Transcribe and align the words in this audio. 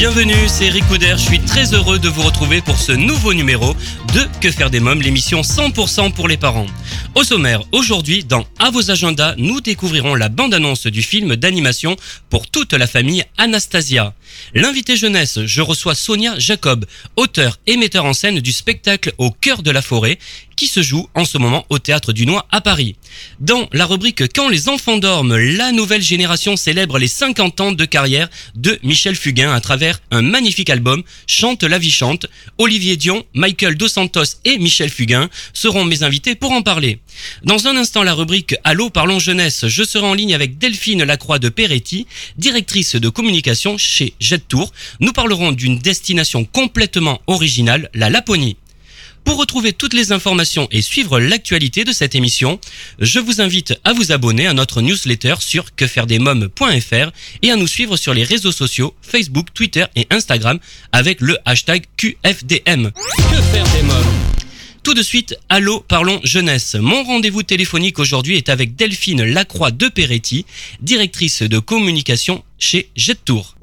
bienvenue, 0.00 0.48
c'est 0.48 0.64
Eric 0.64 0.88
Couder, 0.88 1.12
je 1.18 1.24
suis 1.26 1.40
très 1.40 1.74
heureux 1.74 1.98
de 1.98 2.08
vous 2.08 2.22
retrouver 2.22 2.62
pour 2.62 2.78
ce 2.78 2.92
nouveau 2.92 3.34
numéro 3.34 3.74
de 4.14 4.40
Que 4.40 4.50
faire 4.50 4.70
des 4.70 4.80
mômes, 4.80 5.02
l'émission 5.02 5.42
100% 5.42 6.14
pour 6.14 6.26
les 6.26 6.38
parents. 6.38 6.64
Au 7.14 7.22
sommaire, 7.22 7.60
aujourd'hui, 7.70 8.24
dans 8.24 8.46
À 8.58 8.70
vos 8.70 8.90
agendas, 8.90 9.34
nous 9.36 9.60
découvrirons 9.60 10.14
la 10.14 10.30
bande-annonce 10.30 10.86
du 10.86 11.02
film 11.02 11.36
d'animation 11.36 11.96
pour 12.30 12.50
toute 12.50 12.72
la 12.72 12.86
famille 12.86 13.24
Anastasia. 13.36 14.14
L'invité 14.54 14.96
jeunesse, 14.96 15.40
je 15.44 15.60
reçois 15.62 15.94
Sonia 15.94 16.38
Jacob, 16.38 16.86
auteur 17.16 17.58
et 17.66 17.76
metteur 17.76 18.04
en 18.04 18.12
scène 18.12 18.40
du 18.40 18.52
spectacle 18.52 19.12
Au 19.18 19.30
cœur 19.30 19.62
de 19.62 19.70
la 19.70 19.82
forêt, 19.82 20.18
qui 20.60 20.66
se 20.66 20.82
joue 20.82 21.08
en 21.14 21.24
ce 21.24 21.38
moment 21.38 21.64
au 21.70 21.78
Théâtre 21.78 22.12
du 22.12 22.26
Noir 22.26 22.46
à 22.50 22.60
Paris. 22.60 22.94
Dans 23.40 23.66
la 23.72 23.86
rubrique 23.86 24.30
Quand 24.34 24.50
les 24.50 24.68
enfants 24.68 24.98
dorment, 24.98 25.38
la 25.38 25.72
nouvelle 25.72 26.02
génération 26.02 26.54
célèbre 26.54 26.98
les 26.98 27.08
50 27.08 27.60
ans 27.62 27.72
de 27.72 27.84
carrière 27.86 28.28
de 28.56 28.78
Michel 28.82 29.16
Fugain 29.16 29.54
à 29.54 29.60
travers 29.62 30.00
un 30.10 30.20
magnifique 30.20 30.68
album 30.68 31.02
Chante 31.26 31.62
la 31.62 31.78
vie 31.78 31.90
chante. 31.90 32.26
Olivier 32.58 32.98
Dion, 32.98 33.24
Michael 33.32 33.76
Dos 33.76 33.88
Santos 33.88 34.36
et 34.44 34.58
Michel 34.58 34.90
Fugain 34.90 35.30
seront 35.54 35.86
mes 35.86 36.02
invités 36.02 36.34
pour 36.34 36.52
en 36.52 36.60
parler. 36.60 37.00
Dans 37.42 37.66
un 37.66 37.76
instant, 37.76 38.02
la 38.02 38.12
rubrique 38.12 38.54
Allô, 38.62 38.90
parlons 38.90 39.18
jeunesse, 39.18 39.66
je 39.66 39.82
serai 39.82 40.06
en 40.06 40.12
ligne 40.12 40.34
avec 40.34 40.58
Delphine 40.58 41.04
Lacroix 41.04 41.38
de 41.38 41.48
Peretti, 41.48 42.06
directrice 42.36 42.96
de 42.96 43.08
communication 43.08 43.78
chez 43.78 44.12
Jet 44.20 44.46
Tour. 44.46 44.72
Nous 45.00 45.12
parlerons 45.12 45.52
d'une 45.52 45.78
destination 45.78 46.44
complètement 46.44 47.20
originale, 47.26 47.90
la 47.94 48.10
Laponie. 48.10 48.56
Pour 49.24 49.36
retrouver 49.36 49.72
toutes 49.72 49.94
les 49.94 50.12
informations 50.12 50.66
et 50.70 50.82
suivre 50.82 51.20
l'actualité 51.20 51.84
de 51.84 51.92
cette 51.92 52.14
émission, 52.14 52.58
je 52.98 53.18
vous 53.18 53.40
invite 53.40 53.78
à 53.84 53.92
vous 53.92 54.12
abonner 54.12 54.46
à 54.46 54.54
notre 54.54 54.80
newsletter 54.80 55.34
sur 55.40 55.74
quefairedesmoms.fr 55.74 57.10
et 57.42 57.50
à 57.50 57.56
nous 57.56 57.66
suivre 57.66 57.96
sur 57.96 58.14
les 58.14 58.24
réseaux 58.24 58.52
sociaux 58.52 58.94
Facebook, 59.02 59.48
Twitter 59.54 59.84
et 59.94 60.06
Instagram 60.10 60.58
avec 60.92 61.20
le 61.20 61.38
hashtag 61.44 61.84
QFDM. 61.96 62.90
Que 62.90 63.42
faire 63.52 63.64
des 63.74 63.82
mômes? 63.82 64.30
Tout 64.82 64.94
de 64.94 65.02
suite, 65.02 65.36
allô, 65.50 65.84
parlons 65.86 66.20
jeunesse. 66.24 66.74
Mon 66.74 67.04
rendez-vous 67.04 67.42
téléphonique 67.42 67.98
aujourd'hui 67.98 68.36
est 68.36 68.48
avec 68.48 68.76
Delphine 68.76 69.22
Lacroix 69.22 69.70
de 69.70 69.88
Peretti, 69.88 70.46
directrice 70.80 71.42
de 71.42 71.58
communication 71.58 72.42
chez 72.58 72.88
Jet 72.96 73.18
Tour. 73.22 73.56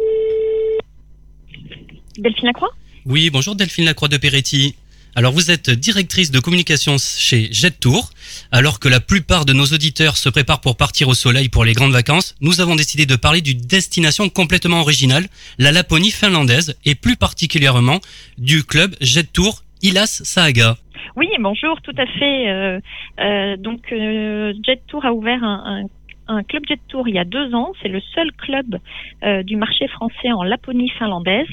Delphine 2.18 2.48
Lacroix 2.48 2.70
Oui, 3.06 3.30
bonjour 3.30 3.56
Delphine 3.56 3.86
Lacroix 3.86 4.08
de 4.08 4.18
Peretti. 4.18 4.76
Alors 5.16 5.34
vous 5.34 5.50
êtes 5.50 5.70
directrice 5.70 6.30
de 6.30 6.40
communication 6.40 6.98
chez 6.98 7.52
Jet 7.52 7.80
Tour. 7.80 8.12
Alors 8.52 8.80
que 8.80 8.88
la 8.88 9.00
plupart 9.00 9.46
de 9.46 9.54
nos 9.54 9.66
auditeurs 9.66 10.18
se 10.18 10.30
préparent 10.30 10.62
pour 10.62 10.78
partir 10.78 11.08
au 11.08 11.16
soleil 11.16 11.50
pour 11.50 11.66
les 11.66 11.74
grandes 11.74 11.92
vacances, 11.92 12.36
nous 12.42 12.62
avons 12.62 12.76
décidé 12.76 13.06
de 13.06 13.16
parler 13.16 13.42
d'une 13.42 13.62
destination 13.62 14.30
complètement 14.30 14.82
originale, 14.82 15.26
la 15.58 15.72
Laponie 15.72 16.12
finlandaise, 16.12 16.78
et 16.86 16.96
plus 16.96 17.16
particulièrement 17.16 18.00
du 18.38 18.64
club 18.64 18.96
Jet 19.02 19.32
Tour 19.32 19.64
Ilas 19.82 20.22
Saaga. 20.24 20.78
Oui, 21.16 21.30
bonjour, 21.40 21.82
tout 21.82 21.96
à 21.98 22.06
fait. 22.06 22.50
Euh, 22.50 22.80
euh, 23.20 23.58
donc, 23.58 23.92
euh, 23.92 24.54
Jet 24.64 24.82
Tour 24.88 25.04
a 25.04 25.14
ouvert 25.14 25.44
un, 25.44 25.82
un, 25.82 25.88
un, 26.28 26.44
club 26.44 26.64
Jet 26.68 26.80
Tour 26.88 27.08
il 27.08 27.16
y 27.16 27.20
a 27.20 27.26
deux 27.26 27.54
ans. 27.54 27.72
C'est 27.82 27.88
le 27.90 28.00
seul 28.00 28.32
club 28.34 28.80
euh, 29.24 29.44
du 29.44 29.56
marché 29.56 29.88
français 29.88 30.32
en 30.32 30.44
Laponie 30.44 30.90
finlandaise. 30.90 31.48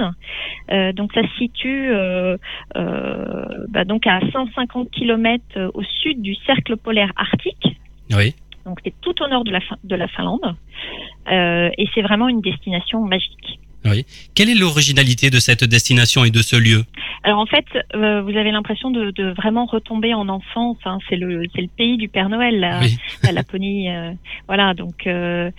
Euh, 0.71 0.93
donc, 0.93 1.12
ça 1.12 1.23
se 1.23 1.35
situe 1.39 1.91
bah, 2.75 3.85
donc 3.85 4.07
à 4.07 4.21
150 4.33 4.91
km 4.91 5.71
au 5.75 5.83
sud 5.83 6.23
du 6.23 6.35
cercle 6.47 6.77
polaire 6.77 7.12
arctique. 7.17 7.77
Oui. 8.11 8.35
Donc, 8.65 8.79
c'est 8.85 8.95
tout 9.01 9.23
au 9.23 9.29
nord 9.29 9.45
de 9.45 9.51
la, 9.51 9.61
de 9.83 9.97
la 9.97 10.09
Finlande. 10.09 10.57
et 11.29 11.89
c'est 11.95 12.03
vraiment 12.03 12.29
une 12.29 12.41
destination 12.41 13.01
magique. 13.01 13.59
Oui. 13.84 14.06
Quelle 14.34 14.49
est 14.49 14.55
l'originalité 14.55 15.31
de 15.31 15.39
cette 15.39 15.65
destination 15.65 16.25
et 16.25 16.31
de 16.31 16.41
ce 16.41 16.56
lieu 16.56 16.84
Alors 17.22 17.39
en 17.39 17.47
fait, 17.47 17.67
euh, 17.95 18.22
vous 18.22 18.37
avez 18.37 18.50
l'impression 18.50 18.91
de, 18.91 19.11
de, 19.11 19.31
vraiment 19.33 19.67
retomber 19.67 20.15
en 20.15 20.28
enfance. 20.28 20.78
Hein. 20.87 20.99
C'est 21.09 21.17
le 21.17 21.43
c'est 21.55 21.61
le 21.61 21.69
pays 21.69 21.99
du 21.99 22.09
Père 22.09 22.31
Noël, 22.31 22.59
la, 22.61 22.81
oui. 22.81 22.97
la 23.23 23.33
Laponie. 23.33 23.91
Euh, 23.91 24.12
voilà, 24.47 24.73
donc 24.73 25.06
euh, 25.06 25.50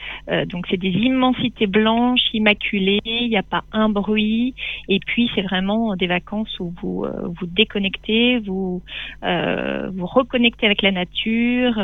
donc 0.47 0.65
c'est 0.69 0.77
des 0.77 0.89
immensités 0.89 1.67
blanches, 1.67 2.33
immaculées. 2.33 2.99
Il 3.05 3.29
n'y 3.29 3.37
a 3.37 3.43
pas 3.43 3.63
un 3.71 3.89
bruit. 3.89 4.55
Et 4.89 4.99
puis 5.05 5.29
c'est 5.35 5.43
vraiment 5.43 5.95
des 5.95 6.07
vacances 6.07 6.59
où 6.59 6.73
vous 6.81 7.05
vous 7.05 7.45
déconnectez, 7.45 8.39
vous 8.39 8.81
vous 9.21 10.05
reconnectez 10.05 10.65
avec 10.65 10.81
la 10.81 10.91
nature. 10.91 11.75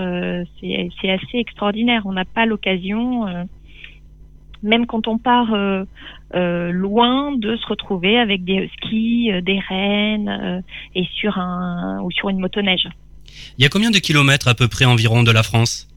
c'est 0.59 1.09
assez 1.09 1.37
extraordinaire. 1.37 2.01
On 2.05 2.13
n'a 2.13 2.25
pas 2.25 2.47
l'occasion 2.47 3.27
même 4.63 4.85
quand 4.85 5.07
on 5.07 5.17
part 5.17 5.53
euh, 5.53 5.83
euh, 6.35 6.71
loin, 6.71 7.31
de 7.35 7.55
se 7.55 7.65
retrouver 7.67 8.19
avec 8.19 8.43
des 8.43 8.69
skis, 8.77 9.31
euh, 9.31 9.41
des 9.41 9.59
rennes 9.59 10.63
et 10.95 11.05
sur 11.15 11.37
un 11.37 12.01
ou 12.01 12.11
sur 12.11 12.29
une 12.29 12.39
motoneige. 12.39 12.87
Il 13.57 13.63
y 13.63 13.65
a 13.65 13.69
combien 13.69 13.91
de 13.91 13.97
kilomètres 13.97 14.47
à 14.47 14.55
peu 14.55 14.67
près 14.67 14.85
environ 14.85 15.23
de 15.23 15.31
la 15.31 15.43
France? 15.43 15.87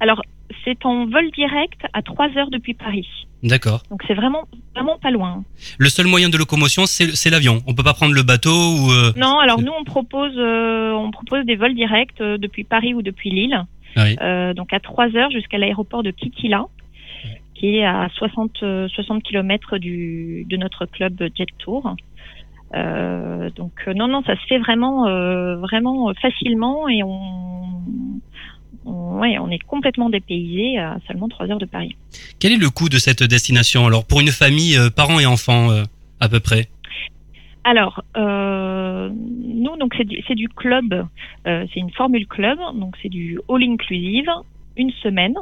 Alors 0.00 0.22
c'est 0.64 0.84
en 0.84 1.06
vol 1.06 1.30
direct 1.32 1.80
à 1.92 2.02
3 2.02 2.28
heures 2.36 2.50
depuis 2.50 2.74
Paris. 2.74 3.08
D'accord. 3.42 3.82
Donc 3.90 4.02
c'est 4.06 4.14
vraiment 4.14 4.48
vraiment 4.74 4.98
pas 4.98 5.10
loin. 5.10 5.44
Le 5.78 5.88
seul 5.88 6.06
moyen 6.06 6.28
de 6.28 6.36
locomotion 6.36 6.86
c'est 6.86 7.30
l'avion. 7.30 7.62
On 7.66 7.74
peut 7.74 7.82
pas 7.82 7.94
prendre 7.94 8.14
le 8.14 8.22
bateau 8.22 8.50
ou 8.50 8.90
Non, 9.16 9.38
alors 9.38 9.60
nous 9.60 9.72
on 9.78 9.84
propose 9.84 10.36
on 10.36 11.10
propose 11.10 11.44
des 11.46 11.56
vols 11.56 11.74
directs 11.74 12.18
depuis 12.20 12.64
Paris 12.64 12.94
ou 12.94 13.02
depuis 13.02 13.30
Lille. 13.30 13.64
Oui. 13.96 14.16
donc 14.54 14.72
à 14.72 14.80
3 14.80 15.16
heures 15.16 15.30
jusqu'à 15.30 15.58
l'aéroport 15.58 16.02
de 16.02 16.10
Kitila 16.10 16.66
qui 17.58 17.76
est 17.76 17.84
à 17.84 18.08
60, 18.14 18.58
60 18.88 19.22
km 19.22 19.78
du, 19.78 20.46
de 20.48 20.56
notre 20.56 20.86
club 20.86 21.14
Jet 21.34 21.48
Tour. 21.58 21.94
Euh, 22.74 23.50
donc 23.50 23.72
non, 23.94 24.08
non, 24.08 24.22
ça 24.22 24.36
se 24.36 24.46
fait 24.46 24.58
vraiment, 24.58 25.06
euh, 25.06 25.56
vraiment 25.56 26.12
facilement 26.20 26.88
et 26.88 27.02
on, 27.02 27.20
on, 28.84 29.18
ouais, 29.20 29.38
on 29.38 29.50
est 29.50 29.58
complètement 29.58 30.10
dépaysé 30.10 30.78
à 30.78 30.98
seulement 31.06 31.28
3 31.28 31.50
heures 31.50 31.58
de 31.58 31.66
Paris. 31.66 31.96
Quel 32.38 32.52
est 32.52 32.58
le 32.58 32.70
coût 32.70 32.88
de 32.88 32.98
cette 32.98 33.22
destination 33.22 33.86
alors 33.86 34.06
pour 34.06 34.20
une 34.20 34.28
famille, 34.28 34.76
euh, 34.76 34.90
parents 34.90 35.18
et 35.18 35.26
enfants 35.26 35.68
à 36.20 36.28
peu 36.28 36.40
près? 36.40 36.68
Alors, 37.68 38.02
euh, 38.16 39.10
nous, 39.12 39.76
donc 39.76 39.94
c'est 39.96 40.04
du, 40.06 40.22
du, 40.34 40.48
club, 40.48 41.06
euh, 41.46 41.66
c'est 41.72 41.80
une 41.80 41.90
formule 41.90 42.26
club, 42.26 42.58
donc 42.74 42.96
c'est 43.02 43.10
du 43.10 43.38
all 43.46 43.62
inclusive, 43.62 44.30
une 44.78 44.90
semaine. 45.02 45.34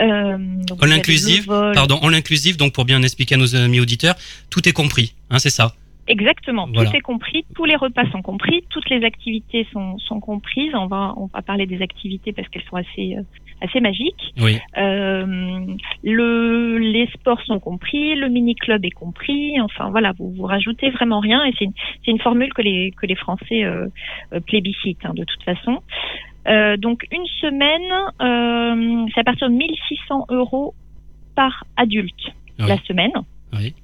Euh, 0.00 0.38
en 0.80 0.86
l'inclusive, 0.86 1.46
pardon, 1.46 1.98
en 2.02 2.08
l'inclusive, 2.08 2.56
donc 2.56 2.72
pour 2.72 2.84
bien 2.84 3.02
expliquer 3.02 3.34
à 3.34 3.38
nos 3.38 3.54
amis 3.54 3.80
auditeurs, 3.80 4.14
tout 4.50 4.66
est 4.68 4.72
compris, 4.72 5.14
hein, 5.30 5.38
c'est 5.38 5.50
ça 5.50 5.74
Exactement, 6.08 6.66
voilà. 6.72 6.90
tout 6.90 6.96
est 6.96 7.00
compris, 7.00 7.44
tous 7.54 7.64
les 7.64 7.76
repas 7.76 8.10
sont 8.10 8.22
compris, 8.22 8.64
toutes 8.70 8.90
les 8.90 9.04
activités 9.04 9.66
sont, 9.72 9.98
sont 9.98 10.18
comprises. 10.18 10.74
On 10.74 10.86
va 10.86 11.14
on 11.16 11.26
va 11.26 11.42
parler 11.42 11.64
des 11.66 11.80
activités 11.80 12.32
parce 12.32 12.48
qu'elles 12.48 12.64
sont 12.68 12.76
assez 12.76 13.14
euh, 13.16 13.22
assez 13.60 13.80
magiques. 13.80 14.34
Oui. 14.40 14.58
Euh, 14.78 15.64
le 16.02 16.78
les 16.78 17.06
sports 17.14 17.40
sont 17.42 17.60
compris, 17.60 18.16
le 18.16 18.28
mini 18.28 18.56
club 18.56 18.84
est 18.84 18.90
compris. 18.90 19.60
Enfin 19.60 19.90
voilà, 19.90 20.12
vous 20.18 20.32
vous 20.32 20.42
rajoutez 20.42 20.90
vraiment 20.90 21.20
rien 21.20 21.44
et 21.44 21.52
c'est 21.56 21.66
une 21.66 21.72
une 22.08 22.18
formule 22.18 22.52
que 22.52 22.62
les 22.62 22.92
que 23.00 23.06
les 23.06 23.14
Français 23.16 23.62
euh, 23.62 23.86
plébiscitent 24.48 25.04
hein, 25.04 25.14
de 25.14 25.22
toute 25.22 25.42
façon. 25.44 25.82
Euh, 26.48 26.76
donc 26.76 27.06
une 27.10 27.26
semaine, 27.40 27.92
euh, 28.20 29.06
c'est 29.14 29.20
à 29.20 29.24
partir 29.24 29.48
de 29.48 29.54
1600 29.54 30.26
euros 30.30 30.74
par 31.34 31.64
adulte 31.76 32.32
oui. 32.58 32.66
la 32.66 32.78
semaine. 32.82 33.12
Oui. 33.52 33.74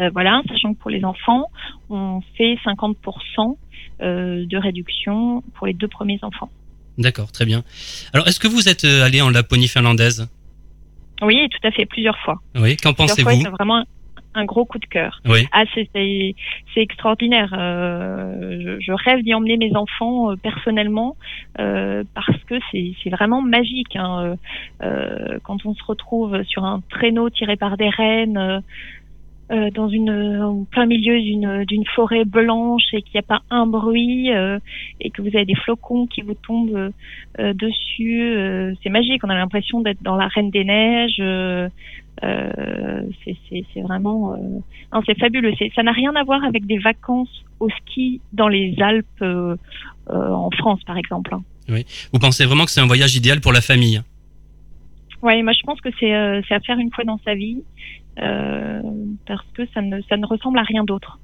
Euh, 0.00 0.10
voilà, 0.12 0.42
sachant 0.48 0.74
que 0.74 0.78
pour 0.78 0.90
les 0.90 1.04
enfants, 1.04 1.46
on 1.90 2.20
fait 2.36 2.56
50% 2.64 3.56
euh, 4.00 4.46
de 4.46 4.56
réduction 4.56 5.42
pour 5.54 5.66
les 5.66 5.74
deux 5.74 5.88
premiers 5.88 6.18
enfants. 6.22 6.50
D'accord, 6.98 7.32
très 7.32 7.46
bien. 7.46 7.62
Alors, 8.12 8.28
est-ce 8.28 8.40
que 8.40 8.48
vous 8.48 8.68
êtes 8.68 8.84
allé 8.84 9.22
en 9.22 9.30
Laponie 9.30 9.68
finlandaise? 9.68 10.28
Oui, 11.22 11.48
tout 11.48 11.66
à 11.66 11.70
fait, 11.70 11.86
plusieurs 11.86 12.18
fois. 12.18 12.40
Oui, 12.56 12.76
qu'en 12.76 12.92
pensez-vous? 12.92 13.50
Vraiment 13.50 13.84
un 14.34 14.44
gros 14.44 14.64
coup 14.64 14.78
de 14.78 14.86
cœur. 14.86 15.20
Oui. 15.26 15.46
Ah, 15.52 15.64
c'est 15.74 16.34
extraordinaire. 16.76 17.54
Euh, 17.58 18.58
je, 18.60 18.80
je 18.80 18.92
rêve 18.92 19.22
d'y 19.22 19.34
emmener 19.34 19.56
mes 19.56 19.74
enfants 19.76 20.30
euh, 20.30 20.36
personnellement 20.36 21.16
euh, 21.58 22.04
parce 22.14 22.42
que 22.44 22.54
c'est 22.70 22.92
c'est 23.02 23.10
vraiment 23.10 23.42
magique. 23.42 23.96
Hein. 23.96 24.20
Euh, 24.22 24.36
euh, 24.82 25.38
quand 25.44 25.64
on 25.66 25.74
se 25.74 25.84
retrouve 25.84 26.42
sur 26.44 26.64
un 26.64 26.82
traîneau 26.90 27.30
tiré 27.30 27.56
par 27.56 27.76
des 27.76 27.88
rennes. 27.88 28.38
euh, 28.38 28.60
euh, 29.50 29.70
dans 29.70 29.88
une 29.88 30.40
en 30.40 30.64
plein 30.64 30.86
milieu 30.86 31.20
d'une 31.20 31.64
d'une 31.64 31.84
forêt 31.94 32.24
blanche 32.24 32.84
et 32.94 33.02
qu'il 33.02 33.14
n'y 33.14 33.18
a 33.18 33.22
pas 33.22 33.42
un 33.50 33.66
bruit 33.66 34.32
euh, 34.32 34.58
et 35.00 35.10
que 35.10 35.20
vous 35.20 35.28
avez 35.28 35.44
des 35.44 35.56
flocons 35.56 36.06
qui 36.06 36.22
vous 36.22 36.34
tombent 36.34 36.92
euh, 37.38 37.52
dessus 37.52 38.22
euh, 38.22 38.72
c'est 38.82 38.88
magique 38.88 39.22
on 39.24 39.28
a 39.28 39.34
l'impression 39.34 39.80
d'être 39.80 40.02
dans 40.02 40.16
la 40.16 40.28
reine 40.28 40.50
des 40.50 40.64
neiges 40.64 41.20
euh, 42.22 43.02
c'est 43.24 43.80
vraiment 43.82 44.34
euh, 44.34 44.36
non, 44.92 45.02
c'est 45.06 45.18
fabuleux 45.18 45.52
ça 45.74 45.82
n'a 45.82 45.92
rien 45.92 46.14
à 46.14 46.22
voir 46.24 46.44
avec 46.44 46.66
des 46.66 46.78
vacances 46.78 47.44
au 47.60 47.68
ski 47.70 48.20
dans 48.32 48.48
les 48.48 48.74
Alpes 48.80 49.06
euh, 49.22 49.56
euh, 50.10 50.30
en 50.30 50.50
France 50.50 50.80
par 50.84 50.96
exemple 50.96 51.34
hein. 51.34 51.42
Vous 52.12 52.18
pensez 52.18 52.44
vraiment 52.44 52.64
que 52.64 52.70
c'est 52.70 52.80
un 52.80 52.86
voyage 52.86 53.16
idéal 53.16 53.40
pour 53.40 53.52
la 53.52 53.60
famille? 53.60 54.02
Ouais, 55.22 55.42
moi 55.42 55.52
je 55.52 55.62
pense 55.62 55.80
que 55.80 55.88
c'est 55.98 56.12
à 56.12 56.60
faire 56.60 56.78
une 56.78 56.92
fois 56.92 57.04
dans 57.04 57.18
sa 57.24 57.34
vie 57.34 57.62
parce 58.16 59.46
que 59.54 59.62
ça 59.72 59.80
ne 59.80 60.00
ça 60.02 60.16
ne 60.16 60.26
ressemble 60.26 60.58
à 60.58 60.62
rien 60.64 60.84
d'autre. 60.84 61.18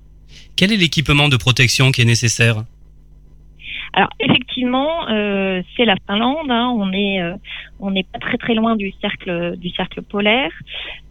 Quel 0.57 0.73
est 0.73 0.77
l'équipement 0.77 1.29
de 1.29 1.37
protection 1.37 1.91
qui 1.91 2.03
est 2.03 2.07
nécessaire? 2.07 2.65
Alors 3.95 4.11
effectivement, 4.21 5.09
euh, 5.09 5.63
c'est 5.77 5.85
la 5.85 5.97
Finlande. 6.07 6.51
hein, 6.51 6.73
on 6.77 6.93
est 6.93 7.21
euh, 7.21 7.35
on 7.81 7.91
n'est 7.91 8.05
pas 8.05 8.19
très 8.19 8.39
très 8.39 8.55
loin 8.55 8.77
du 8.77 8.93
cercle 9.01 9.57
du 9.57 9.71
cercle 9.71 10.03
polaire. 10.03 10.53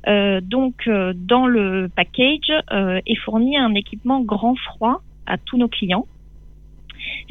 Euh, 0.07 0.41
donc 0.41 0.87
euh, 0.87 1.13
dans 1.15 1.47
le 1.47 1.89
package 1.93 2.51
euh, 2.71 2.99
est 3.05 3.15
fourni 3.15 3.57
un 3.57 3.73
équipement 3.73 4.21
grand 4.21 4.55
froid 4.55 5.01
à 5.25 5.37
tous 5.37 5.57
nos 5.57 5.67
clients. 5.67 6.05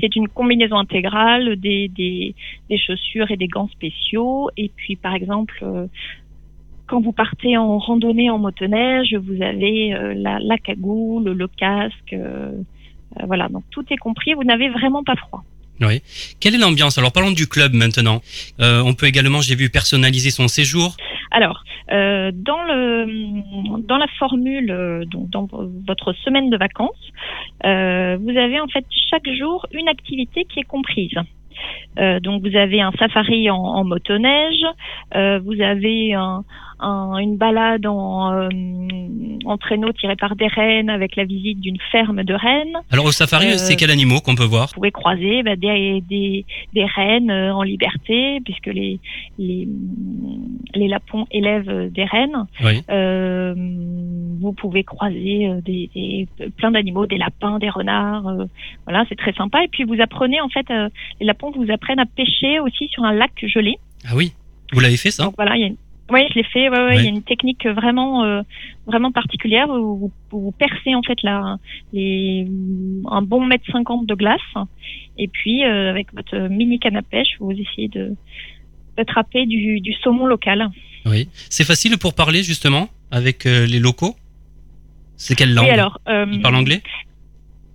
C'est 0.01 0.15
une 0.17 0.29
combinaison 0.29 0.77
intégrale 0.77 1.57
des, 1.57 1.89
des, 1.89 2.35
des 2.71 2.79
chaussures 2.79 3.31
et 3.31 3.37
des 3.37 3.49
gants 3.49 3.69
spéciaux. 3.69 4.49
Et 4.57 4.71
puis, 4.75 4.97
par 4.97 5.15
exemple, 5.15 5.59
euh, 5.63 5.87
quand 6.87 7.01
vous 7.01 7.13
partez 7.13 7.57
en 7.59 7.79
randonnée 7.79 8.31
en 8.31 8.39
motoneige, 8.39 9.15
vous 9.15 9.43
avez 9.43 9.91
la, 10.15 10.39
la 10.39 10.57
cagoule, 10.59 11.31
le 11.31 11.49
casque. 11.49 12.15
voilà, 13.25 13.49
donc 13.49 13.65
tout 13.71 13.85
est 13.91 13.97
compris. 13.97 14.35
Vous 14.35 14.45
n'avez 14.45 14.69
vraiment 14.69 15.03
pas 15.03 15.17
froid. 15.17 15.43
Oui. 15.81 16.03
Quelle 16.41 16.55
est 16.55 16.59
l'ambiance? 16.59 16.99
Alors 16.99 17.13
parlons 17.13 17.33
du 17.33 17.47
club 17.47 17.75
maintenant. 17.75 18.23
Euh, 18.61 18.83
on 18.85 18.95
peut 18.95 19.07
également, 19.07 19.41
j'ai 19.41 19.55
vu, 19.55 19.69
personnaliser 19.71 20.31
son 20.31 20.49
séjour. 20.49 20.97
Alors, 21.31 21.65
euh, 21.93 22.31
dans 22.33 22.63
le 22.63 23.83
dans 23.87 23.99
la 23.99 24.07
formule, 24.19 24.71
euh, 24.71 25.05
donc 25.05 25.29
dans 25.31 25.49
votre 25.87 26.13
semaine 26.25 26.51
de 26.51 26.57
vacances, 26.57 27.13
euh, 27.65 28.17
vous 28.21 28.37
avez 28.37 28.61
en 28.61 28.69
fait 28.69 28.85
chaque 29.11 29.29
jour 29.39 29.67
une 29.73 29.89
activité 29.89 30.45
qui 30.45 30.61
est 30.61 30.65
comprise. 30.65 31.19
Euh, 31.99 32.21
donc 32.21 32.43
vous 32.47 32.57
avez 32.57 32.81
un 32.81 32.93
safari 32.93 33.51
en, 33.51 33.57
en 33.57 33.85
motoneige, 33.85 34.63
vous 35.15 35.61
avez 35.61 36.15
un, 36.15 36.45
un- 36.81 37.17
une 37.19 37.37
balade 37.37 37.87
en, 37.87 38.33
euh, 38.33 38.49
en 39.45 39.57
traîneau 39.59 39.93
tiré 39.93 40.17
par 40.17 40.37
des 40.37 40.47
rennes 40.49 40.91
avec 40.91 41.17
la 41.17 41.25
visite 41.25 41.61
d'une 41.61 41.79
ferme 41.93 42.23
de 42.25 42.35
rennes. 42.35 42.77
Alors 42.91 43.05
au 43.07 43.13
safari, 43.13 43.47
Euh, 43.53 43.57
c'est 43.59 43.77
quels 43.77 43.91
animaux 43.91 44.21
qu'on 44.21 44.35
peut 44.35 44.45
voir 44.45 44.69
Vous 44.69 44.75
pouvez 44.75 44.91
croiser 44.91 45.43
bah, 45.43 45.57
des, 45.57 46.03
des, 46.09 46.45
des 46.75 46.85
rennes 46.85 47.31
euh, 47.31 47.55
en 47.55 47.63
liberté 47.63 48.41
puisque 48.45 48.67
les, 48.67 48.99
les, 49.39 49.69
les 50.75 50.89
lapons 50.89 51.27
élèvent 51.31 51.91
des 51.93 52.05
rennes. 52.05 52.47
Oui. 52.63 52.83
Vous 54.41 54.53
pouvez 54.53 54.85
croiser 54.85 55.49
des, 55.65 55.91
des- 55.95 56.29
plein 56.57 56.71
d'animaux, 56.71 57.07
des 57.07 57.17
lapins, 57.19 57.59
des 57.59 57.71
renards. 57.71 58.31
voilà, 58.87 59.05
c'est 59.09 59.17
très 59.17 59.33
sympa. 59.33 59.65
Et 59.65 59.69
puis 59.69 59.85
vous 59.85 60.01
apprenez 60.01 60.41
en 60.41 60.49
fait, 60.49 60.67
les 61.21 61.27
lapons 61.27 61.51
vous 61.53 61.71
apprennent 61.71 61.99
à 62.01 62.07
pêcher 62.07 62.61
aussi 62.61 62.89
sur 62.89 63.03
un 63.05 63.13
lac 63.13 63.33
gelé. 63.45 63.77
Ah 64.09 64.15
oui. 64.15 64.33
Vous 64.73 64.81
l'avez 64.81 64.97
fait 64.97 65.11
ça 65.11 65.25
Donc 65.25 65.35
voilà, 65.37 65.57
il 65.57 65.61
y 65.61 65.65
a 65.65 65.69
une... 65.69 65.77
Oui, 66.11 66.21
je 66.31 66.35
l'ai 66.35 66.45
fait. 66.45 66.69
Ouais, 66.69 66.77
ouais, 66.79 66.85
Ouais. 66.87 66.97
Il 66.99 67.05
y 67.05 67.07
a 67.07 67.11
une 67.11 67.23
technique 67.23 67.67
vraiment, 67.67 68.25
euh, 68.25 68.43
vraiment 68.87 69.11
particulière 69.11 69.69
où 69.69 69.97
vous, 69.97 70.13
où 70.33 70.41
vous 70.41 70.53
percez 70.53 70.95
en 70.95 71.03
fait 71.03 71.21
la, 71.23 71.57
les, 71.93 72.47
un 73.11 73.23
bon 73.23 73.45
mètre 73.45 73.65
cinquante 73.73 74.07
de 74.07 74.15
glace, 74.15 74.41
et 75.19 75.27
puis 75.29 75.65
euh, 75.65 75.91
avec 75.91 76.13
votre 76.15 76.37
mini 76.49 76.79
canne 76.79 76.97
à 76.97 77.03
pêche, 77.03 77.37
vous 77.41 77.51
essayez 77.53 77.89
de 77.89 78.15
d'attraper 78.97 79.45
du, 79.47 79.81
du 79.81 79.93
saumon 79.95 80.27
local. 80.27 80.71
Oui. 81.05 81.29
C'est 81.51 81.65
facile 81.65 81.99
pour 81.99 82.15
parler 82.15 82.43
justement 82.43 82.89
avec 83.11 83.45
euh, 83.47 83.67
les 83.67 83.79
locaux? 83.79 84.15
C'est 85.17 85.35
quelle 85.35 85.53
langue? 85.55 85.67
Oui, 85.67 85.71
alors. 85.71 86.01
euh, 86.09 86.27
Ils 86.31 86.41
parlent 86.41 86.57
anglais? 86.57 86.83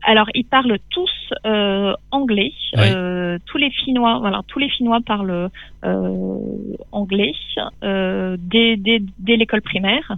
Alors, 0.04 0.28
ils 0.34 0.46
parlent 0.46 0.78
tous 0.90 1.10
euh, 1.46 1.94
anglais. 2.12 2.54
Oui. 2.76 2.84
Euh, 2.86 3.38
tous 3.46 3.58
les 3.58 3.70
Finnois, 3.70 4.20
voilà, 4.20 4.42
tous 4.48 4.60
les 4.60 4.70
Finnois 4.70 5.00
parlent 5.06 5.50
euh, 5.84 6.38
anglais 6.92 7.34
euh, 7.84 8.38
dès, 8.40 8.78
dès, 8.78 9.02
dès 9.20 9.36
l'école 9.36 9.62
primaire. 9.62 10.16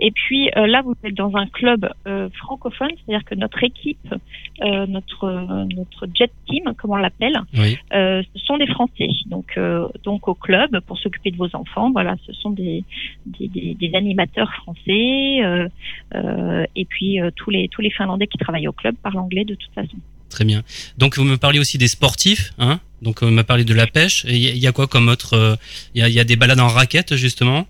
Et 0.00 0.10
puis 0.10 0.50
euh, 0.56 0.66
là, 0.66 0.82
vous 0.82 0.94
êtes 1.04 1.14
dans 1.14 1.34
un 1.36 1.46
club 1.46 1.88
euh, 2.06 2.28
francophone, 2.30 2.90
c'est-à-dire 2.96 3.24
que 3.24 3.34
notre 3.34 3.62
équipe, 3.64 4.14
euh, 4.62 4.86
notre 4.86 5.66
notre 5.74 6.06
jet 6.14 6.30
team, 6.48 6.72
comme 6.76 6.92
on 6.92 6.96
l'appelle, 6.96 7.36
Oui. 7.56 7.76
euh, 7.94 8.22
ce 8.34 8.44
sont 8.44 8.56
des 8.58 8.66
Français. 8.66 9.08
Donc, 9.26 9.54
euh, 9.56 9.88
donc 10.04 10.28
au 10.28 10.34
club, 10.34 10.80
pour 10.86 10.98
s'occuper 10.98 11.30
de 11.30 11.36
vos 11.36 11.54
enfants, 11.54 11.90
voilà, 11.90 12.16
ce 12.26 12.32
sont 12.32 12.50
des, 12.50 12.84
des, 13.26 13.48
des, 13.48 13.74
des 13.74 13.94
animateurs 13.94 14.52
français. 14.54 15.40
euh, 15.42 15.68
euh, 16.14 16.64
et 16.74 16.84
puis 16.84 17.20
euh, 17.20 17.30
tous 17.34 17.50
les 17.50 17.68
tous 17.68 17.80
les 17.80 17.90
Finlandais 17.90 18.26
qui 18.26 18.38
travaillent 18.38 18.68
au 18.68 18.72
club 18.72 18.94
parlent 19.02 19.18
anglais 19.26 19.44
de 19.52 19.54
toute 19.60 19.74
façon. 19.74 19.98
Très 20.28 20.44
bien. 20.44 20.62
Donc 20.98 21.10
vous 21.18 21.24
me 21.24 21.36
parlez 21.44 21.58
aussi 21.64 21.78
des 21.78 21.88
sportifs, 21.96 22.46
hein 22.58 22.76
Donc 23.06 23.16
on 23.22 23.30
m'a 23.30 23.44
parlé 23.52 23.64
de 23.64 23.74
la 23.82 23.86
pêche. 23.86 24.24
Il 24.28 24.36
y, 24.44 24.48
a- 24.48 24.54
il 24.58 24.62
y 24.66 24.66
a 24.66 24.72
quoi 24.72 24.86
comme 24.92 25.08
autre 25.14 25.34
euh, 25.34 25.54
Il 25.94 26.00
y, 26.00 26.04
a, 26.04 26.08
il 26.08 26.14
y 26.14 26.20
a 26.20 26.24
des 26.32 26.36
balades 26.42 26.60
en 26.60 26.68
raquette 26.80 27.14
justement? 27.16 27.66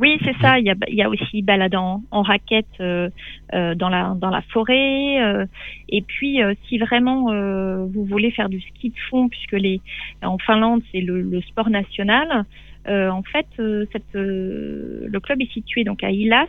Oui, 0.00 0.16
c'est 0.24 0.36
ça. 0.40 0.60
Il 0.60 0.64
y 0.64 0.70
a, 0.70 0.76
il 0.86 0.94
y 0.94 1.02
a 1.02 1.08
aussi 1.08 1.42
balade 1.42 1.74
en, 1.74 2.02
en 2.12 2.22
raquette 2.22 2.66
euh, 2.80 3.08
euh, 3.52 3.74
dans 3.74 3.88
la 3.96 4.14
dans 4.22 4.30
la 4.30 4.42
forêt. 4.52 5.20
euh, 5.20 5.44
et 5.88 6.02
puis, 6.02 6.40
euh, 6.40 6.54
si 6.68 6.78
vraiment 6.78 7.32
euh, 7.32 7.84
vous 7.92 8.04
voulez 8.12 8.30
faire 8.30 8.48
du 8.48 8.60
ski 8.60 8.90
de 8.90 9.00
fond, 9.10 9.28
puisque 9.28 9.58
les 9.66 9.80
en 10.22 10.38
Finlande 10.38 10.82
c'est 10.92 11.00
le, 11.00 11.16
le 11.22 11.40
sport 11.42 11.68
national. 11.70 12.44
Euh, 12.88 13.10
en 13.10 13.22
fait, 13.22 13.46
euh, 13.58 13.86
cette, 13.92 14.14
euh, 14.14 15.06
le 15.06 15.20
club 15.20 15.40
est 15.42 15.52
situé 15.52 15.84
donc 15.84 16.02
à 16.02 16.10
Ilas, 16.10 16.48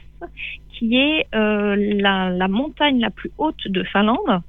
qui 0.72 0.96
est 0.96 1.28
la, 1.34 2.30
la 2.30 2.48
montagne 2.48 3.00
la 3.00 3.10
plus 3.10 3.32
haute 3.38 3.68
de 3.68 3.84
Finlande. 3.84 4.42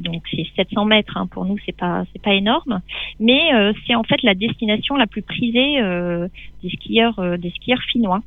Donc 0.00 0.22
c'est 0.30 0.46
700 0.54 0.84
mètres. 0.84 1.16
Hein, 1.16 1.26
pour 1.26 1.44
nous, 1.44 1.56
c'est 1.66 1.76
pas 1.76 2.04
c'est 2.12 2.22
pas 2.22 2.34
énorme, 2.34 2.82
mais 3.18 3.52
euh, 3.54 3.72
c'est 3.86 3.96
en 3.96 4.04
fait 4.04 4.22
la 4.22 4.34
destination 4.34 4.94
la 4.96 5.08
plus 5.08 5.22
prisée 5.22 5.80
euh, 5.80 6.28
des 6.62 6.70
skieurs 6.70 7.18
euh, 7.18 7.36
des 7.36 7.50
skieurs 7.50 7.82
finnois 7.90 8.22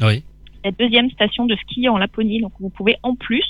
Oui. 0.00 0.22
la 0.64 0.70
deuxième 0.70 1.10
station 1.10 1.46
de 1.46 1.56
ski 1.56 1.88
en 1.88 1.98
Laponie. 1.98 2.40
Donc 2.40 2.52
vous 2.60 2.70
pouvez 2.70 2.96
en 3.02 3.16
plus 3.16 3.44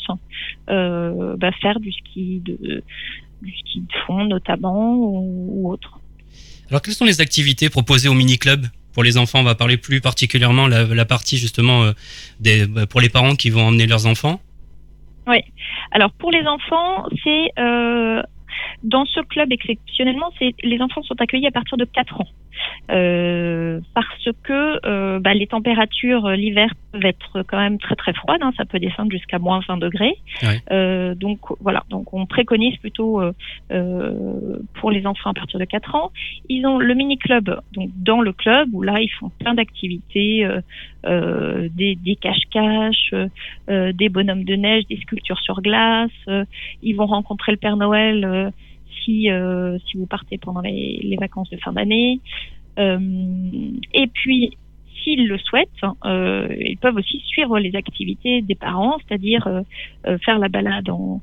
bah, 0.69 1.53
faire 1.61 1.81
du 1.81 1.93
ski 1.93 2.41
de 2.47 2.83
du 3.43 3.53
ski 3.59 3.81
de 3.81 3.93
fond 4.07 4.25
notamment 4.25 4.95
ou, 4.95 5.49
ou 5.51 5.71
autre. 5.71 5.99
Alors 6.71 6.81
quelles 6.81 6.95
sont 6.95 7.05
les 7.05 7.21
activités 7.21 7.69
proposées 7.69 8.09
au 8.09 8.15
mini 8.15 8.39
club 8.39 8.67
pour 8.93 9.03
les 9.03 9.19
enfants 9.19 9.41
On 9.41 9.45
va 9.45 9.55
parler 9.55 9.77
plus 9.77 10.01
particulièrement 10.01 10.67
la, 10.67 10.85
la 10.85 11.05
partie 11.05 11.37
justement 11.37 11.83
euh, 11.83 11.93
des 12.41 12.67
bah, 12.67 12.87
pour 12.87 13.01
les 13.01 13.09
parents 13.09 13.37
qui 13.37 13.51
vont 13.51 13.67
emmener 13.67 13.87
leurs 13.87 14.07
enfants. 14.07 14.41
Alors 15.93 16.13
pour 16.13 16.31
les 16.31 16.45
enfants, 16.47 17.07
c'est 17.25 17.53
euh, 17.59 18.23
dans 18.83 19.05
ce 19.07 19.21
club 19.21 19.53
exceptionnellement, 19.53 20.31
c'est 20.39 20.55
les 20.63 20.81
enfants 20.81 21.03
sont 21.03 21.21
accueillis 21.21 21.47
à 21.47 21.51
partir 21.51 21.77
de 21.77 21.85
4 21.85 22.21
ans. 22.21 22.29
Euh, 22.91 23.81
parce 23.95 24.29
que 24.43 24.87
euh, 24.87 25.21
bah, 25.21 25.33
les 25.35 25.47
températures 25.47 26.27
euh, 26.27 26.35
l'hiver 26.35 26.73
peuvent 26.91 27.05
être 27.05 27.43
quand 27.47 27.59
même 27.59 27.79
très 27.79 27.95
très 27.95 28.13
froides, 28.13 28.43
hein, 28.43 28.53
ça 28.57 28.65
peut 28.65 28.81
descendre 28.81 29.13
jusqu'à 29.13 29.39
moins 29.39 29.61
20 29.67 29.77
degrés. 29.77 30.17
Ouais. 30.43 30.61
Euh, 30.71 31.15
donc 31.15 31.39
voilà, 31.61 31.85
donc 31.89 32.13
on 32.13 32.27
préconise 32.27 32.77
plutôt 32.79 33.23
pour 34.75 34.91
les 34.91 35.07
enfants 35.07 35.31
à 35.31 35.35
partir 35.35 35.59
de 35.59 35.65
4 35.65 35.95
ans. 35.95 36.11
Ils 36.49 36.67
ont 36.67 36.79
le 36.79 36.95
mini 36.95 37.19
club, 37.19 37.61
donc 37.73 37.91
dans 37.97 38.21
le 38.21 38.33
club 38.33 38.69
où 38.73 38.83
là 38.83 39.01
ils 39.01 39.11
font 39.11 39.31
plein 39.39 39.55
d'activités, 39.55 40.47
des, 41.05 41.95
des 41.97 42.17
cache-cache, 42.17 43.15
des 43.69 44.09
bonhommes 44.09 44.45
de 44.45 44.55
neige, 44.55 44.85
des 44.89 44.97
sculptures 44.97 45.39
sur 45.41 45.63
glace. 45.63 46.11
ils 46.83 46.95
vont 46.95 47.07
rencontrer 47.07 47.53
le 47.53 47.59
Père 47.59 47.77
Noël 47.77 48.53
si 49.05 49.31
euh, 49.31 49.79
si 49.87 49.97
vous 49.97 50.07
partez 50.07 50.39
pendant 50.39 50.61
les, 50.61 51.17
vacances 51.19 51.51
de 51.51 51.57
fin 51.59 51.73
d'année. 51.73 52.21
Euh, 52.79 52.99
et 53.93 54.07
puis 54.07 54.57
s'ils 55.03 55.27
le 55.27 55.39
souhaitent, 55.39 55.69
euh, 56.05 56.55
ils 56.59 56.77
peuvent 56.77 56.97
aussi 56.97 57.21
suivre 57.21 57.59
les 57.59 57.75
activités 57.75 58.43
des 58.43 58.55
parents, 58.55 58.99
c'est-à-dire 58.99 59.49
faire 60.25 60.39
la 60.39 60.49
balade 60.49 60.91
en 60.91 61.21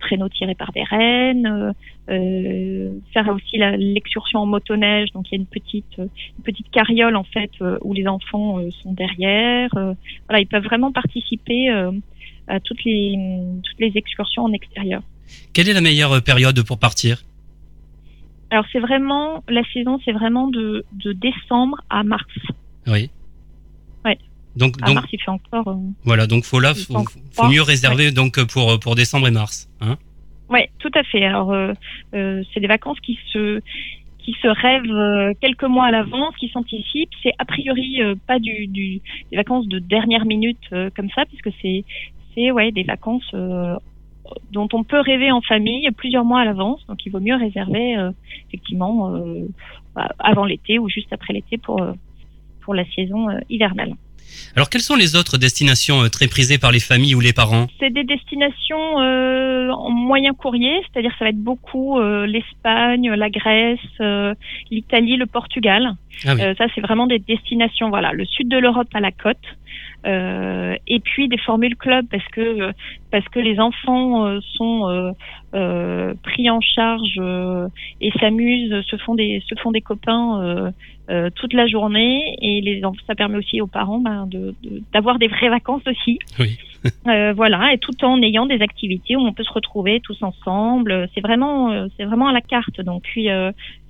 traîneau 0.00 0.28
tiré 0.28 0.54
par 0.54 0.72
des 0.72 0.82
rennes, 0.82 1.74
faire 2.06 3.28
aussi 3.34 3.56
l'excursion 3.56 4.40
en 4.40 4.46
motoneige. 4.46 5.10
Donc 5.12 5.26
il 5.30 5.36
y 5.36 5.38
a 5.38 5.40
une 5.40 5.46
petite 5.46 6.70
carriole 6.70 7.16
en 7.16 7.24
fait 7.24 7.50
où 7.82 7.94
les 7.94 8.06
enfants 8.06 8.58
sont 8.82 8.92
derrière. 8.92 9.70
voilà, 9.72 10.40
ils 10.40 10.46
peuvent 10.46 10.64
vraiment 10.64 10.92
participer 10.92 11.70
à 12.46 12.60
toutes 12.60 12.84
les 12.84 13.92
excursions 13.94 14.44
en 14.44 14.52
extérieur. 14.52 15.02
Quelle 15.52 15.68
est 15.68 15.74
la 15.74 15.80
meilleure 15.80 16.22
période 16.22 16.62
pour 16.62 16.78
partir? 16.78 17.22
Alors 18.50 18.64
c'est 18.72 18.80
vraiment 18.80 19.44
la 19.48 19.62
saison, 19.72 19.98
c'est 20.04 20.12
vraiment 20.12 20.48
de, 20.48 20.84
de 20.92 21.12
décembre 21.12 21.80
à 21.90 22.02
mars. 22.02 22.24
Oui. 22.86 23.10
Ouais. 24.04 24.18
Donc, 24.56 24.76
à 24.82 24.92
mars, 24.92 25.08
il 25.12 25.20
fait 25.20 25.30
encore. 25.30 25.68
Euh, 25.68 25.76
voilà, 26.04 26.26
donc 26.26 26.44
faut 26.44 26.60
là, 26.60 26.74
faut, 26.74 27.04
faut, 27.32 27.48
mieux 27.48 27.62
réserver 27.62 28.10
donc 28.10 28.42
pour 28.46 28.80
pour 28.80 28.94
décembre 28.94 29.28
et 29.28 29.30
mars, 29.30 29.68
hein? 29.80 29.98
Ouais, 30.48 30.70
tout 30.78 30.90
à 30.94 31.02
fait. 31.02 31.24
Alors 31.24 31.52
euh, 31.52 31.74
euh, 32.14 32.42
c'est 32.52 32.60
des 32.60 32.66
vacances 32.66 33.00
qui 33.00 33.18
se 33.32 33.60
qui 34.18 34.34
se 34.42 34.48
rêvent 34.48 35.34
quelques 35.40 35.64
mois 35.64 35.86
à 35.86 35.90
l'avance, 35.90 36.34
qui 36.36 36.48
s'anticipent. 36.48 37.12
C'est 37.22 37.32
a 37.38 37.44
priori 37.44 38.00
pas 38.26 38.38
du, 38.38 38.66
du 38.66 39.00
des 39.30 39.36
vacances 39.36 39.66
de 39.68 39.78
dernière 39.78 40.24
minute 40.24 40.68
comme 40.96 41.10
ça, 41.14 41.24
puisque 41.26 41.50
c'est 41.60 41.84
c'est 42.34 42.50
ouais 42.50 42.72
des 42.72 42.82
vacances 42.82 43.34
dont 44.52 44.68
on 44.72 44.84
peut 44.84 45.00
rêver 45.00 45.30
en 45.30 45.40
famille 45.40 45.88
plusieurs 45.96 46.24
mois 46.24 46.40
à 46.40 46.44
l'avance. 46.44 46.80
Donc 46.88 47.04
il 47.04 47.10
vaut 47.10 47.20
mieux 47.20 47.36
réserver 47.36 47.96
euh, 47.96 48.10
effectivement 48.48 49.14
euh, 49.14 49.46
avant 50.18 50.44
l'été 50.44 50.78
ou 50.78 50.88
juste 50.88 51.12
après 51.12 51.34
l'été 51.34 51.58
pour, 51.58 51.82
euh, 51.82 51.92
pour 52.62 52.74
la 52.74 52.84
saison 52.94 53.28
hivernale. 53.48 53.94
Alors, 54.54 54.68
quelles 54.68 54.82
sont 54.82 54.94
les 54.94 55.16
autres 55.16 55.38
destinations 55.38 56.06
très 56.10 56.28
prisées 56.28 56.58
par 56.58 56.70
les 56.70 56.80
familles 56.80 57.14
ou 57.14 57.20
les 57.20 57.32
parents? 57.32 57.66
C'est 57.80 57.90
des 57.90 58.04
destinations 58.04 58.96
en 58.96 59.90
moyen 59.90 60.34
courrier, 60.34 60.82
c'est-à-dire 60.82 61.12
ça 61.18 61.24
va 61.24 61.30
être 61.30 61.42
beaucoup 61.42 61.98
l'Espagne, 61.98 63.10
la 63.10 63.30
Grèce, 63.30 63.80
l'Italie, 64.70 65.16
le 65.16 65.24
Portugal. 65.24 65.94
Ah 66.26 66.36
ça, 66.58 66.66
c'est 66.74 66.82
vraiment 66.82 67.06
des 67.06 67.18
destinations. 67.20 67.88
Voilà, 67.88 68.12
le 68.12 68.26
sud 68.26 68.48
de 68.48 68.58
l'Europe 68.58 68.88
à 68.92 69.00
la 69.00 69.12
côte. 69.12 69.38
Euh, 70.06 70.76
et 70.86 71.00
puis 71.00 71.28
des 71.28 71.38
formules 71.38 71.74
club 71.74 72.06
parce 72.08 72.26
que 72.28 72.70
parce 73.10 73.28
que 73.30 73.40
les 73.40 73.58
enfants 73.58 74.26
euh, 74.26 74.38
sont 74.56 75.12
euh, 75.54 76.14
pris 76.22 76.48
en 76.48 76.60
charge 76.60 77.20
et 78.00 78.10
s'amusent, 78.20 78.80
se 78.86 78.96
font 78.96 79.16
des 79.16 79.42
se 79.48 79.56
font 79.60 79.72
des 79.72 79.80
copains 79.80 80.72
toute 81.34 81.52
la 81.52 81.66
journée 81.66 82.36
et 82.40 82.60
les 82.60 82.82
ça 83.06 83.14
permet 83.16 83.38
aussi 83.38 83.60
aux 83.60 83.66
parents 83.66 83.98
ben, 83.98 84.26
de 84.26 84.54
d'avoir 84.92 85.18
des 85.18 85.28
vraies 85.28 85.48
vacances 85.48 85.86
aussi. 85.86 86.18
Oui. 86.38 86.58
voilà, 87.34 87.72
et 87.72 87.78
tout 87.78 88.04
en 88.04 88.22
ayant 88.22 88.46
des 88.46 88.62
activités 88.62 89.16
où 89.16 89.20
on 89.20 89.32
peut 89.32 89.42
se 89.42 89.52
retrouver 89.52 89.98
tous 90.00 90.22
ensemble. 90.22 91.08
C'est 91.12 91.20
vraiment, 91.20 91.88
c'est 91.96 92.04
vraiment 92.04 92.28
à 92.28 92.32
la 92.32 92.40
carte. 92.40 92.80
Donc, 92.82 93.02
puis, 93.02 93.28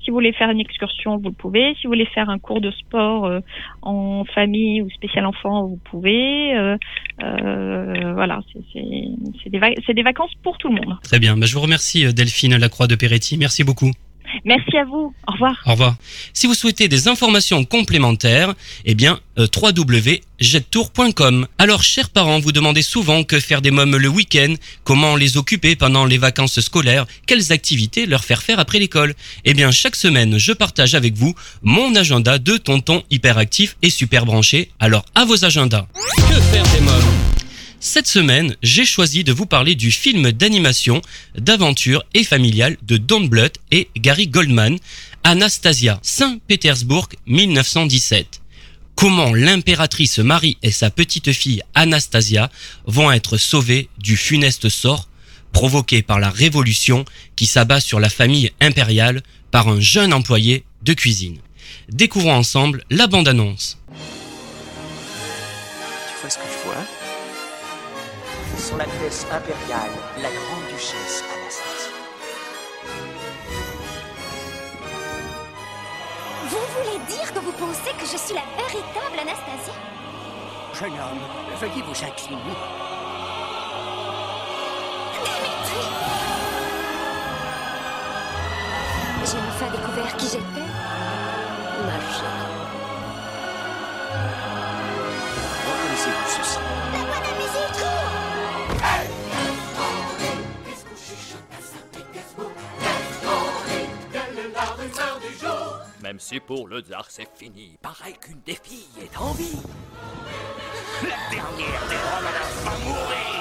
si 0.08 0.10
vous 0.10 0.16
voulez 0.16 0.32
faire 0.32 0.48
une 0.48 0.60
excursion, 0.60 1.18
vous 1.18 1.28
le 1.28 1.34
pouvez. 1.34 1.74
Si 1.74 1.86
vous 1.86 1.90
voulez 1.90 2.06
faire 2.06 2.30
un 2.30 2.38
cours 2.38 2.62
de 2.62 2.70
sport 2.70 3.26
euh, 3.26 3.40
en 3.82 4.24
famille 4.24 4.80
ou 4.80 4.88
spécial 4.88 5.26
enfant, 5.26 5.66
vous 5.66 5.78
pouvez. 5.84 6.56
Euh, 6.56 6.78
euh, 7.22 8.14
voilà, 8.14 8.40
c'est 8.72 9.50
des, 9.50 9.58
des, 9.92 10.02
vacances 10.02 10.32
pour 10.42 10.56
tout 10.56 10.68
le 10.68 10.76
monde. 10.76 10.96
Très 11.02 11.18
bien. 11.18 11.36
Bah, 11.36 11.44
je 11.44 11.54
vous 11.54 11.60
remercie 11.60 12.10
Delphine 12.14 12.56
Lacroix 12.56 12.86
de 12.86 12.94
Peretti. 12.94 13.36
Merci 13.36 13.64
beaucoup. 13.64 13.92
Merci 14.44 14.76
à 14.76 14.84
vous. 14.84 15.14
Au 15.26 15.32
revoir. 15.32 15.56
Au 15.66 15.70
revoir. 15.72 15.96
Si 16.32 16.46
vous 16.46 16.54
souhaitez 16.54 16.88
des 16.88 17.08
informations 17.08 17.64
complémentaires, 17.64 18.54
eh 18.84 18.94
bien, 18.94 19.20
euh, 19.38 19.46
www.jettour.com. 19.54 21.46
Alors, 21.58 21.82
chers 21.82 22.10
parents, 22.10 22.38
vous 22.38 22.52
demandez 22.52 22.82
souvent 22.82 23.24
que 23.24 23.40
faire 23.40 23.62
des 23.62 23.70
mômes 23.70 23.96
le 23.96 24.08
week-end, 24.08 24.54
comment 24.84 25.16
les 25.16 25.36
occuper 25.36 25.76
pendant 25.76 26.04
les 26.04 26.18
vacances 26.18 26.60
scolaires, 26.60 27.06
quelles 27.26 27.52
activités 27.52 28.06
leur 28.06 28.24
faire 28.24 28.42
faire 28.42 28.58
après 28.58 28.78
l'école. 28.78 29.14
Eh 29.44 29.54
bien, 29.54 29.70
chaque 29.70 29.96
semaine, 29.96 30.38
je 30.38 30.52
partage 30.52 30.94
avec 30.94 31.14
vous 31.14 31.34
mon 31.62 31.94
agenda 31.94 32.38
de 32.38 32.56
tonton 32.56 33.02
hyperactif 33.10 33.76
et 33.82 33.90
super 33.90 34.26
branché. 34.26 34.70
Alors, 34.80 35.04
à 35.14 35.24
vos 35.24 35.44
agendas. 35.44 35.86
Que 36.16 36.40
faire 36.40 36.64
des 36.74 36.80
mômes? 36.80 37.47
Cette 37.80 38.08
semaine, 38.08 38.56
j'ai 38.62 38.84
choisi 38.84 39.22
de 39.22 39.32
vous 39.32 39.46
parler 39.46 39.76
du 39.76 39.92
film 39.92 40.32
d'animation, 40.32 41.00
d'aventure 41.36 42.04
et 42.12 42.24
familial 42.24 42.76
de 42.82 42.96
Don 42.96 43.20
Bluth 43.20 43.54
et 43.70 43.88
Gary 43.96 44.26
Goldman, 44.26 44.78
Anastasia, 45.22 46.00
Saint-Pétersbourg 46.02 47.08
1917. 47.26 48.40
Comment 48.96 49.32
l'impératrice 49.32 50.18
Marie 50.18 50.58
et 50.64 50.72
sa 50.72 50.90
petite 50.90 51.32
fille 51.32 51.62
Anastasia 51.74 52.50
vont 52.84 53.12
être 53.12 53.36
sauvées 53.36 53.88
du 53.98 54.16
funeste 54.16 54.68
sort 54.68 55.08
provoqué 55.52 56.02
par 56.02 56.18
la 56.18 56.30
révolution 56.30 57.04
qui 57.36 57.46
s'abat 57.46 57.80
sur 57.80 58.00
la 58.00 58.08
famille 58.08 58.50
impériale 58.60 59.22
par 59.52 59.68
un 59.68 59.80
jeune 59.80 60.12
employé 60.12 60.64
de 60.82 60.94
cuisine. 60.94 61.38
Découvrons 61.90 62.34
ensemble 62.34 62.82
la 62.90 63.06
bande-annonce. 63.06 63.78
Son 68.68 68.78
Altesse 68.80 69.26
impériale, 69.32 69.92
la 70.20 70.28
Grande 70.28 70.66
Duchesse 70.68 71.24
Anastasia. 71.32 71.92
Vous 76.50 76.66
voulez 76.76 76.98
dire 77.06 77.32
que 77.32 77.38
vous 77.38 77.52
pensez 77.52 77.92
que 77.98 78.04
je 78.04 78.18
suis 78.18 78.34
la 78.34 78.44
véritable 78.58 79.20
Anastasia 79.22 79.72
Jeune 80.74 80.92
homme, 80.92 81.24
veuillez 81.58 81.82
vous 81.82 82.04
incliner. 82.04 82.56
Dimitri 85.24 85.84
J'ai 89.24 89.38
enfin 89.48 89.70
découvert 89.70 90.16
qui 90.18 90.26
j'étais. 90.26 90.68
Ma 91.86 91.98
chérie. 92.12 92.58
Reconnaissez-vous 95.64 96.42
ceci 96.42 96.67
Même 106.02 106.20
si 106.20 106.40
pour 106.40 106.68
le 106.68 106.80
tsar 106.80 107.06
c'est 107.08 107.28
fini, 107.36 107.76
pareil 107.82 108.14
qu'une 108.20 108.40
des 108.46 108.58
filles 108.62 109.02
est 109.02 109.16
en 109.16 109.32
vie. 109.32 109.58
La 111.02 111.30
dernière 111.30 111.88
des 111.88 111.96
Romanov 111.96 112.64
va 112.64 112.78
mourir. 112.84 113.38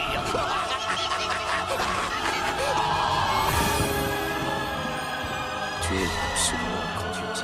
tu 5.87 5.93
es 5.93 6.07
absolument 6.31 6.85
grandiose. 6.95 7.43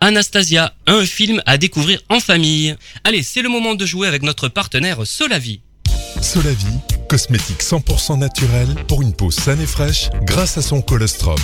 Anastasia, 0.00 0.74
un 0.86 1.04
film 1.04 1.42
à 1.46 1.58
découvrir 1.58 2.00
en 2.08 2.20
famille. 2.20 2.74
Allez, 3.04 3.22
c'est 3.22 3.42
le 3.42 3.48
moment 3.48 3.74
de 3.74 3.86
jouer 3.86 4.08
avec 4.08 4.22
notre 4.22 4.48
partenaire 4.48 5.06
Solavi. 5.06 5.60
Solavi, 6.20 6.66
cosmétique 7.10 7.60
100% 7.60 8.18
naturel 8.18 8.68
pour 8.86 9.02
une 9.02 9.12
peau 9.12 9.32
saine 9.32 9.60
et 9.60 9.66
fraîche 9.66 10.10
grâce 10.22 10.58
à 10.58 10.62
son 10.62 10.80
colostrum. 10.80 11.34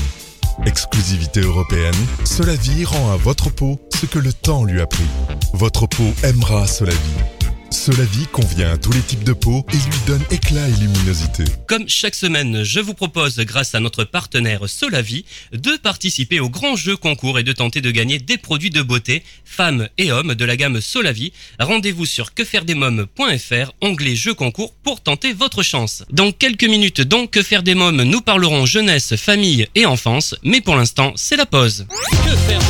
Exclusivité 0.64 1.40
européenne, 1.40 1.92
Solavi 2.25 2.85
rend 2.85 3.11
à 3.11 3.16
votre 3.16 3.50
peau 3.50 3.80
ce 3.92 4.06
que 4.06 4.20
le 4.20 4.32
temps 4.32 4.62
lui 4.62 4.80
a 4.80 4.87
pris. 4.87 5.08
Votre 5.54 5.88
peau 5.88 6.14
aimera 6.23 6.68
Solavi. 6.68 7.35
Solavi 7.70 8.26
convient 8.32 8.73
à 8.73 8.76
tous 8.76 8.92
les 8.92 9.00
types 9.00 9.25
de 9.25 9.32
peau 9.32 9.64
et 9.73 9.76
lui 9.76 9.99
donne 10.06 10.23
éclat 10.30 10.68
et 10.68 10.80
luminosité. 10.80 11.44
Comme 11.66 11.88
chaque 11.88 12.14
semaine, 12.14 12.62
je 12.62 12.80
vous 12.80 12.94
propose, 12.94 13.37
grâce 13.38 13.75
à 13.75 13.80
notre 13.80 14.04
partenaire 14.04 14.68
Solavi, 14.68 15.25
de 15.52 15.76
participer 15.76 16.40
au 16.40 16.49
grand 16.49 16.76
jeu 16.76 16.96
concours 16.96 17.38
et 17.38 17.42
de 17.42 17.52
tenter 17.52 17.80
de 17.80 17.90
gagner 17.90 18.18
des 18.18 18.38
produits 18.38 18.70
de 18.70 18.82
beauté, 18.82 19.23
femmes 19.44 19.88
et 19.99 20.12
hommes 20.12 20.35
de 20.35 20.44
la 20.44 20.56
gamme 20.56 20.80
Solavi. 20.80 21.32
Rendez-vous 21.58 22.06
sur 22.06 22.35
quefairedesmoms.fr, 22.35 23.73
onglet 23.80 24.16
jeu 24.16 24.35
concours 24.35 24.73
pour 24.82 25.00
tenter 25.00 25.32
votre 25.32 25.62
chance. 25.62 26.04
Dans 26.11 26.32
quelques 26.32 26.64
minutes 26.64 27.00
donc, 27.00 27.30
Que 27.30 27.42
faire 27.42 27.62
des 27.62 27.75
mômes, 27.75 28.02
nous 28.02 28.20
parlerons 28.20 28.66
jeunesse, 28.66 29.16
famille 29.16 29.66
et 29.75 29.87
enfance, 29.87 30.35
mais 30.42 30.61
pour 30.61 30.76
l'instant, 30.76 31.12
c'est 31.16 31.37
la 31.37 31.46
pause. 31.46 31.87
Que 32.25 32.37
faire 32.37 32.58
des 32.61 32.64
mômes 32.64 32.65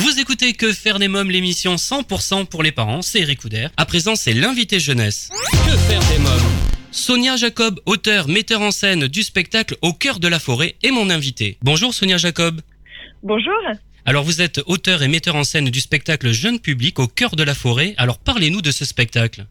vous 0.00 0.20
écoutez 0.20 0.52
Que 0.54 0.72
faire 0.72 0.98
des 0.98 1.08
mômes, 1.08 1.30
l'émission 1.30 1.76
100% 1.76 2.46
pour 2.46 2.62
les 2.62 2.72
parents, 2.72 3.02
c'est 3.02 3.20
Eric 3.20 3.40
Couder. 3.40 3.68
À 3.76 3.86
présent, 3.86 4.16
c'est 4.16 4.32
l'invité 4.32 4.80
jeunesse. 4.80 5.30
Que 5.52 5.76
faire 5.76 6.00
des 6.10 6.18
mômes? 6.18 6.52
Sonia 6.90 7.36
Jacob, 7.36 7.80
auteur, 7.86 8.28
metteur 8.28 8.60
en 8.60 8.70
scène 8.70 9.08
du 9.08 9.22
spectacle 9.22 9.76
Au 9.82 9.92
cœur 9.92 10.20
de 10.20 10.28
la 10.28 10.38
forêt, 10.38 10.74
est 10.82 10.90
mon 10.90 11.10
invité. 11.10 11.58
Bonjour 11.62 11.92
Sonia 11.92 12.16
Jacob. 12.16 12.60
Bonjour. 13.22 13.54
Alors 14.04 14.22
vous 14.22 14.42
êtes 14.42 14.60
auteur 14.66 15.02
et 15.02 15.08
metteur 15.08 15.34
en 15.34 15.44
scène 15.44 15.70
du 15.70 15.80
spectacle 15.80 16.30
Jeune 16.30 16.60
public 16.60 16.98
au 16.98 17.06
cœur 17.06 17.36
de 17.36 17.42
la 17.42 17.54
forêt. 17.54 17.94
Alors 17.96 18.18
parlez-nous 18.18 18.62
de 18.62 18.70
ce 18.70 18.84
spectacle. 18.84 19.46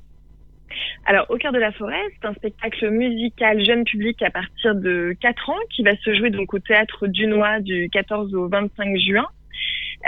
Alors, 1.06 1.26
Au 1.30 1.36
cœur 1.36 1.52
de 1.52 1.60
la 1.60 1.74
forêt, 1.74 2.02
c'est 2.14 2.28
un 2.28 2.34
spectacle 2.34 2.90
musical 2.90 3.64
jeune 3.66 3.84
public 3.84 4.22
à 4.22 4.30
partir 4.30 4.74
de 4.74 5.14
4 5.20 5.50
ans 5.50 5.60
qui 5.76 5.84
va 5.84 5.92
se 5.98 6.14
jouer 6.16 6.30
donc 6.30 6.54
au 6.54 6.60
théâtre 6.60 7.08
Dunois 7.08 7.60
du 7.60 7.90
14 7.92 8.34
au 8.34 8.48
25 8.48 8.98
juin. 9.00 9.28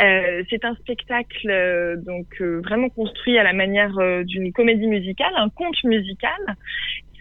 Euh, 0.01 0.43
c'est 0.49 0.65
un 0.65 0.75
spectacle 0.75 1.49
euh, 1.49 1.95
donc 1.95 2.27
euh, 2.41 2.59
vraiment 2.61 2.89
construit 2.89 3.37
à 3.37 3.43
la 3.43 3.53
manière 3.53 3.95
d'une 4.25 4.51
comédie 4.51 4.87
musicale, 4.87 5.31
un 5.37 5.49
conte 5.49 5.81
musical. 5.83 6.31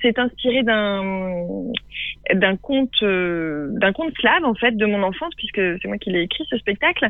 C'est 0.04 0.18
inspiré 0.18 0.62
d'un 0.62 2.56
conte 2.60 2.90
euh, 3.02 3.68
d'un 3.70 3.94
conte 3.94 4.12
slave 4.20 4.44
en 4.44 4.54
fait 4.54 4.72
de 4.72 4.84
mon 4.84 5.02
enfance 5.02 5.32
puisque 5.38 5.62
c'est 5.80 5.88
moi 5.88 5.96
qui 5.96 6.10
l'ai 6.10 6.20
écrit 6.20 6.44
ce 6.50 6.58
spectacle 6.58 7.08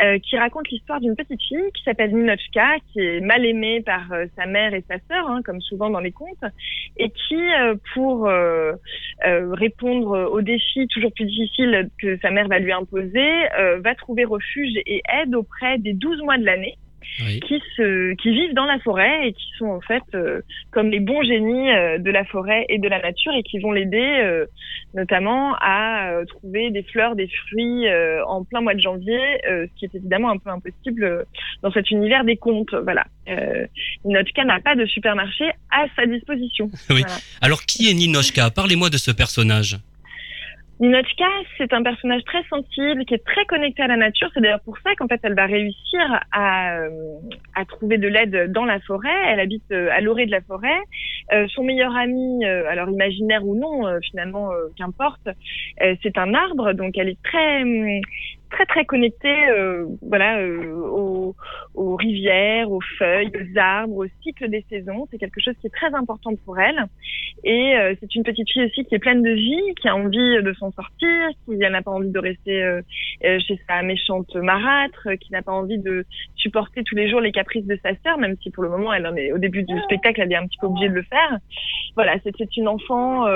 euh, 0.00 0.20
qui 0.20 0.38
raconte 0.38 0.68
l'histoire 0.68 1.00
d'une 1.00 1.16
petite 1.16 1.42
fille 1.42 1.72
qui 1.74 1.82
s'appelle 1.82 2.14
Ninochka 2.14 2.76
qui 2.92 3.00
est 3.00 3.20
mal 3.20 3.44
aimée 3.44 3.80
par 3.80 4.12
euh, 4.12 4.26
sa 4.36 4.46
mère 4.46 4.74
et 4.74 4.84
sa 4.88 4.94
sœur 5.10 5.28
hein, 5.28 5.40
comme 5.44 5.60
souvent 5.60 5.90
dans 5.90 5.98
les 5.98 6.12
contes 6.12 6.44
et 6.96 7.10
qui 7.10 7.42
pour 7.94 8.30
répondre 9.24 10.30
aux 10.30 10.40
défis 10.40 10.86
toujours 10.86 11.12
plus 11.12 11.26
difficiles 11.26 11.90
que 12.00 12.16
sa 12.18 12.30
mère 12.30 12.46
va 12.46 12.60
lui 12.60 12.72
imposer 12.72 13.28
va 13.78 13.94
trouver 13.96 14.24
refuge 14.24 14.76
et 14.86 15.02
aide 15.20 15.34
auprès 15.34 15.78
des 15.78 15.94
12 15.94 16.22
mois 16.22 16.38
de 16.38 16.44
l'année 16.44 16.78
Oui. 17.20 17.40
qui 17.40 17.62
se 17.76 18.14
qui 18.14 18.30
vivent 18.30 18.54
dans 18.54 18.66
la 18.66 18.78
forêt 18.80 19.28
et 19.28 19.32
qui 19.32 19.46
sont 19.58 19.66
en 19.66 19.80
fait 19.80 20.02
euh, 20.14 20.42
comme 20.70 20.90
les 20.90 21.00
bons 21.00 21.22
génies 21.22 21.70
euh, 21.70 21.98
de 21.98 22.10
la 22.10 22.24
forêt 22.24 22.66
et 22.68 22.78
de 22.78 22.88
la 22.88 23.00
nature 23.00 23.32
et 23.34 23.42
qui 23.42 23.58
vont 23.58 23.72
l'aider 23.72 24.20
euh, 24.22 24.44
notamment 24.94 25.54
à 25.60 26.10
trouver 26.28 26.70
des 26.70 26.82
fleurs, 26.82 27.16
des 27.16 27.28
fruits 27.28 27.86
en 28.26 28.44
plein 28.44 28.62
mois 28.62 28.74
de 28.74 28.80
janvier, 28.80 29.20
ce 29.44 29.68
qui 29.78 29.84
est 29.84 29.94
évidemment 29.94 30.30
un 30.30 30.38
peu 30.38 30.48
impossible 30.48 31.26
dans 31.62 31.70
cet 31.70 31.90
univers 31.90 32.24
des 32.24 32.36
contes. 32.36 32.74
Voilà. 32.82 33.04
Ninochka 34.04 34.44
n'a 34.44 34.60
pas 34.60 34.74
de 34.74 34.86
supermarché 34.86 35.50
à 35.70 35.84
sa 35.96 36.06
disposition. 36.06 36.70
Oui. 36.88 37.02
Voilà. 37.02 37.16
Alors, 37.42 37.62
qui 37.62 37.90
est 37.90 37.94
Ninochka? 37.94 38.50
Parlez-moi 38.50 38.88
de 38.88 38.96
ce 38.96 39.10
personnage. 39.10 39.76
Ninochka, 40.78 41.24
c'est 41.56 41.72
un 41.72 41.82
personnage 41.82 42.22
très 42.24 42.42
sensible, 42.50 43.06
qui 43.06 43.14
est 43.14 43.24
très 43.24 43.46
connecté 43.46 43.82
à 43.82 43.86
la 43.86 43.96
nature. 43.96 44.28
C'est 44.34 44.42
d'ailleurs 44.42 44.60
pour 44.60 44.76
ça 44.78 44.94
qu'en 44.96 45.08
fait, 45.08 45.20
elle 45.22 45.34
va 45.34 45.46
réussir 45.46 46.20
à, 46.32 46.80
euh, 46.80 47.64
trouver 47.68 47.96
de 47.96 48.06
l'aide 48.08 48.52
dans 48.52 48.66
la 48.66 48.78
forêt. 48.80 49.08
Elle 49.28 49.40
habite 49.40 49.64
euh, 49.72 49.88
à 49.90 50.02
l'orée 50.02 50.26
de 50.26 50.30
la 50.32 50.42
forêt. 50.42 50.78
Euh, 51.32 51.46
son 51.48 51.64
meilleur 51.64 51.96
ami, 51.96 52.44
alors 52.44 52.90
imaginaire 52.90 53.46
ou 53.46 53.56
non, 53.58 53.88
finalement, 54.02 54.50
qu'importe, 54.76 55.28
c'est 56.02 56.18
un 56.18 56.34
arbre. 56.34 56.74
Donc, 56.74 56.98
elle 56.98 57.08
est 57.08 57.22
très, 57.22 57.62
hum, 57.62 58.00
très, 58.50 58.66
très 58.66 58.84
connectée, 58.84 59.48
euh, 59.50 59.86
voilà, 60.02 60.38
euh, 60.38 61.34
aux, 61.74 61.96
rivières, 61.96 62.70
aux 62.70 62.80
feuilles, 62.98 63.30
aux 63.34 63.58
arbres, 63.58 63.96
au 63.96 64.06
cycle 64.22 64.48
des 64.48 64.64
saisons. 64.70 65.06
C'est 65.10 65.18
quelque 65.18 65.40
chose 65.40 65.54
qui 65.60 65.66
est 65.66 65.74
très 65.74 65.94
important 65.94 66.34
pour 66.44 66.58
elle. 66.58 66.84
Et 67.44 67.76
euh, 67.76 67.94
c'est 68.00 68.14
une 68.14 68.22
petite 68.22 68.50
fille 68.50 68.64
aussi 68.64 68.84
qui 68.84 68.94
est 68.94 68.98
pleine 68.98 69.22
de 69.22 69.30
vie, 69.30 69.74
qui 69.80 69.88
a 69.88 69.96
envie 69.96 70.42
de 70.42 70.52
s'en 70.54 70.70
sortir, 70.72 71.28
qui 71.44 71.56
n'a 71.56 71.82
pas 71.82 71.90
envie 71.90 72.10
de 72.10 72.18
rester 72.18 72.80
chez 73.22 73.60
sa 73.68 73.82
méchante 73.82 74.34
marâtre, 74.36 75.08
qui 75.20 75.32
n'a 75.32 75.42
pas 75.42 75.52
envie 75.52 75.78
de 75.78 76.04
supporter 76.34 76.82
tous 76.84 76.94
les 76.94 77.10
jours 77.10 77.20
les 77.20 77.32
caprices 77.32 77.66
de 77.66 77.78
sa 77.82 77.90
sœur, 78.04 78.18
même 78.18 78.36
si 78.42 78.50
pour 78.50 78.62
le 78.62 78.70
moment, 78.70 78.92
elle 78.92 79.06
au 79.32 79.38
début 79.38 79.62
du 79.62 79.78
spectacle, 79.82 80.20
elle 80.22 80.32
est 80.32 80.36
un 80.36 80.46
petit 80.46 80.58
peu 80.60 80.66
obligée 80.66 80.88
de 80.88 80.94
le 80.94 81.02
faire. 81.02 81.38
Voilà, 81.94 82.16
c'est 82.22 82.56
une 82.56 82.68
enfant 82.68 83.26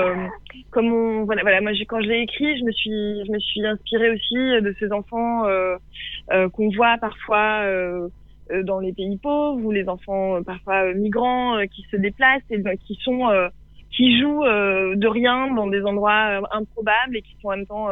comme 0.71 0.91
on 0.91 1.25
voilà 1.25 1.41
voilà 1.41 1.61
moi 1.61 1.71
quand 1.87 2.01
je 2.01 2.07
l'ai 2.07 2.21
écrit, 2.21 2.57
je 2.57 2.63
me 2.63 2.71
suis 2.71 3.25
je 3.25 3.31
me 3.31 3.39
suis 3.39 3.65
inspirée 3.65 4.11
aussi 4.11 4.35
de 4.35 4.75
ces 4.79 4.91
enfants 4.91 5.00
euh, 5.13 5.77
euh, 6.31 6.49
qu'on 6.49 6.69
voit 6.69 6.97
parfois 6.97 7.63
euh, 7.63 8.09
dans 8.63 8.79
les 8.79 8.93
pays 8.93 9.17
pauvres 9.17 9.63
ou 9.63 9.71
les 9.71 9.87
enfants 9.87 10.43
parfois 10.43 10.93
migrants 10.93 11.57
qui 11.73 11.85
se 11.89 11.95
déplacent 11.95 12.41
et 12.49 12.61
euh, 12.65 12.75
qui 12.85 12.97
sont 13.03 13.29
qui 13.91 14.19
jouent 14.19 14.43
de 14.43 15.07
rien 15.07 15.53
dans 15.53 15.67
des 15.67 15.83
endroits 15.83 16.41
improbables 16.51 17.17
et 17.17 17.21
qui 17.21 17.35
sont 17.41 17.49
en 17.49 17.57
même 17.57 17.65
temps 17.65 17.89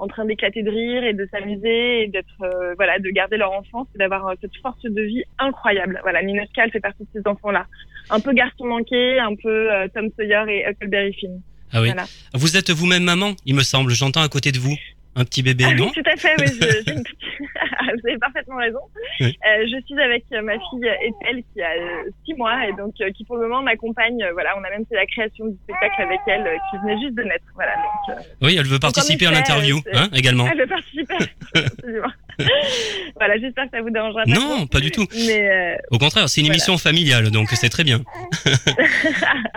en 0.00 0.08
train 0.08 0.24
d'éclater 0.24 0.62
de 0.62 0.70
rire 0.70 1.04
et 1.04 1.12
de 1.12 1.28
s'amuser 1.30 2.04
et 2.04 2.08
d'être 2.08 2.42
euh, 2.42 2.74
voilà 2.76 2.98
de 2.98 3.08
garder 3.10 3.36
leur 3.36 3.52
enfance 3.52 3.86
et 3.94 3.98
d'avoir 3.98 4.26
euh, 4.26 4.34
cette 4.40 4.56
force 4.62 4.82
de 4.82 5.02
vie 5.02 5.22
incroyable. 5.38 6.00
Voilà, 6.02 6.22
elle 6.22 6.70
fait 6.70 6.80
partie 6.80 7.02
de 7.02 7.08
ces 7.12 7.28
enfants 7.28 7.50
là, 7.50 7.66
un 8.08 8.20
peu 8.20 8.32
garçon 8.32 8.64
manqué, 8.66 9.18
un 9.18 9.34
peu 9.36 9.70
euh, 9.72 9.88
Tom 9.94 10.08
Sawyer 10.16 10.44
et 10.48 10.68
Huckleberry 10.68 11.12
Finn. 11.14 11.40
Ah 11.72 11.80
oui. 11.82 11.88
Voilà. 11.88 12.04
Vous 12.34 12.56
êtes 12.56 12.70
vous-même 12.70 13.04
maman, 13.04 13.32
il 13.44 13.54
me 13.54 13.62
semble. 13.62 13.92
J'entends 13.92 14.22
à 14.22 14.28
côté 14.28 14.52
de 14.52 14.58
vous 14.58 14.76
un 15.16 15.24
petit 15.24 15.42
bébé, 15.42 15.64
Ah 15.66 15.70
oui, 15.72 15.76
non 15.76 15.90
tout 15.90 16.02
à 16.06 16.16
fait, 16.16 16.34
oui, 16.38 16.46
je- 16.46 16.92
vous 17.94 18.08
avez 18.08 18.18
parfaitement 18.18 18.56
raison. 18.56 18.78
Oui. 19.20 19.36
Euh, 19.46 19.66
je 19.66 19.84
suis 19.86 20.00
avec 20.00 20.24
euh, 20.32 20.42
ma 20.42 20.54
fille 20.54 20.86
Ethel 21.02 21.42
qui 21.52 21.60
a 21.62 21.70
euh, 21.72 22.10
six 22.24 22.34
mois 22.34 22.66
et 22.68 22.72
donc 22.74 22.94
euh, 23.00 23.10
qui 23.12 23.24
pour 23.24 23.36
le 23.36 23.48
moment 23.48 23.62
m'accompagne. 23.62 24.22
euh, 24.22 24.32
voilà, 24.32 24.56
on 24.58 24.62
a 24.64 24.70
même 24.70 24.86
fait 24.86 24.94
la 24.94 25.06
création 25.06 25.46
du 25.46 25.56
spectacle 25.64 26.02
avec 26.02 26.20
elle 26.26 26.46
euh, 26.46 26.56
qui 26.70 26.78
venait 26.78 27.00
juste 27.00 27.14
de 27.16 27.22
naître. 27.24 27.44
Voilà, 27.54 27.74
donc, 27.76 28.16
euh, 28.18 28.22
Oui, 28.42 28.56
elle 28.58 28.66
veut 28.66 28.78
participer 28.78 29.26
à 29.26 29.32
l'interview, 29.32 29.78
euh, 29.78 29.90
hein, 29.94 30.08
également. 30.14 30.46
elle 30.50 30.58
veut 30.60 30.66
participer. 30.66 31.14
Absolument. 31.54 32.12
voilà, 33.16 33.38
j'espère 33.38 33.64
que 33.64 33.70
ça 33.76 33.82
vous 33.82 33.90
dérangera 33.90 34.24
pas. 34.24 34.30
Non, 34.30 34.66
pas 34.66 34.80
du 34.80 34.90
tout. 34.90 35.06
Mais 35.26 35.48
euh, 35.50 35.76
Au 35.90 35.98
contraire, 35.98 36.28
c'est 36.28 36.40
une 36.40 36.46
Voilà. 36.46 36.56
émission 36.56 36.78
familiale, 36.78 37.30
donc 37.30 37.48
c'est 37.50 37.68
très 37.68 37.84
bien. 37.84 38.00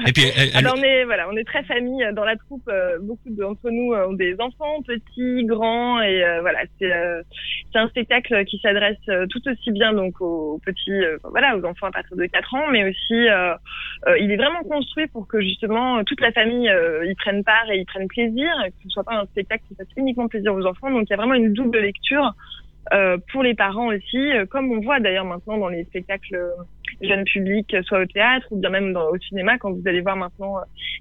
Et 0.08 0.12
puis, 0.12 0.24
elle- 0.36 0.50
elle- 0.54 0.58
Alors 0.58 0.76
on 0.78 0.84
est 0.84 1.06
voilà, 1.06 1.28
on 1.32 1.36
est 1.38 1.44
très 1.46 1.64
famille 1.64 2.04
euh, 2.04 2.12
dans 2.14 2.26
la 2.26 2.36
troupe. 2.36 2.68
euh, 2.68 2.98
beaucoup 3.02 3.30
d'entre 3.30 3.70
nous 3.70 3.94
ont 3.94 4.14
des 4.14 4.36
enfants, 4.40 4.82
petits, 4.86 5.46
grands, 5.46 6.02
et 6.02 6.24
euh, 6.24 6.42
voilà, 6.42 6.60
c'est 6.80 6.92
euh, 6.92 7.22
un 7.76 7.88
spectacle 7.90 8.44
qui 8.46 8.60
s'adresse 8.62 8.98
tout 9.30 9.42
aussi 9.50 9.72
bien 9.72 9.94
donc 9.94 10.22
aux 10.22 10.60
petits, 10.66 10.92
voilà, 11.24 11.58
aux 11.58 11.66
enfants 11.66 11.88
à 11.88 11.92
partir 11.92 12.16
de 12.16 12.26
4 12.26 12.54
ans, 12.54 12.68
mais 12.72 12.88
aussi 12.88 13.26
il 14.20 14.32
est 14.32 14.36
vraiment 14.38 14.62
construit 14.64 15.08
pour 15.08 15.28
que 15.28 15.42
justement 15.42 16.04
toute 16.04 16.22
la 16.22 16.32
famille 16.32 16.70
y 17.06 17.16
prenne 17.16 17.44
part 17.44 17.70
et 17.72 17.80
y 17.80 17.86
prenne 17.86 18.08
plaisir, 18.08 18.48
que 18.68 18.74
ce 18.84 18.90
soit 18.90 19.04
pas 19.04 19.16
un 19.16 19.26
spectacle 19.26 19.64
qui 19.68 19.76
fasse 19.76 19.88
uniquement 19.98 20.28
plaisir 20.28 20.54
aux 20.54 20.66
enfants. 20.66 20.92
Donc 20.92 21.06
il 21.08 21.10
y 21.10 21.14
a 21.14 21.18
vraiment 21.18 21.34
une 21.34 21.54
double 21.54 21.80
lecture. 21.80 22.34
Euh, 22.92 23.18
pour 23.32 23.44
les 23.44 23.54
parents 23.56 23.88
aussi, 23.88 24.18
euh, 24.18 24.46
comme 24.46 24.72
on 24.72 24.82
voit 24.82 25.00
d'ailleurs 25.00 25.26
maintenant 25.26 25.58
dans 25.58 25.70
les 25.70 25.86
spectacles 25.86 26.36
euh, 26.36 26.50
jeunes 27.02 27.24
publics, 27.24 27.76
soit 27.86 28.02
au 28.02 28.06
théâtre 28.06 28.46
ou 28.52 28.60
bien 28.60 28.70
même 28.70 28.92
dans, 28.94 29.08
au 29.10 29.18
cinéma, 29.20 29.58
quand 29.58 29.72
vous 29.72 29.88
allez 29.88 30.02
voir 30.02 30.16
maintenant 30.18 30.58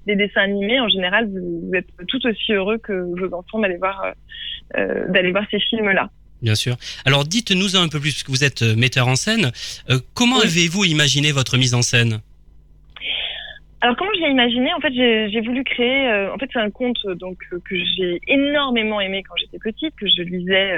des 0.07 0.15
dessins 0.15 0.41
animés, 0.41 0.79
en 0.79 0.89
général, 0.89 1.27
vous, 1.29 1.61
vous 1.67 1.75
êtes 1.75 1.87
tout 2.07 2.25
aussi 2.25 2.53
heureux 2.53 2.77
que 2.77 2.93
vos 2.93 3.33
enfants 3.35 3.59
d'aller 3.59 3.77
voir 3.77 4.13
euh, 4.77 5.07
d'aller 5.09 5.31
voir 5.31 5.45
ces 5.51 5.59
films-là. 5.59 6.09
Bien 6.41 6.55
sûr. 6.55 6.75
Alors 7.05 7.23
dites-nous 7.25 7.75
un 7.77 7.87
peu 7.87 7.99
plus, 7.99 8.11
puisque 8.11 8.29
vous 8.29 8.43
êtes 8.43 8.63
metteur 8.77 9.07
en 9.07 9.15
scène. 9.15 9.51
euh, 9.89 9.99
comment 10.13 10.37
Oui. 10.37 10.45
avez-vous 10.45 10.85
imaginé 10.85 11.31
votre 11.31 11.57
mise 11.57 11.73
en 11.73 11.81
scène? 11.81 12.19
Alors 13.81 13.97
comment 13.97 14.11
je 14.15 14.21
l'ai 14.21 14.31
imaginé? 14.31 14.73
En 14.73 14.79
fait, 14.79 14.93
j'ai 14.93 15.29
j'ai 15.29 15.41
voulu 15.41 15.63
créer. 15.63 16.07
euh, 16.09 16.33
en 16.33 16.37
fait, 16.37 16.49
c'est 16.53 16.59
un 16.59 16.71
conte 16.71 16.97
donc 17.19 17.37
que 17.69 17.75
j'ai 17.97 18.19
énormément 18.27 18.99
aimé 19.01 19.23
quand 19.27 19.35
j'étais 19.37 19.59
petite, 19.59 19.93
que 19.95 20.07
je 20.07 20.21
lisais 20.23 20.71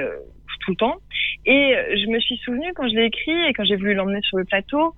tout 0.60 0.72
le 0.72 0.78
temps. 0.78 0.98
Et 1.46 1.76
je 1.96 2.10
me 2.10 2.20
suis 2.20 2.38
souvenue 2.38 2.74
quand 2.76 2.88
je 2.88 2.96
l'ai 2.96 3.06
écrit 3.06 3.46
et 3.48 3.54
quand 3.54 3.64
j'ai 3.66 3.76
voulu 3.76 3.94
l'emmener 3.94 4.22
sur 4.22 4.38
le 4.38 4.46
plateau 4.46 4.94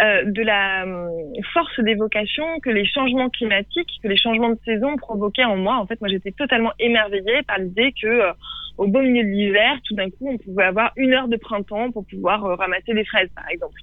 euh, 0.00 0.22
de 0.24 0.42
la 0.42 0.84
euh, 0.84 1.08
force 1.52 1.80
d'évocation 1.80 2.44
que 2.60 2.70
les 2.70 2.86
changements 2.86 3.28
climatiques, 3.30 3.88
que 4.02 4.08
les 4.08 4.16
changements 4.16 4.50
de 4.50 4.58
saison 4.64 4.96
provoquaient 4.96 5.44
en 5.44 5.56
moi. 5.56 5.76
En 5.76 5.86
fait, 5.86 6.00
moi, 6.00 6.08
j'étais 6.08 6.30
totalement 6.32 6.72
émerveillée 6.78 7.42
par 7.46 7.58
l'idée 7.58 7.92
que 8.00 8.06
euh, 8.06 8.32
au 8.76 8.86
beau 8.86 9.00
milieu 9.00 9.24
de 9.24 9.28
l'hiver, 9.28 9.78
tout 9.84 9.94
d'un 9.94 10.08
coup, 10.10 10.28
on 10.28 10.38
pouvait 10.38 10.64
avoir 10.64 10.92
une 10.96 11.14
heure 11.14 11.26
de 11.26 11.36
printemps 11.36 11.90
pour 11.90 12.06
pouvoir 12.06 12.44
euh, 12.44 12.54
ramasser 12.54 12.94
des 12.94 13.04
fraises, 13.04 13.30
par 13.34 13.48
exemple. 13.48 13.80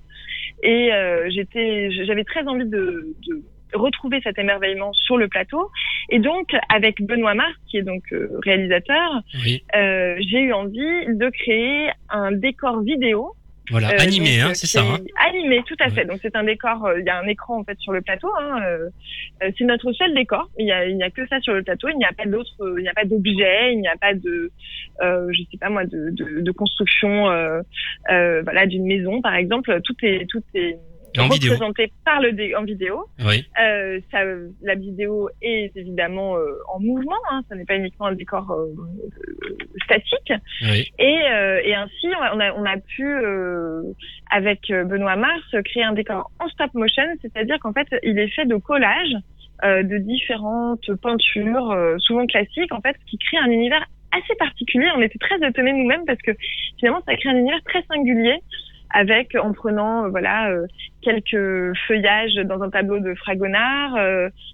Et 0.64 0.90
j'étais, 1.28 1.92
j'avais 2.06 2.24
très 2.24 2.48
envie 2.48 2.66
de, 2.66 3.14
de 3.28 3.44
retrouver 3.76 4.20
cet 4.24 4.40
émerveillement 4.40 4.92
sur 4.94 5.18
le 5.18 5.28
plateau. 5.28 5.70
Et 6.10 6.20
donc, 6.20 6.50
avec 6.74 7.02
Benoît 7.02 7.36
Mars, 7.36 7.54
qui 7.68 7.78
est 7.78 7.84
donc 7.84 8.04
euh, 8.12 8.30
réalisateur, 8.44 9.22
Oui. 9.44 9.64
euh, 9.76 10.16
j'ai 10.20 10.40
eu 10.40 10.54
envie 10.54 11.06
de 11.08 11.30
créer 11.30 11.90
un 12.10 12.32
décor 12.32 12.82
vidéo. 12.82 13.34
Voilà, 13.72 13.90
euh, 13.90 13.98
animé, 14.00 14.38
donc, 14.42 14.52
hein, 14.52 14.54
c'est 14.54 14.68
ça. 14.68 14.84
Hein 14.84 15.00
Animé, 15.28 15.64
tout 15.66 15.76
à 15.80 15.86
Ouais. 15.86 15.92
fait. 15.92 16.06
Donc 16.06 16.20
c'est 16.22 16.36
un 16.36 16.44
décor, 16.44 16.88
il 17.00 17.04
y 17.04 17.10
a 17.10 17.18
un 17.18 17.26
écran 17.26 17.60
en 17.60 17.64
fait 17.64 17.80
sur 17.80 17.94
le 17.94 18.02
plateau. 18.02 18.30
Hein, 18.40 18.60
c'est 19.58 19.64
notre 19.64 19.92
seul 19.94 20.14
décor. 20.14 20.48
Il 20.60 20.68
y 20.68 20.72
a, 20.72 20.86
il 20.86 20.96
n'y 20.96 21.02
a 21.04 21.10
que 21.10 21.26
ça 21.28 21.40
sur 21.42 21.54
le 21.56 21.64
plateau. 21.64 21.90
Il 21.90 21.98
n'y 21.98 22.06
a 22.06 22.14
pas 22.14 22.28
d'autres, 22.28 22.76
il 22.78 22.84
n'y 22.84 22.88
a 22.88 22.94
pas 22.94 23.06
d'objets, 23.06 23.74
il 23.74 23.82
n'y 23.82 23.88
a 23.88 23.96
pas 24.00 24.14
de, 24.14 24.52
euh, 25.02 25.28
je 25.32 25.42
sais 25.52 25.58
pas 25.60 25.70
moi, 25.70 25.84
de, 25.84 26.12
de, 26.12 26.42
de 26.42 26.52
construction, 26.52 27.24
voilà, 28.08 28.66
d'une 28.68 28.86
maison 28.86 29.20
par 29.24 29.34
exemple. 29.34 29.82
Tout 29.84 29.96
est, 30.04 30.30
tout 30.30 30.44
est 30.54 30.78
En 31.21 31.28
vidéo. 31.30 31.54
représenté 31.54 31.91
par 32.04 32.21
le 32.21 32.32
dé- 32.34 32.56
en 32.56 32.63
vidéo. 32.63 33.06
Oui. 33.25 33.45
Euh, 33.62 33.99
ça, 34.12 34.19
la 34.62 34.75
vidéo 34.75 35.30
est 35.41 35.71
évidemment 35.75 36.38
euh, 36.38 36.58
en 36.73 36.80
mouvement, 36.80 37.15
hein, 37.32 37.41
ça 37.49 37.56
n'est 37.56 37.65
pas 37.65 37.75
uniquement 37.75 38.08
un 38.08 38.13
décor 38.15 38.49
euh, 38.51 38.67
euh, 38.67 39.58
statique. 39.84 40.34
Oui. 40.62 40.91
Et, 40.99 41.19
euh, 41.32 41.62
et 41.63 41.75
ainsi, 41.75 42.08
on 42.34 42.39
a, 42.39 42.51
on 42.54 42.65
a 42.65 42.78
pu, 42.78 43.06
euh, 43.06 43.82
avec 44.32 44.62
Benoît 44.69 45.15
Mars, 45.15 45.43
créer 45.65 45.84
un 45.84 45.93
décor 45.93 46.32
en 46.39 46.47
stop 46.49 46.73
motion, 46.73 47.04
c'est-à-dire 47.21 47.58
qu'en 47.60 47.73
fait, 47.73 47.88
il 48.04 48.17
est 48.19 48.30
fait 48.30 48.45
de 48.45 48.56
collages 48.56 49.15
euh, 49.63 49.84
de 49.84 49.97
différentes 49.97 50.93
peintures, 51.01 51.71
euh, 51.71 51.95
souvent 51.99 52.25
classiques, 52.25 52.73
en 52.73 52.82
fait, 52.82 52.95
qui 53.08 53.17
créent 53.17 53.38
un 53.39 53.49
univers 53.51 53.86
assez 54.12 54.36
particulier. 54.38 54.88
On 54.95 55.01
était 55.01 55.19
très 55.19 55.36
étonnés 55.47 55.73
nous-mêmes 55.73 56.06
parce 56.06 56.21
que 56.21 56.32
finalement, 56.80 57.01
ça 57.06 57.15
crée 57.15 57.30
un 57.30 57.36
univers 57.38 57.62
très 57.65 57.84
singulier 57.91 58.38
avec 58.95 59.36
en 59.36 59.51
prenant 59.53 60.10
voilà 60.10 60.49
quelques 61.01 61.77
feuillages 61.88 62.36
dans 62.45 62.62
un 62.62 62.69
tableau 62.69 62.99
de 62.99 63.13
Fragonard, 63.15 63.95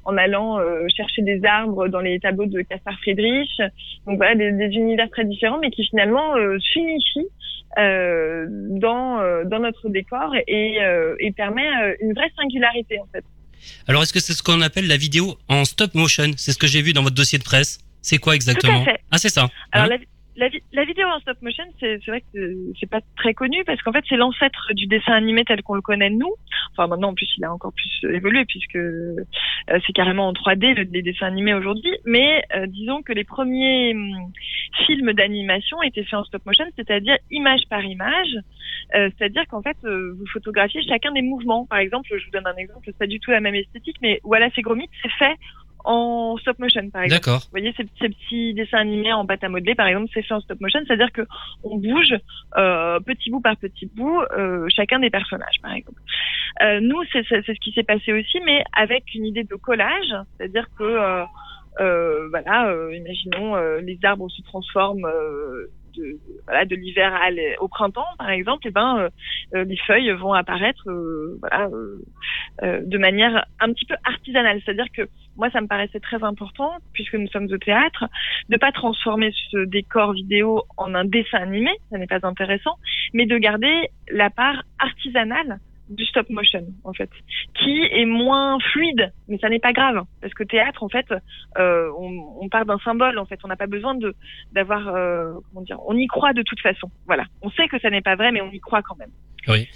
en 0.04 0.18
allant 0.18 0.60
chercher 0.96 1.22
des 1.22 1.40
arbres 1.46 1.88
dans 1.88 2.02
les 2.02 2.20
tableaux 2.20 2.48
de 2.48 2.62
Caspar 2.62 2.98
Friedrich. 3.02 3.62
Donc 4.06 4.18
voilà 4.18 4.36
des, 4.36 4.52
des 4.52 4.76
univers 4.76 5.10
très 5.10 5.26
différents, 5.26 5.60
mais 5.60 5.70
qui 5.70 5.86
finalement 5.86 6.34
s'unifient 6.60 7.30
euh, 7.78 8.48
dans, 8.50 9.22
euh, 9.22 9.46
dans 9.46 9.60
notre 9.60 9.88
décor 9.88 10.36
et, 10.46 10.84
euh, 10.84 11.16
et 11.20 11.32
permet 11.32 11.70
une 12.02 12.14
vraie 12.14 12.30
singularité 12.38 13.00
en 13.00 13.08
fait. 13.14 13.24
Alors 13.88 14.04
est-ce 14.04 14.12
que 14.12 14.20
c'est 14.20 14.34
ce 14.34 14.44
qu'on 14.44 14.60
appelle 14.60 14.88
la 14.88 14.98
vidéo 14.98 15.38
en 15.48 15.64
stop 15.64 15.94
motion? 15.96 16.32
C'est 16.36 16.52
ce 16.52 16.58
que 16.58 16.68
j'ai 16.68 16.82
vu 16.82 16.92
dans 16.92 17.02
votre 17.02 17.16
dossier 17.16 17.40
de 17.40 17.46
presse. 17.46 17.80
C'est 18.02 18.18
quoi 18.18 18.36
exactement? 18.36 18.84
Ah 19.12 19.18
c'est 19.18 19.30
ça. 19.30 19.50
Alors 19.72 19.86
hein? 19.86 19.90
la, 19.92 19.98
la, 20.36 20.86
vidéo 20.86 21.08
en 21.08 21.20
stop 21.20 21.42
motion, 21.42 21.64
c'est 21.80 22.06
vrai 22.08 22.24
que 22.34 22.56
c'est 22.80 22.90
pas 22.90 23.02
très 23.18 23.34
connu 23.34 23.64
parce 23.66 23.82
qu'en 23.82 23.92
fait 23.92 24.04
c'est 24.08 24.16
l'ancêtre 24.16 24.72
du 24.74 24.88
dessin 24.88 25.14
animé 25.14 25.44
tel 25.44 25.62
qu'on 25.62 25.76
le 25.76 25.82
connaît 25.82 26.10
nous. 26.10 26.34
Enfin 26.72 26.88
maintenant 26.88 27.10
en 27.10 27.14
plus 27.14 27.30
il 27.38 27.44
a 27.44 27.54
encore 27.54 27.74
plus 27.74 28.10
évolué 28.10 28.46
puisque 28.46 28.76
euh, 28.76 29.16
c'est 29.68 29.94
carrément 29.94 30.28
en 30.28 30.34
3D 30.34 30.90
les 30.92 31.02
dessins 31.02 31.28
animés 31.28 31.54
aujourd'hui. 31.54 31.92
Mais 32.06 32.44
euh, 32.56 32.66
disons 32.68 33.02
que 33.02 33.14
les 33.14 33.24
premiers 33.24 33.94
hum, 33.94 34.32
films 34.86 35.14
d'animation 35.14 35.82
étaient 35.84 36.04
faits 36.04 36.20
en 36.20 36.24
stop 36.24 36.46
motion, 36.46 36.66
c'est-à-dire 36.78 37.18
image 37.30 37.62
par 37.70 37.84
image. 37.84 38.36
Euh, 38.96 39.10
c'est-à-dire 39.18 39.44
qu'en 39.50 39.62
fait 39.62 39.78
vous 39.84 40.26
photographiez 40.32 40.82
chacun 40.84 41.12
des 41.12 41.22
mouvements. 41.22 41.66
Par 41.66 41.80
exemple, 41.80 42.08
je 42.10 42.24
vous 42.24 42.32
donne 42.32 42.48
un 42.48 42.56
exemple, 42.56 42.82
c'est 42.86 42.98
pas 42.98 43.08
du 43.08 43.20
tout 43.20 43.32
la 43.32 43.42
même 43.42 43.56
esthétique, 43.56 43.98
mais 44.02 44.22
voilà 44.24 44.50
c'est 44.56 44.62
Gromit, 44.62 44.90
c'est 45.02 45.12
fait 45.12 45.36
en 45.84 46.38
stop 46.38 46.60
motion, 46.60 46.90
par 46.90 47.04
exemple. 47.04 47.24
D'accord. 47.24 47.40
Vous 47.42 47.52
voyez 47.52 47.74
ces, 47.78 47.84
petits 47.84 48.54
dessins 48.54 48.80
animés 48.80 49.14
en 49.14 49.26
pâte 49.26 49.44
à 49.44 49.50
modeler, 49.50 49.76
par 49.76 49.88
exemple, 49.88 50.10
c'est 50.14 50.22
fait 50.22 50.34
en 50.34 50.42
stop 50.42 50.60
motion, 50.62 50.80
c'est-à-dire 50.86 51.12
que 51.12 51.22
on 51.64 51.78
bouge 51.78 52.16
euh, 52.58 53.00
petit 53.00 53.30
bout 53.30 53.42
par 53.42 53.58
petit 53.58 53.86
bout 53.86 54.22
euh, 54.38 54.68
chacun 54.76 55.00
des 55.00 55.10
personnages, 55.10 55.62
par 55.62 55.74
exemple. 55.74 56.02
Euh, 56.62 56.80
nous, 56.82 57.02
c'est 57.12 57.24
ce 57.24 57.60
qui 57.60 57.72
s'est 57.72 57.84
passé 57.84 58.14
aussi, 58.14 58.40
mais 58.46 58.64
avec 58.74 59.14
une 59.16 59.26
idée 59.26 59.44
de 59.44 59.56
collage, 59.56 60.14
c'est-à-dire 60.38 60.68
que 60.78 60.84
euh, 60.84 61.24
euh, 61.80 62.28
voilà, 62.30 62.68
euh, 62.68 62.96
imaginons 62.96 63.56
les 63.78 63.98
arbres 64.04 64.30
se 64.30 64.42
transforment 64.44 65.08
de, 65.96 66.20
voilà, 66.46 66.66
de 66.66 66.76
l'hiver 66.76 67.14
au 67.60 67.68
printemps, 67.68 68.08
par 68.18 68.30
exemple, 68.30 68.68
et 68.68 68.70
eh 68.70 68.72
ben, 68.72 68.98
euh, 68.98 69.10
euh, 69.56 69.64
les 69.64 69.78
feuilles 69.78 70.12
vont 70.12 70.34
apparaître 70.34 70.90
euh, 70.90 71.38
voilà, 71.40 71.70
de 72.62 72.98
manière 72.98 73.46
un 73.60 73.72
petit 73.74 73.86
peu 73.86 73.96
artisanale. 74.04 74.62
C'est-à-dire 74.64 74.92
que 74.94 75.04
moi, 75.38 75.50
ça 75.52 75.62
me 75.62 75.68
paraissait 75.68 76.00
très 76.00 76.24
important, 76.24 76.72
puisque 76.94 77.16
nous 77.16 77.28
sommes 77.28 77.52
au 77.52 77.58
théâtre, 77.58 78.06
de 78.50 78.58
pas 78.58 78.72
transformer 78.72 79.32
ce 79.52 79.66
décor 79.66 80.14
vidéo 80.14 80.64
en 80.78 80.94
un 80.94 81.06
dessin 81.06 81.40
animé, 81.40 81.72
ça 81.90 81.98
n'est 81.98 82.08
pas 82.08 82.20
intéressant, 82.24 82.78
mais 83.14 83.26
de 83.26 83.38
garder 83.38 83.90
la 84.10 84.30
part 84.30 84.64
artisanale 84.80 85.60
du 85.92 86.06
stop 86.06 86.30
motion 86.30 86.66
en 86.84 86.94
fait, 86.94 87.10
qui 87.60 87.84
est 87.92 88.06
moins 88.06 88.58
fluide, 88.72 89.14
mais 89.28 89.38
ça 89.40 89.50
n'est 89.50 89.60
pas 89.60 89.74
grave 89.74 90.04
parce 90.22 90.34
que 90.34 90.44
théâtre 90.44 90.84
en 90.84 90.90
fait, 90.90 91.06
euh, 91.58 91.90
on, 91.98 92.38
on, 92.42 92.50
part 92.50 92.66
d'un 92.66 92.80
symbole 92.80 93.20
en 93.20 93.26
fait, 93.26 93.40
on 93.44 93.48
n'a 93.48 93.56
pas 93.56 93.68
besoin 93.68 93.96
de 93.96 94.16
d'avoir 94.54 94.88
euh, 94.88 95.34
comment 95.50 95.64
dire, 95.66 95.78
on 95.86 95.96
y 95.96 96.08
croit 96.08 96.34
de 96.34 96.42
toute 96.42 96.62
façon. 96.62 96.90
Voilà, 97.06 97.26
on 97.42 97.50
sait 97.52 97.68
que 97.68 97.80
ça 97.80 97.90
n'est 97.90 98.02
pas 98.02 98.16
vrai, 98.16 98.32
mais 98.32 98.42
on 98.42 98.52
y 98.52 98.60
croit 98.60 98.82
quand 98.82 98.98
même. 98.98 99.12
Oui. 99.48 99.68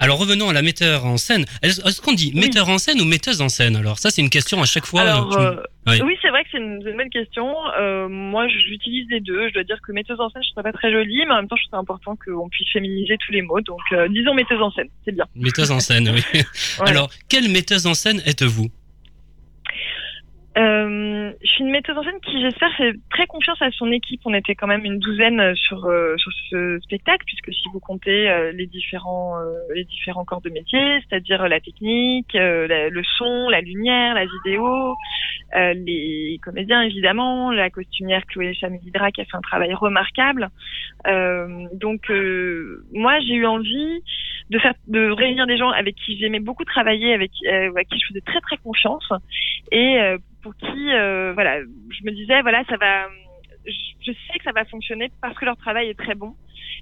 Alors 0.00 0.18
revenons 0.18 0.48
à 0.48 0.52
la 0.52 0.62
metteur 0.62 1.06
en 1.06 1.16
scène. 1.16 1.44
Est-ce 1.62 2.00
qu'on 2.00 2.12
dit 2.12 2.32
metteur 2.34 2.68
en 2.68 2.78
scène 2.78 3.00
ou 3.00 3.04
metteuse 3.04 3.40
en 3.40 3.48
scène 3.48 3.76
Alors? 3.76 3.98
Ça 3.98 4.10
c'est 4.10 4.20
une 4.20 4.30
question 4.30 4.60
à 4.60 4.66
chaque 4.66 4.86
fois. 4.86 5.02
Euh, 5.02 5.56
oui, 5.86 6.16
c'est 6.20 6.30
vrai 6.30 6.41
c'est 6.82 6.90
une, 6.90 6.96
bonne 6.96 7.10
question. 7.10 7.54
Euh, 7.78 8.08
moi 8.08 8.46
j'utilise 8.48 9.06
les 9.10 9.20
deux. 9.20 9.48
Je 9.48 9.54
dois 9.54 9.64
dire 9.64 9.78
que 9.82 9.92
metteuse 9.92 10.20
en 10.20 10.28
scène 10.30 10.42
je 10.42 10.52
trouve 10.52 10.62
pas 10.62 10.72
très 10.72 10.92
jolie, 10.92 11.24
mais 11.26 11.32
en 11.32 11.36
même 11.36 11.48
temps 11.48 11.56
je 11.56 11.66
trouve 11.68 11.80
important 11.80 12.16
qu'on 12.16 12.48
puisse 12.48 12.70
féminiser 12.72 13.16
tous 13.24 13.32
les 13.32 13.42
mots. 13.42 13.60
Donc 13.60 13.80
euh, 13.92 14.08
disons 14.08 14.34
metteuse 14.34 14.60
en 14.60 14.70
scène, 14.70 14.88
c'est 15.04 15.12
bien. 15.12 15.26
Metteuse 15.34 15.70
en 15.70 15.80
scène, 15.80 16.10
oui. 16.10 16.42
Alors 16.80 17.10
quelle 17.28 17.50
metteuse 17.50 17.86
en 17.86 17.94
scène 17.94 18.20
êtes-vous? 18.26 18.68
Euh, 20.58 21.32
je 21.42 21.48
suis 21.48 21.64
une 21.64 21.70
metteuse 21.70 21.96
en 21.96 22.02
scène 22.02 22.20
qui, 22.20 22.40
j'espère, 22.42 22.70
fait 22.76 22.92
très 23.10 23.26
confiance 23.26 23.60
à 23.62 23.70
son 23.70 23.90
équipe. 23.90 24.20
On 24.26 24.34
était 24.34 24.54
quand 24.54 24.66
même 24.66 24.84
une 24.84 24.98
douzaine 24.98 25.40
euh, 25.40 25.54
sur 25.54 25.86
euh, 25.86 26.14
sur 26.18 26.30
ce 26.50 26.78
spectacle, 26.80 27.24
puisque 27.24 27.52
si 27.54 27.62
vous 27.72 27.80
comptez 27.80 28.28
euh, 28.28 28.52
les 28.52 28.66
différents 28.66 29.38
les 29.74 29.84
différents 29.84 30.24
corps 30.24 30.42
de 30.42 30.50
métier, 30.50 31.00
c'est-à-dire 31.08 31.48
la 31.48 31.60
technique, 31.60 32.32
le 32.34 33.02
son, 33.16 33.48
la 33.48 33.60
lumière, 33.60 34.14
la 34.14 34.26
vidéo, 34.26 34.94
les 35.54 36.38
comédiens 36.42 36.82
évidemment, 36.82 37.50
la 37.50 37.70
costumière 37.70 38.22
Chloé 38.26 38.54
Chamilidra 38.54 39.10
qui 39.10 39.22
a 39.22 39.24
fait 39.24 39.36
un 39.36 39.40
travail 39.40 39.72
remarquable. 39.74 40.50
donc 41.06 42.10
moi, 42.92 43.20
j'ai 43.20 43.34
eu 43.34 43.46
envie 43.46 44.02
de 44.50 44.58
faire 44.58 44.74
de 44.86 45.10
réunir 45.10 45.46
des 45.46 45.56
gens 45.56 45.70
avec 45.70 45.94
qui 45.96 46.18
j'aimais 46.18 46.40
beaucoup 46.40 46.64
travailler, 46.64 47.14
avec, 47.14 47.30
avec 47.46 47.88
qui 47.88 47.98
je 47.98 48.08
faisais 48.08 48.20
très 48.20 48.40
très 48.40 48.58
confiance 48.58 49.08
et 49.70 49.98
pour 50.42 50.54
qui, 50.56 50.92
euh, 50.92 51.32
voilà, 51.34 51.60
je 51.60 52.04
me 52.04 52.10
disais, 52.10 52.42
voilà, 52.42 52.64
ça 52.68 52.76
va, 52.76 53.06
je 53.66 54.12
sais 54.12 54.38
que 54.38 54.44
ça 54.44 54.52
va 54.52 54.64
fonctionner 54.64 55.10
parce 55.20 55.36
que 55.38 55.44
leur 55.44 55.56
travail 55.56 55.88
est 55.88 55.98
très 55.98 56.14
bon. 56.14 56.34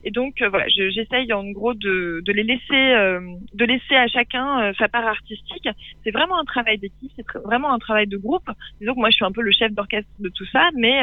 Et 0.03 0.11
donc, 0.11 0.41
euh, 0.41 0.49
voilà, 0.49 0.67
j'essaye 0.69 1.31
en 1.33 1.45
gros 1.51 1.75
de, 1.75 2.23
de 2.25 2.33
les 2.33 2.43
laisser, 2.43 2.63
euh, 2.73 3.21
de 3.53 3.65
laisser 3.65 3.97
à 3.97 4.07
chacun 4.09 4.73
sa 4.79 4.89
part 4.89 5.07
artistique. 5.07 5.69
C'est 6.05 6.11
vraiment 6.11 6.39
un 6.39 6.45
travail 6.45 6.79
d'équipe, 6.79 7.11
c'est 7.17 7.27
vraiment 7.45 7.73
un 7.73 7.79
travail 7.79 8.07
de 8.07 8.17
groupe. 8.17 8.49
Disons 8.81 8.95
que 8.95 9.01
moi, 9.01 9.11
je 9.11 9.17
suis 9.17 9.25
un 9.25 9.33
peu 9.33 9.43
le 9.43 9.53
chef 9.53 9.73
d'orchestre 9.73 10.11
de 10.19 10.31
tout 10.31 10.47
ça, 10.47 10.71
mais 10.75 11.03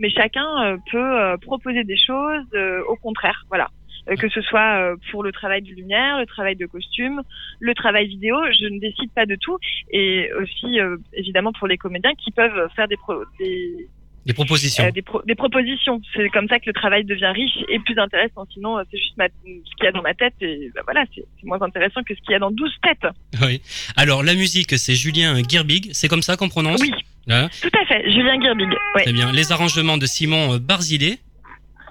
mais 0.00 0.10
chacun 0.10 0.78
peut 0.90 1.36
proposer 1.42 1.84
des 1.84 1.96
choses. 1.96 2.44
au 2.88 2.96
contraire, 2.96 3.44
voilà. 3.48 3.68
Euh, 4.10 4.16
que 4.16 4.28
ce 4.28 4.42
soit 4.42 4.78
euh, 4.78 4.96
pour 5.10 5.22
le 5.22 5.32
travail 5.32 5.62
de 5.62 5.70
lumière, 5.70 6.18
le 6.18 6.26
travail 6.26 6.56
de 6.56 6.66
costume, 6.66 7.22
le 7.60 7.74
travail 7.74 8.06
vidéo. 8.06 8.36
Je 8.52 8.66
ne 8.66 8.78
décide 8.78 9.10
pas 9.12 9.26
de 9.26 9.36
tout. 9.36 9.58
Et 9.90 10.28
aussi, 10.40 10.78
euh, 10.78 10.96
évidemment, 11.14 11.52
pour 11.52 11.68
les 11.68 11.78
comédiens 11.78 12.12
qui 12.14 12.30
peuvent 12.30 12.68
faire 12.76 12.88
des, 12.88 12.98
des 13.38 13.88
des 14.26 14.32
propositions. 14.32 14.84
des, 14.84 15.04
des, 15.26 15.34
propositions. 15.34 16.00
C'est 16.14 16.30
comme 16.30 16.48
ça 16.48 16.58
que 16.58 16.64
le 16.66 16.72
travail 16.72 17.04
devient 17.04 17.32
riche 17.34 17.58
et 17.68 17.78
plus 17.78 17.98
intéressant. 17.98 18.46
Sinon, 18.54 18.78
c'est 18.90 18.96
juste 18.96 19.16
ma, 19.18 19.26
ce 19.28 19.76
qu'il 19.76 19.84
y 19.84 19.86
a 19.86 19.92
dans 19.92 20.00
ma 20.00 20.14
tête 20.14 20.32
et 20.40 20.70
bah, 20.74 20.80
voilà, 20.84 21.04
c'est 21.14 21.24
moins 21.42 21.60
intéressant 21.60 22.02
que 22.02 22.14
ce 22.14 22.20
qu'il 22.22 22.32
y 22.32 22.34
a 22.34 22.38
dans 22.38 22.50
12 22.50 22.72
têtes. 22.82 23.12
Oui. 23.42 23.60
Alors, 23.96 24.22
la 24.22 24.34
musique, 24.34 24.78
c'est 24.78 24.94
Julien 24.94 25.42
Girbig. 25.46 25.90
C'est 25.92 26.08
comme 26.08 26.22
ça 26.22 26.38
qu'on 26.38 26.48
prononce 26.48 26.80
Oui. 26.80 26.90
Hein 27.28 27.50
tout 27.60 27.70
à 27.78 27.84
fait. 27.84 28.10
Julien 28.10 28.40
Girbig. 28.40 28.70
Ouais. 28.94 29.02
Très 29.02 29.12
bien. 29.12 29.30
Les 29.30 29.52
arrangements 29.52 29.98
de 29.98 30.06
Simon 30.06 30.56
Barzillet. 30.56 31.18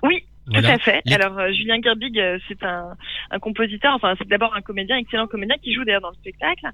Oui. 0.01 0.23
Tout 0.51 0.59
à 0.65 0.77
fait. 0.77 1.01
Alors 1.11 1.39
euh, 1.39 1.51
Julien 1.53 1.79
Gerbig, 1.81 2.19
euh, 2.19 2.37
c'est 2.47 2.63
un, 2.63 2.97
un, 3.31 3.39
compositeur, 3.39 3.93
enfin 3.93 4.13
c'est 4.17 4.27
d'abord 4.27 4.53
un 4.55 4.61
comédien, 4.61 4.97
excellent 4.97 5.27
comédien 5.27 5.55
qui 5.61 5.73
joue 5.73 5.85
d'ailleurs 5.85 6.01
dans 6.01 6.09
le 6.09 6.15
spectacle 6.15 6.67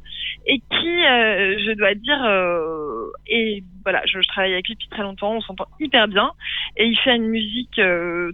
et 0.48 0.58
qui, 0.58 1.06
euh, 1.06 1.56
je 1.60 1.74
dois 1.74 1.94
dire, 1.94 2.20
et 3.28 3.64
voilà, 3.84 4.02
je, 4.06 4.22
je, 4.22 4.28
travaille 4.28 4.54
avec 4.54 4.68
lui 4.68 4.74
depuis 4.74 4.90
très 4.90 5.04
longtemps, 5.04 5.36
on 5.36 5.42
s'entend 5.42 5.68
hyper 5.80 6.08
bien 6.08 6.32
et 6.78 6.86
il 6.86 6.98
fait 6.98 7.16
une 7.16 7.28
musique 7.28 7.80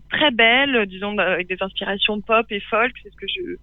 très 0.10 0.32
belle, 0.32 0.86
disons 0.86 1.18
avec 1.18 1.48
des 1.48 1.58
inspirations 1.60 2.22
pop 2.22 2.46
et 2.50 2.62
folk, 2.62 2.94
c'est 3.04 3.10
ce 3.10 3.18
que 3.18 3.28
je, 3.28 3.58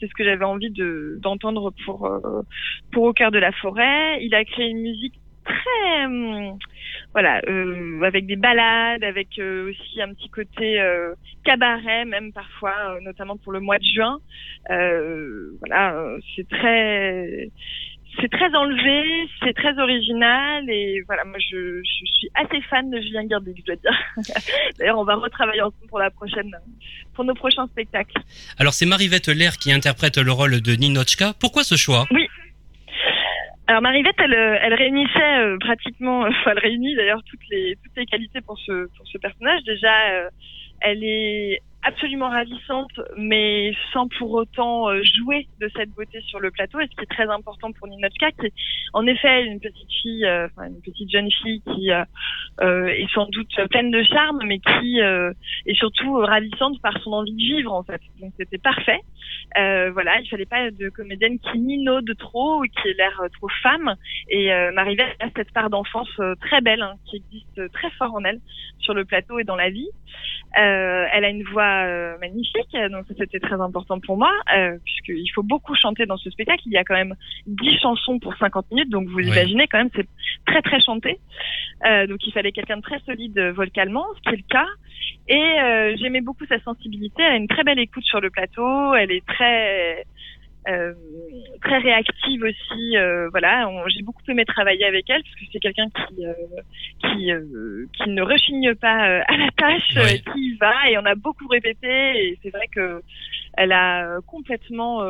c'est 0.00 0.08
ce 0.08 0.14
que 0.14 0.24
j'avais 0.24 0.46
envie 0.46 0.70
de 0.70 1.18
d'entendre 1.20 1.74
pour 1.84 2.10
pour 2.90 3.04
au 3.04 3.12
cœur 3.12 3.30
de 3.30 3.38
la 3.38 3.52
forêt. 3.52 4.24
Il 4.24 4.34
a 4.34 4.44
créé 4.44 4.68
une 4.68 4.80
musique 4.80 5.14
très 5.48 6.04
hum, 6.04 6.58
voilà 7.12 7.40
euh, 7.48 8.02
avec 8.02 8.26
des 8.26 8.36
balades 8.36 9.04
avec 9.04 9.38
euh, 9.38 9.70
aussi 9.70 10.00
un 10.00 10.12
petit 10.14 10.28
côté 10.28 10.80
euh, 10.80 11.14
cabaret 11.44 12.04
même 12.04 12.32
parfois 12.32 12.98
notamment 13.02 13.36
pour 13.36 13.52
le 13.52 13.60
mois 13.60 13.78
de 13.78 13.84
juin 13.84 14.18
voilà 14.68 16.16
c'est 16.36 16.48
très 16.48 17.50
c'est 18.20 18.30
très 18.30 18.54
enlevé, 18.54 19.28
c'est 19.42 19.54
très 19.54 19.78
original 19.78 20.68
et 20.68 21.02
voilà, 21.06 21.24
moi 21.24 21.38
je, 21.38 21.80
je 21.82 22.12
suis 22.12 22.28
assez 22.34 22.60
fan 22.62 22.90
de 22.90 23.00
Julien 23.00 23.22
Gerbig, 23.28 23.56
je 23.58 23.64
dois 23.64 23.76
dire. 23.76 23.96
D'ailleurs, 24.78 24.98
on 24.98 25.04
va 25.04 25.14
retravailler 25.16 25.62
ensemble 25.62 25.86
pour 25.88 25.98
la 25.98 26.10
prochaine, 26.10 26.50
pour 27.14 27.24
nos 27.24 27.34
prochains 27.34 27.66
spectacles. 27.68 28.16
Alors 28.58 28.72
c'est 28.72 28.86
Marivette 28.86 29.28
Lair 29.28 29.58
qui 29.58 29.72
interprète 29.72 30.18
le 30.18 30.32
rôle 30.32 30.60
de 30.60 30.72
Ninochka. 30.72 31.34
Pourquoi 31.38 31.64
ce 31.64 31.76
choix? 31.76 32.06
Oui, 32.10 32.26
alors 33.68 33.82
Marivette, 33.82 34.16
elle, 34.16 34.32
euh, 34.32 34.56
elle 34.62 34.72
réunissait 34.72 35.38
euh, 35.40 35.58
pratiquement, 35.58 36.20
enfin 36.20 36.52
elle 36.52 36.58
réunit 36.58 36.96
d'ailleurs 36.96 37.22
toutes 37.24 37.46
les 37.50 37.76
toutes 37.84 37.94
les 37.98 38.06
qualités 38.06 38.40
pour 38.40 38.58
ce 38.58 38.88
pour 38.96 39.06
ce 39.06 39.18
personnage. 39.18 39.62
Déjà, 39.64 40.10
euh, 40.12 40.30
elle 40.80 41.04
est 41.04 41.60
absolument 41.82 42.28
ravissante, 42.28 43.00
mais 43.16 43.72
sans 43.92 44.08
pour 44.18 44.32
autant 44.32 44.88
euh, 44.88 45.00
jouer 45.02 45.46
de 45.60 45.70
cette 45.76 45.90
beauté 45.90 46.20
sur 46.22 46.40
le 46.40 46.50
plateau. 46.50 46.80
Et 46.80 46.86
ce 46.86 46.96
qui 46.96 47.02
est 47.02 47.14
très 47.14 47.28
important 47.28 47.72
pour 47.72 47.86
Ninochka, 47.86 48.32
qui 48.32 48.46
est 48.46 48.52
en 48.92 49.06
effet 49.06 49.44
une 49.44 49.60
petite 49.60 49.90
fille, 50.02 50.26
euh, 50.26 50.48
une 50.58 50.80
petite 50.82 51.10
jeune 51.10 51.30
fille 51.30 51.62
qui 51.62 51.92
euh, 51.92 52.86
est 52.86 53.08
sans 53.14 53.26
doute 53.26 53.54
pleine 53.70 53.90
de 53.90 54.02
charme, 54.02 54.40
mais 54.44 54.58
qui 54.58 54.98
est 54.98 55.74
surtout 55.74 56.14
ravissante 56.14 56.80
par 56.82 56.98
son 57.02 57.12
envie 57.12 57.32
de 57.32 57.56
vivre 57.56 57.72
en 57.72 57.82
fait. 57.82 58.00
Donc 58.20 58.32
c'était 58.38 58.58
parfait. 58.58 59.00
voilà, 59.54 60.20
il 60.20 60.28
fallait 60.28 60.46
pas 60.46 60.70
de 60.70 60.88
comédienne 60.88 61.38
qui 61.38 61.58
minaude 61.58 62.10
trop 62.18 62.60
ou 62.60 62.62
qui 62.62 62.88
ait 62.88 62.94
l'air 62.94 63.22
trop 63.34 63.48
femme. 63.62 63.94
Et 64.28 64.52
euh, 64.52 64.72
Marivette 64.72 65.16
a 65.20 65.28
cette 65.36 65.52
part 65.52 65.70
d'enfance 65.70 66.20
très 66.40 66.60
belle 66.60 66.82
hein, 66.82 66.94
qui 67.06 67.16
existe 67.16 67.72
très 67.72 67.90
fort 67.92 68.14
en 68.14 68.24
elle 68.24 68.40
sur 68.80 68.94
le 68.94 69.04
plateau 69.04 69.38
et 69.38 69.44
dans 69.44 69.56
la 69.56 69.70
vie. 69.70 69.88
elle 70.54 71.24
a 71.24 71.28
une 71.28 71.44
voix 71.44 71.67
voix 71.68 71.86
euh, 71.86 72.18
magnifique, 72.18 72.76
donc 72.90 73.06
ça, 73.08 73.14
c'était 73.18 73.40
très 73.40 73.60
important 73.60 74.00
pour 74.00 74.16
moi, 74.16 74.32
euh, 74.56 74.76
puisqu'il 74.84 75.28
faut 75.34 75.42
beaucoup 75.42 75.74
chanter 75.74 76.06
dans 76.06 76.16
ce 76.16 76.30
spectacle. 76.30 76.62
Il 76.66 76.72
y 76.72 76.76
a 76.76 76.84
quand 76.84 76.94
même 76.94 77.14
10 77.46 77.78
chansons 77.80 78.18
pour 78.18 78.36
50 78.36 78.70
minutes, 78.70 78.90
donc 78.90 79.08
vous 79.08 79.20
imaginez 79.20 79.66
quand 79.68 79.78
même, 79.78 79.90
c'est 79.94 80.08
très 80.46 80.62
très 80.62 80.80
chanté. 80.80 81.18
Euh, 81.86 82.06
donc 82.06 82.26
il 82.26 82.32
fallait 82.32 82.52
quelqu'un 82.52 82.76
de 82.76 82.82
très 82.82 82.98
solide 83.00 83.38
vocalement, 83.54 84.04
ce 84.16 84.20
qui 84.22 84.34
est 84.34 84.38
le 84.38 84.48
cas. 84.48 84.66
Et 85.28 85.60
euh, 85.60 85.96
j'aimais 86.00 86.22
beaucoup 86.22 86.46
sa 86.46 86.58
sensibilité. 86.60 87.22
Elle 87.22 87.32
a 87.32 87.36
une 87.36 87.48
très 87.48 87.62
belle 87.62 87.78
écoute 87.78 88.04
sur 88.04 88.20
le 88.20 88.30
plateau. 88.30 88.94
Elle 88.94 89.12
est 89.12 89.24
très 89.26 90.04
euh, 90.68 90.92
très 91.62 91.78
réactive 91.78 92.42
aussi. 92.42 92.96
Euh, 92.96 93.28
voilà, 93.30 93.68
j'ai 93.88 94.02
beaucoup 94.02 94.22
aimé 94.28 94.44
travailler 94.44 94.84
avec 94.84 95.08
elle 95.08 95.22
parce 95.22 95.34
que 95.34 95.44
c'est 95.52 95.60
quelqu'un 95.60 95.86
qui 95.88 96.26
euh, 96.26 96.34
qui 97.02 97.30
qui 97.96 98.10
ne 98.10 98.22
rechigne 98.22 98.74
pas 98.74 99.22
à 99.26 99.36
la 99.36 99.50
tâche, 99.56 99.94
Oui. 99.96 100.22
qui 100.32 100.40
y 100.40 100.56
va 100.56 100.90
et 100.90 100.98
on 100.98 101.04
a 101.06 101.14
beaucoup 101.14 101.48
répété 101.48 101.88
et 101.88 102.38
c'est 102.42 102.50
vrai 102.50 102.66
que 102.68 103.02
elle 103.56 103.72
a 103.72 104.18
complètement 104.26 105.02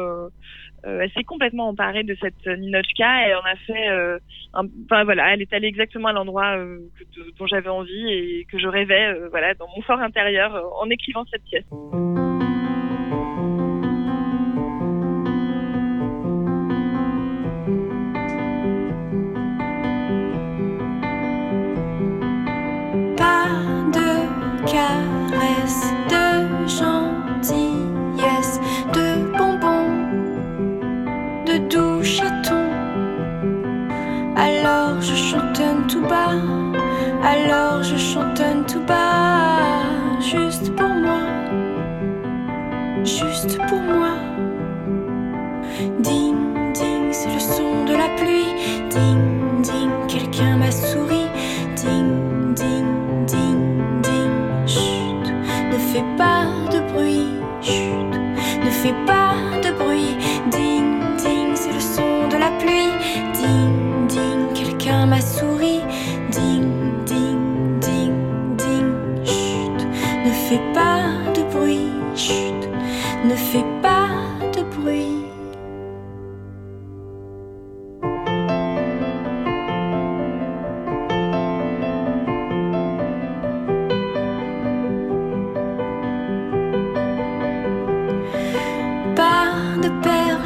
elle 0.85 1.11
s'est 1.11 1.25
complètement 1.25 1.69
emparée 1.69 2.05
de 2.05 2.17
cette 2.21 2.47
Ninochka 2.47 3.29
et 3.29 3.35
on 3.35 3.45
a 3.45 3.57
fait 3.67 4.21
enfin 4.55 5.05
voilà 5.05 5.35
elle 5.35 5.43
est 5.43 5.53
allée 5.53 5.69
exactement 5.69 6.09
à 6.09 6.13
l'endroit 6.13 6.57
dont 7.39 7.47
j'avais 7.47 7.69
envie 7.69 8.13
et 8.13 8.47
que 8.51 8.59
je 8.59 8.69
rêvais 8.69 9.15
voilà 9.31 9.55
dans 9.55 9.69
mon 9.75 9.83
fort 9.83 10.01
intérieur 10.01 10.63
en 10.81 10.89
écrivant 10.89 11.25
cette 11.31 11.45
pièce. 11.45 12.28
Ding 46.01 46.73
ding, 46.75 47.13
c'est 47.13 47.33
le 47.33 47.39
son 47.39 47.85
de 47.85 47.93
la 47.93 48.09
pluie. 48.17 48.55
Ding 48.91 49.63
ding, 49.63 49.91
quelqu'un 50.09 50.57
m'a 50.57 50.71
souri. 50.71 51.08
Pas 56.19 56.47
de 56.73 56.81
bruit. 56.93 57.29
Ne 58.65 58.71
fais 58.71 58.95
pas 59.07 59.18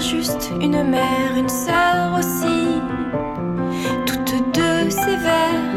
juste 0.02 0.50
une 0.60 0.82
mère, 0.82 1.36
une 1.36 1.48
sœur 1.48 2.18
aussi, 2.18 2.80
toutes 4.04 4.34
deux 4.52 4.90
sévères. 4.90 5.70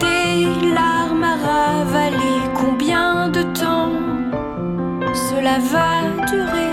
Des 0.00 0.72
larmes 0.74 1.22
à 1.22 1.36
ravaler, 1.46 2.40
combien 2.54 3.28
de 3.28 3.42
temps 3.42 3.92
cela 5.12 5.58
va 5.58 6.26
durer? 6.26 6.72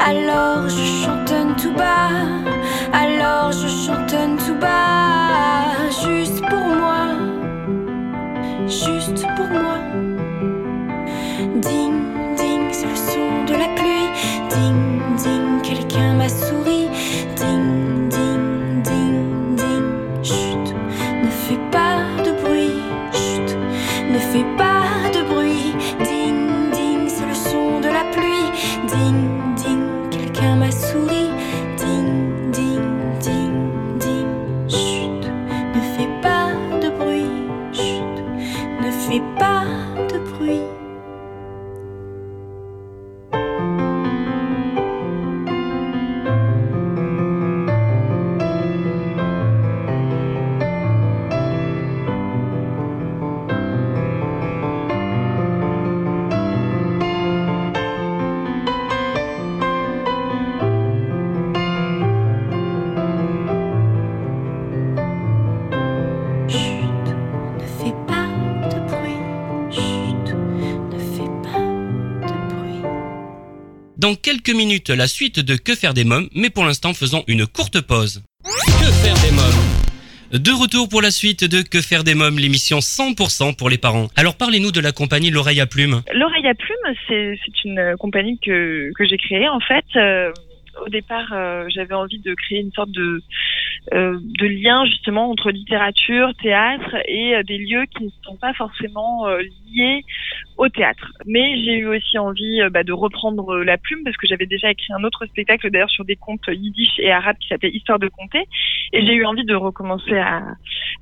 Alors 0.00 0.68
je 0.68 0.84
chantonne 1.04 1.54
tout 1.56 1.74
bas, 1.74 2.24
alors 2.94 3.52
je 3.52 3.68
chantonne 3.68 4.36
tout 4.38 4.58
bas, 4.58 5.90
juste 8.94 9.26
pour 9.36 9.46
moi. 9.48 9.77
Dans 73.98 74.14
quelques 74.14 74.54
minutes, 74.54 74.90
la 74.90 75.08
suite 75.08 75.40
de 75.40 75.56
Que 75.56 75.74
faire 75.74 75.92
des 75.92 76.04
mômes, 76.04 76.28
mais 76.32 76.50
pour 76.50 76.64
l'instant, 76.64 76.94
faisons 76.94 77.24
une 77.26 77.48
courte 77.48 77.80
pause. 77.80 78.22
Que 78.44 78.92
faire 79.02 79.16
des 79.26 79.34
mômes 79.34 80.40
De 80.40 80.52
retour 80.52 80.88
pour 80.88 81.02
la 81.02 81.10
suite 81.10 81.42
de 81.42 81.62
Que 81.62 81.82
faire 81.82 82.04
des 82.04 82.14
mômes, 82.14 82.38
l'émission 82.38 82.78
100% 82.78 83.56
pour 83.56 83.68
les 83.68 83.76
parents. 83.76 84.06
Alors 84.14 84.36
parlez-nous 84.36 84.70
de 84.70 84.78
la 84.78 84.92
compagnie 84.92 85.30
L'oreille 85.30 85.60
à 85.60 85.66
plume. 85.66 86.02
L'oreille 86.14 86.46
à 86.46 86.54
plume, 86.54 86.94
c'est 87.08 87.64
une 87.64 87.96
compagnie 87.98 88.38
que, 88.38 88.92
que 88.94 89.04
j'ai 89.04 89.16
créée. 89.16 89.48
En 89.48 89.58
fait, 89.58 89.84
euh, 89.96 90.30
au 90.86 90.88
départ, 90.88 91.32
euh, 91.32 91.64
j'avais 91.68 91.94
envie 91.94 92.20
de 92.20 92.34
créer 92.34 92.60
une 92.60 92.70
sorte 92.70 92.92
de, 92.92 93.20
euh, 93.94 94.18
de 94.20 94.46
lien 94.46 94.84
justement 94.84 95.30
entre 95.30 95.50
littérature, 95.50 96.32
théâtre 96.42 96.96
et 97.06 97.36
euh, 97.36 97.42
des 97.42 97.58
lieux 97.58 97.84
qui 97.86 98.04
ne 98.04 98.10
sont 98.22 98.36
pas 98.36 98.52
forcément 98.52 99.26
euh, 99.26 99.40
liés 99.40 100.04
au 100.56 100.68
théâtre. 100.68 101.12
Mais 101.26 101.62
j'ai 101.64 101.78
eu 101.78 101.86
aussi 101.86 102.18
envie 102.18 102.60
bah, 102.70 102.82
de 102.82 102.92
reprendre 102.92 103.58
la 103.58 103.78
plume 103.78 104.04
parce 104.04 104.16
que 104.16 104.26
j'avais 104.26 104.46
déjà 104.46 104.70
écrit 104.70 104.92
un 104.92 105.04
autre 105.04 105.24
spectacle 105.26 105.70
d'ailleurs 105.70 105.90
sur 105.90 106.04
des 106.04 106.16
contes 106.16 106.48
yiddish 106.48 106.98
et 106.98 107.10
arabes 107.10 107.36
qui 107.38 107.48
s'appelait 107.48 107.70
Histoire 107.70 107.98
de 107.98 108.08
compter. 108.08 108.44
Et 108.92 109.06
j'ai 109.06 109.14
eu 109.14 109.24
envie 109.24 109.44
de 109.44 109.54
recommencer 109.54 110.18
à, 110.18 110.42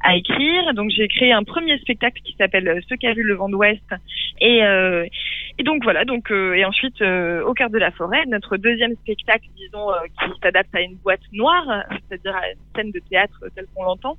à 0.03 0.17
écrire. 0.17 0.75
Donc 0.75 0.91
j'ai 0.91 1.09
créé 1.09 1.33
un 1.33 1.43
premier 1.43 1.79
spectacle 1.79 2.21
qui 2.23 2.35
s'appelle 2.37 2.83
Ce 2.89 2.95
qu'a 2.95 3.15
vu 3.15 3.23
le 3.23 3.35
vent 3.35 3.49
d'ouest. 3.49 3.95
Et, 4.41 4.61
et 5.59 5.63
donc 5.63 5.83
voilà, 5.85 6.05
donc 6.05 6.31
euh, 6.31 6.55
et 6.55 6.65
ensuite 6.65 7.01
euh, 7.01 7.43
au 7.45 7.55
cœur 7.55 7.71
de 7.71 7.79
la 7.79 7.91
forêt, 7.91 8.25
notre 8.27 8.57
deuxième 8.59 8.95
spectacle, 8.97 9.47
disons, 9.57 9.91
euh, 9.91 9.97
qui 10.21 10.31
s'adapte 10.43 10.75
à 10.75 10.83
une 10.83 10.97
boîte 10.97 11.21
noire, 11.33 11.85
c'est-à-dire 12.09 12.37
à 12.37 12.51
une 12.51 12.59
scène 12.75 12.91
de 12.91 13.01
théâtre 13.09 13.39
telle 13.55 13.67
qu'on 13.75 13.85
l'entend. 13.85 14.19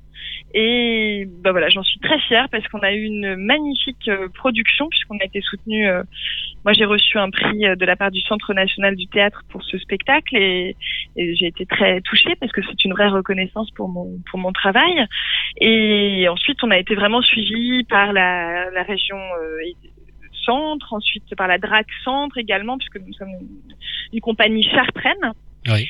Et 0.54 1.28
bah 1.42 1.52
voilà, 1.52 1.68
j'en 1.68 1.82
suis 1.84 2.00
très 2.00 2.18
fière 2.20 2.48
parce 2.50 2.66
qu'on 2.68 2.80
a 2.80 2.92
eu 2.92 3.02
une 3.02 3.36
magnifique 3.36 4.08
euh, 4.08 4.28
production 4.34 4.88
puisqu'on 4.88 5.18
a 5.18 5.24
été 5.24 5.40
soutenu. 5.42 5.88
euh, 5.88 6.02
moi, 6.64 6.72
j'ai 6.72 6.84
reçu 6.84 7.18
un 7.18 7.30
prix 7.30 7.66
euh, 7.66 7.76
de 7.76 7.84
la 7.84 7.94
part 7.94 8.10
du 8.10 8.20
Centre 8.22 8.52
national 8.52 8.96
du 8.96 9.06
théâtre 9.06 9.42
pour 9.48 9.62
ce 9.62 9.78
spectacle 9.78 10.36
et, 10.36 10.76
et 11.16 11.36
j'ai 11.36 11.46
été 11.46 11.66
très 11.66 12.00
touchée 12.00 12.34
parce 12.40 12.50
que 12.50 12.62
c'est 12.62 12.84
une 12.84 12.92
vraie 12.94 13.08
reconnaissance 13.08 13.70
pour 13.72 13.88
mon 13.88 14.18
pour 14.28 14.40
mon 14.40 14.52
travail. 14.52 15.06
Et 15.60 16.26
ensuite, 16.28 16.58
on 16.64 16.70
a 16.70 16.78
été 16.78 16.94
vraiment 16.96 17.22
suivi 17.22 17.84
par 17.84 18.12
la, 18.12 18.70
la 18.70 18.82
région 18.82 19.18
centre, 20.48 20.92
ensuite 20.92 21.34
par 21.36 21.46
la 21.46 21.58
DRAC 21.58 21.86
centre 22.04 22.38
également, 22.38 22.78
puisque 22.78 22.98
nous 23.04 23.12
sommes 23.12 23.28
une, 24.12 24.20
compagnie 24.20 24.64
chartraine. 24.64 25.32
Oui. 25.68 25.88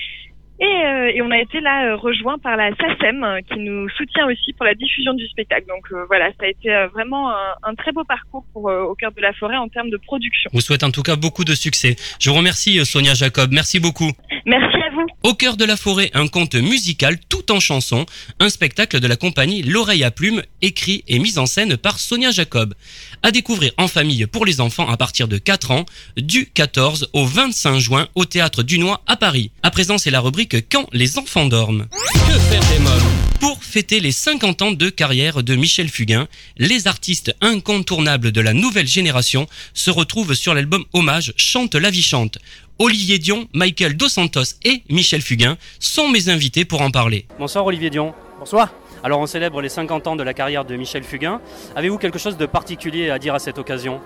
Et, 0.60 0.64
euh, 0.64 1.12
et 1.14 1.22
on 1.22 1.30
a 1.30 1.38
été 1.38 1.60
là 1.60 1.86
euh, 1.86 1.96
rejoint 1.96 2.36
par 2.38 2.56
la 2.56 2.70
SACEM 2.74 3.22
euh, 3.22 3.40
qui 3.48 3.60
nous 3.60 3.88
soutient 3.90 4.26
aussi 4.26 4.52
pour 4.54 4.66
la 4.66 4.74
diffusion 4.74 5.14
du 5.14 5.24
spectacle. 5.28 5.66
Donc 5.68 5.84
euh, 5.92 6.04
voilà, 6.08 6.30
ça 6.38 6.46
a 6.46 6.48
été 6.48 6.74
euh, 6.74 6.88
vraiment 6.88 7.30
un, 7.30 7.54
un 7.62 7.74
très 7.76 7.92
beau 7.92 8.02
parcours 8.04 8.44
pour 8.52 8.68
euh, 8.68 8.82
au 8.82 8.96
cœur 8.96 9.12
de 9.12 9.20
la 9.20 9.32
forêt 9.34 9.56
en 9.56 9.68
termes 9.68 9.90
de 9.90 9.96
production. 9.98 10.50
Vous 10.52 10.60
souhaite 10.60 10.82
en 10.82 10.90
tout 10.90 11.02
cas 11.04 11.14
beaucoup 11.14 11.44
de 11.44 11.54
succès. 11.54 11.94
Je 12.20 12.30
vous 12.30 12.36
remercie 12.36 12.84
Sonia 12.84 13.14
Jacob, 13.14 13.50
merci 13.52 13.78
beaucoup. 13.78 14.10
Merci 14.46 14.76
à 14.82 14.90
vous. 14.94 15.06
Au 15.22 15.34
cœur 15.34 15.56
de 15.56 15.64
la 15.64 15.76
forêt, 15.76 16.10
un 16.14 16.26
conte 16.26 16.56
musical 16.56 17.16
tout 17.28 17.52
en 17.52 17.60
chanson, 17.60 18.04
un 18.40 18.48
spectacle 18.48 18.98
de 18.98 19.06
la 19.06 19.16
compagnie 19.16 19.62
L'oreille 19.62 20.02
à 20.02 20.10
plume, 20.10 20.42
écrit 20.60 21.04
et 21.06 21.20
mis 21.20 21.38
en 21.38 21.46
scène 21.46 21.76
par 21.76 22.00
Sonia 22.00 22.30
Jacob. 22.32 22.74
À 23.22 23.30
découvrir 23.30 23.72
en 23.76 23.86
famille 23.86 24.26
pour 24.26 24.44
les 24.44 24.60
enfants 24.60 24.88
à 24.88 24.96
partir 24.96 25.28
de 25.28 25.38
4 25.38 25.70
ans, 25.70 25.84
du 26.16 26.46
14 26.46 27.10
au 27.12 27.24
25 27.24 27.78
juin 27.78 28.08
au 28.16 28.24
théâtre 28.24 28.62
Dunois 28.64 29.02
à 29.06 29.16
Paris. 29.16 29.52
À 29.62 29.70
présent, 29.70 29.98
c'est 29.98 30.10
la 30.10 30.20
rubrique 30.20 30.47
Quand 30.70 30.88
les 30.92 31.18
enfants 31.18 31.46
dorment. 31.46 31.86
Que 32.12 32.38
faire 32.38 32.62
des 32.72 32.78
mômes 32.78 32.92
Pour 33.40 33.62
fêter 33.62 34.00
les 34.00 34.12
50 34.12 34.62
ans 34.62 34.72
de 34.72 34.88
carrière 34.88 35.42
de 35.42 35.54
Michel 35.54 35.88
Fugain, 35.88 36.26
les 36.56 36.86
artistes 36.86 37.34
incontournables 37.40 38.32
de 38.32 38.40
la 38.40 38.54
nouvelle 38.54 38.86
génération 38.86 39.46
se 39.74 39.90
retrouvent 39.90 40.34
sur 40.34 40.54
l'album 40.54 40.84
Hommage 40.92 41.34
Chante 41.36 41.74
la 41.74 41.90
vie 41.90 42.02
chante. 42.02 42.38
Olivier 42.78 43.18
Dion, 43.18 43.48
Michael 43.52 43.96
Dos 43.96 44.08
Santos 44.08 44.54
et 44.64 44.82
Michel 44.88 45.20
Fugain 45.20 45.58
sont 45.80 46.08
mes 46.08 46.28
invités 46.28 46.64
pour 46.64 46.80
en 46.80 46.90
parler. 46.90 47.26
Bonsoir 47.38 47.66
Olivier 47.66 47.90
Dion. 47.90 48.14
Bonsoir. 48.38 48.72
Alors 49.02 49.20
on 49.20 49.26
célèbre 49.26 49.60
les 49.60 49.68
50 49.68 50.06
ans 50.06 50.16
de 50.16 50.22
la 50.22 50.34
carrière 50.34 50.64
de 50.64 50.76
Michel 50.76 51.04
Fugain. 51.04 51.40
Avez-vous 51.76 51.98
quelque 51.98 52.18
chose 52.18 52.36
de 52.36 52.46
particulier 52.46 53.10
à 53.10 53.18
dire 53.18 53.34
à 53.34 53.38
cette 53.38 53.58
occasion? 53.58 54.00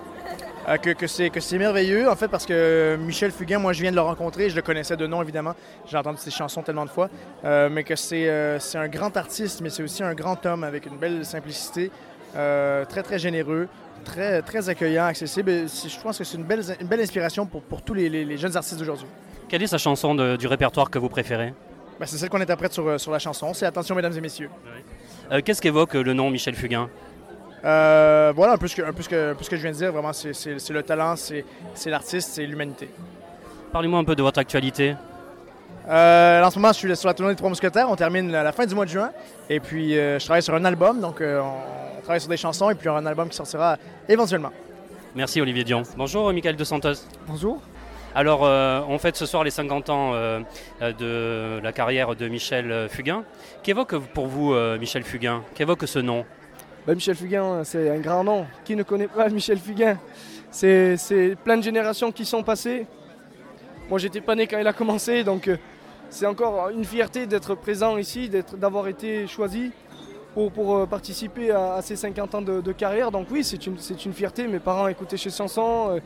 Euh, 0.68 0.76
que 0.76 0.90
que 0.90 1.08
c'est 1.08 1.28
que 1.30 1.40
c'est 1.40 1.58
merveilleux 1.58 2.08
en 2.08 2.14
fait 2.14 2.28
parce 2.28 2.46
que 2.46 2.96
Michel 2.96 3.32
Fugain, 3.32 3.58
moi 3.58 3.72
je 3.72 3.82
viens 3.82 3.90
de 3.90 3.96
le 3.96 4.02
rencontrer, 4.02 4.48
je 4.48 4.54
le 4.54 4.62
connaissais 4.62 4.96
de 4.96 5.06
nom 5.08 5.20
évidemment, 5.20 5.54
j'ai 5.90 5.96
entendu 5.96 6.18
ses 6.18 6.30
chansons 6.30 6.62
tellement 6.62 6.84
de 6.84 6.90
fois, 6.90 7.08
euh, 7.44 7.68
mais 7.68 7.82
que 7.82 7.96
c'est 7.96 8.28
euh, 8.28 8.60
c'est 8.60 8.78
un 8.78 8.86
grand 8.86 9.16
artiste, 9.16 9.60
mais 9.60 9.70
c'est 9.70 9.82
aussi 9.82 10.04
un 10.04 10.14
grand 10.14 10.44
homme 10.46 10.62
avec 10.62 10.86
une 10.86 10.96
belle 10.98 11.24
simplicité, 11.24 11.90
euh, 12.36 12.84
très 12.84 13.02
très 13.02 13.18
généreux, 13.18 13.66
très 14.04 14.40
très 14.42 14.68
accueillant, 14.68 15.06
accessible. 15.06 15.50
Et 15.50 15.66
Je 15.66 16.00
pense 16.00 16.18
que 16.18 16.22
c'est 16.24 16.36
une 16.38 16.44
belle 16.44 16.62
une 16.80 16.86
belle 16.86 17.00
inspiration 17.00 17.44
pour, 17.44 17.62
pour 17.62 17.82
tous 17.82 17.94
les, 17.94 18.08
les- 18.08 18.24
les 18.24 18.36
jeunes 18.36 18.56
artistes 18.56 18.78
d'aujourd'hui. 18.78 19.06
Quelle 19.48 19.64
est 19.64 19.66
sa 19.66 19.78
chanson 19.78 20.14
de- 20.14 20.36
du 20.36 20.46
répertoire 20.46 20.90
que 20.90 20.98
vous 21.00 21.08
préférez? 21.08 21.52
Ben, 21.98 22.06
c'est 22.06 22.16
celle 22.18 22.30
qu'on 22.30 22.40
interprète 22.40 22.72
sur, 22.72 22.86
euh, 22.86 22.98
sur 22.98 23.10
la 23.10 23.18
chanson, 23.18 23.52
c'est 23.52 23.66
Attention 23.66 23.96
mesdames 23.96 24.16
et 24.16 24.20
messieurs. 24.20 24.48
Qu'est-ce 25.44 25.60
qu'évoque 25.62 25.94
le 25.94 26.12
nom 26.12 26.30
Michel 26.30 26.54
Fugain? 26.54 26.88
Euh, 27.64 28.32
voilà 28.34 28.54
un 28.54 28.56
peu, 28.56 28.66
ce 28.66 28.76
que, 28.76 28.82
un, 28.82 28.92
peu 28.92 29.02
ce 29.02 29.08
que, 29.08 29.32
un 29.32 29.34
peu 29.34 29.44
ce 29.44 29.50
que 29.50 29.56
je 29.56 29.62
viens 29.62 29.70
de 29.70 29.76
dire, 29.76 29.92
vraiment 29.92 30.12
c'est 30.12 30.70
le 30.70 30.82
talent, 30.82 31.14
c'est 31.16 31.44
l'artiste, 31.90 32.30
c'est 32.32 32.46
l'humanité. 32.46 32.88
Parlez-moi 33.72 34.00
un 34.00 34.04
peu 34.04 34.16
de 34.16 34.22
votre 34.22 34.38
actualité. 34.38 34.94
Euh, 35.88 36.42
en 36.42 36.50
ce 36.50 36.58
moment, 36.58 36.72
je 36.72 36.78
suis 36.78 36.96
sur 36.96 37.08
la 37.08 37.14
tournée 37.14 37.32
des 37.32 37.36
Trois 37.36 37.48
Mousquetaires. 37.48 37.88
On 37.90 37.96
termine 37.96 38.34
à 38.34 38.42
la 38.42 38.52
fin 38.52 38.66
du 38.66 38.74
mois 38.74 38.84
de 38.84 38.90
juin. 38.90 39.10
Et 39.50 39.58
puis, 39.58 39.98
euh, 39.98 40.18
je 40.18 40.24
travaille 40.24 40.42
sur 40.42 40.54
un 40.54 40.64
album. 40.64 41.00
Donc, 41.00 41.20
euh, 41.20 41.40
on 41.40 42.02
travaille 42.02 42.20
sur 42.20 42.28
des 42.28 42.36
chansons 42.36 42.70
et 42.70 42.74
puis 42.74 42.88
un 42.88 43.04
album 43.04 43.28
qui 43.28 43.36
sortira 43.36 43.76
éventuellement. 44.08 44.52
Merci 45.14 45.40
Olivier 45.40 45.64
Dion. 45.64 45.82
Bonjour 45.96 46.32
Michael 46.32 46.56
Dos 46.56 46.64
Santos. 46.64 46.94
Bonjour. 47.26 47.60
Alors 48.14 48.44
euh, 48.44 48.82
on 48.88 48.98
fête 48.98 49.16
ce 49.16 49.24
soir 49.24 49.42
les 49.42 49.50
50 49.50 49.90
ans 49.90 50.12
euh, 50.14 50.40
de 50.80 51.62
la 51.62 51.72
carrière 51.72 52.14
de 52.14 52.28
Michel 52.28 52.88
Fugain. 52.90 53.24
Qu'évoque 53.62 53.96
pour 54.12 54.26
vous 54.26 54.52
euh, 54.52 54.78
Michel 54.78 55.02
Fugain? 55.02 55.42
Qu'évoque 55.54 55.86
ce 55.86 55.98
nom? 55.98 56.24
Bah, 56.86 56.94
Michel 56.94 57.14
Fugain, 57.14 57.62
c'est 57.64 57.90
un 57.90 57.98
grand 58.00 58.24
nom. 58.24 58.46
Qui 58.64 58.74
ne 58.76 58.82
connaît 58.82 59.08
pas 59.08 59.28
Michel 59.28 59.58
Fugain? 59.58 59.98
C'est 60.50 60.96
c'est 60.96 61.36
plein 61.42 61.56
de 61.56 61.62
générations 61.62 62.12
qui 62.12 62.24
sont 62.24 62.42
passées. 62.42 62.86
Moi, 63.88 63.98
j'étais 63.98 64.20
pas 64.20 64.34
né 64.34 64.46
quand 64.46 64.58
il 64.58 64.66
a 64.66 64.72
commencé, 64.72 65.22
donc 65.24 65.48
euh, 65.48 65.56
c'est 66.10 66.26
encore 66.26 66.68
une 66.70 66.84
fierté 66.84 67.26
d'être 67.26 67.54
présent 67.54 67.96
ici, 67.98 68.28
d'être- 68.28 68.56
d'avoir 68.56 68.88
été 68.88 69.26
choisi 69.26 69.70
pour, 70.34 70.50
pour, 70.50 70.76
euh, 70.76 70.86
participer 70.86 71.50
à, 71.50 71.74
à 71.74 71.82
ces 71.82 71.96
50 71.96 72.34
ans 72.34 72.42
de, 72.42 72.60
de 72.60 72.72
carrière. 72.72 73.10
Donc 73.10 73.28
oui, 73.30 73.44
c'est 73.44 73.66
une, 73.66 73.78
c'est 73.78 74.04
une 74.04 74.12
fierté. 74.12 74.46
Mes 74.46 74.60
parents 74.60 74.88
écoutaient 74.88 75.16
chez 75.16 75.30
Sanson. 75.30 75.90
euh, 75.90 76.00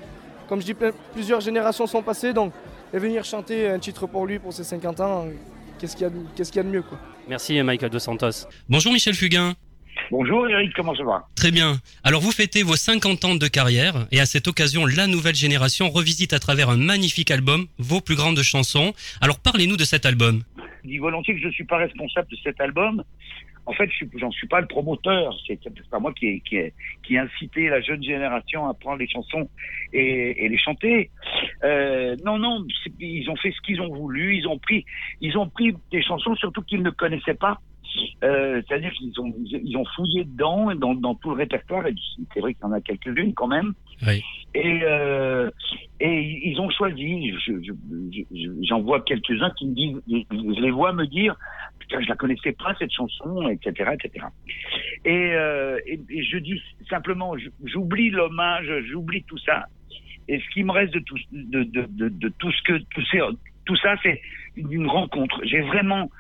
comme 0.49 0.61
je 0.61 0.67
dis, 0.67 0.75
plein- 0.75 0.93
plusieurs 1.13 1.41
générations 1.41 1.87
sont 1.89 2.03
passées, 2.03 2.33
donc 2.33 2.53
et 2.95 2.99
venir 2.99 3.25
chanter 3.25 3.69
un 3.69 3.79
titre 3.81 4.07
pour 4.07 4.27
lui 4.27 4.39
pour 4.39 4.53
ses 4.53 4.63
50 4.65 5.01
ans, 5.01 5.25
euh, 5.27 5.31
qu'est-ce 5.79 5.97
qu'il 5.97 6.05
y, 6.05 6.07
a 6.07 6.11
de- 6.11 6.17
qu'est-ce 6.37 6.53
qu'il 6.53 6.63
y 6.63 6.65
a 6.65 6.69
de 6.69 6.73
mieux 6.73 6.83
quoi. 6.83 6.99
Merci 7.29 7.61
Michael 7.63 7.91
Dos 7.91 7.99
Santos. 7.99 8.47
Bonjour 8.69 8.93
Michel 8.93 9.15
Fugain. 9.15 9.55
Bonjour 10.11 10.49
Eric, 10.49 10.73
comment 10.75 10.95
ça 10.95 11.03
va? 11.03 11.27
Très 11.35 11.51
bien. 11.51 11.79
Alors 12.05 12.21
vous 12.21 12.31
fêtez 12.31 12.63
vos 12.63 12.77
50 12.77 13.25
ans 13.25 13.35
de 13.35 13.49
carrière 13.49 14.07
et 14.13 14.21
à 14.21 14.27
cette 14.27 14.47
occasion, 14.47 14.87
la 14.87 15.09
nouvelle 15.09 15.35
génération 15.35 15.91
revisite 15.91 16.33
à 16.33 16.39
travers 16.39 16.71
un 16.71 16.77
magnifique 16.77 17.33
album 17.33 17.67
vos 17.79 18.01
plus 18.01 18.15
grandes 18.15 18.41
chansons. 18.43 18.95
Alors 19.21 19.41
parlez-nous 19.41 19.77
de 19.77 19.85
cet 19.85 20.07
album. 20.07 20.43
Je 20.85 20.91
dis 20.91 20.99
volontiers 20.99 21.35
que 21.35 21.41
je 21.41 21.49
ne 21.49 21.53
suis 21.53 21.65
pas 21.65 21.79
responsable 21.79 22.29
de 22.31 22.37
cet 22.45 22.61
album. 22.61 23.03
En 23.69 23.73
fait, 23.73 23.91
je 23.99 24.25
n'en 24.25 24.31
suis 24.31 24.47
pas 24.47 24.61
le 24.61 24.69
promoteur. 24.69 25.35
C'est 25.45 25.59
pas 25.91 25.99
moi 25.99 26.13
qui 26.13 26.27
ai, 26.27 26.41
qui, 26.41 26.57
ai, 26.57 26.73
qui 27.03 27.17
ai 27.17 27.19
incité 27.19 27.69
la 27.69 27.81
jeune 27.81 28.03
génération 28.03 28.69
à 28.69 28.75
prendre 28.75 28.99
les 28.99 29.09
chansons 29.09 29.51
et, 29.93 30.45
et 30.45 30.49
les 30.49 30.59
chanter. 30.59 31.11
Euh, 31.65 32.15
non, 32.25 32.39
non, 32.39 32.65
ils 33.01 33.29
ont 33.29 33.35
fait 33.35 33.51
ce 33.51 33.61
qu'ils 33.67 33.81
ont 33.81 33.93
voulu. 33.93 34.37
Ils 34.37 34.47
ont 34.47 34.59
pris, 34.59 34.85
ils 35.21 35.37
ont 35.37 35.49
pris 35.49 35.75
des 35.91 36.01
chansons 36.01 36.37
surtout 36.37 36.63
qu'ils 36.63 36.83
ne 36.83 36.91
connaissaient 36.91 37.35
pas. 37.35 37.61
Euh, 38.25 38.63
C'est-à-dire 38.67 38.93
qu'ils 38.93 39.19
ont, 39.21 39.35
ils 39.45 39.77
ont 39.77 39.85
fouillé 39.95 40.25
dedans, 40.25 40.75
dans, 40.75 40.95
dans 40.95 41.15
tout 41.15 41.31
le 41.31 41.37
répertoire. 41.37 41.87
Et 41.87 41.95
c'est 42.33 42.41
vrai 42.41 42.55
qu'il 42.55 42.63
y 42.63 42.67
en 42.67 42.73
a 42.73 42.81
quelques-unes 42.81 43.35
quand 43.35 43.47
même. 43.49 43.73
Oui. 44.07 44.23
Et, 44.55 44.81
euh, 44.83 45.51
et 46.01 46.41
ils 46.49 46.59
ont 46.61 46.71
choisi. 46.71 47.31
Je- 47.47 47.61
je- 47.63 47.73
je- 48.35 48.67
J'en 48.69 48.81
vois 48.81 49.01
quelques-uns 49.03 49.51
qui 49.59 49.67
me 49.67 49.75
disent, 49.75 50.01
je 50.09 50.61
les 50.61 50.71
vois 50.71 50.93
me 50.93 51.07
dire, 51.07 51.37
putain, 51.79 52.01
je 52.01 52.09
la 52.09 52.17
connaissais 52.17 52.53
pas 52.53 52.75
cette 52.79 52.93
chanson, 52.93 53.49
etc., 53.49 53.91
etc. 53.95 54.27
Et, 55.05 55.33
euh, 55.35 55.79
et, 55.87 56.01
et 56.11 56.23
je 56.25 56.39
dis 56.39 56.61
simplement, 56.89 57.35
j'oublie 57.65 58.11
l'hommage, 58.11 58.71
j'oublie 58.91 59.23
tout 59.25 59.39
ça. 59.39 59.67
Et 60.29 60.41
ce 60.41 60.49
qui 60.55 60.65
me 60.65 60.73
reste 60.73 60.93
de 60.95 60.99
tout, 61.01 61.17
de, 61.33 61.63
de, 61.65 61.87
de, 61.89 62.09
de 62.09 62.29
tout 62.39 62.51
ce 62.51 62.63
que 62.63 62.79
tout, 62.79 63.03
ces- 63.13 63.21
tout 63.65 63.77
ça, 63.77 63.95
c'est 64.03 64.21
une 64.57 64.87
rencontre. 64.89 65.41
J'ai 65.45 65.61
vraiment, 65.61 66.11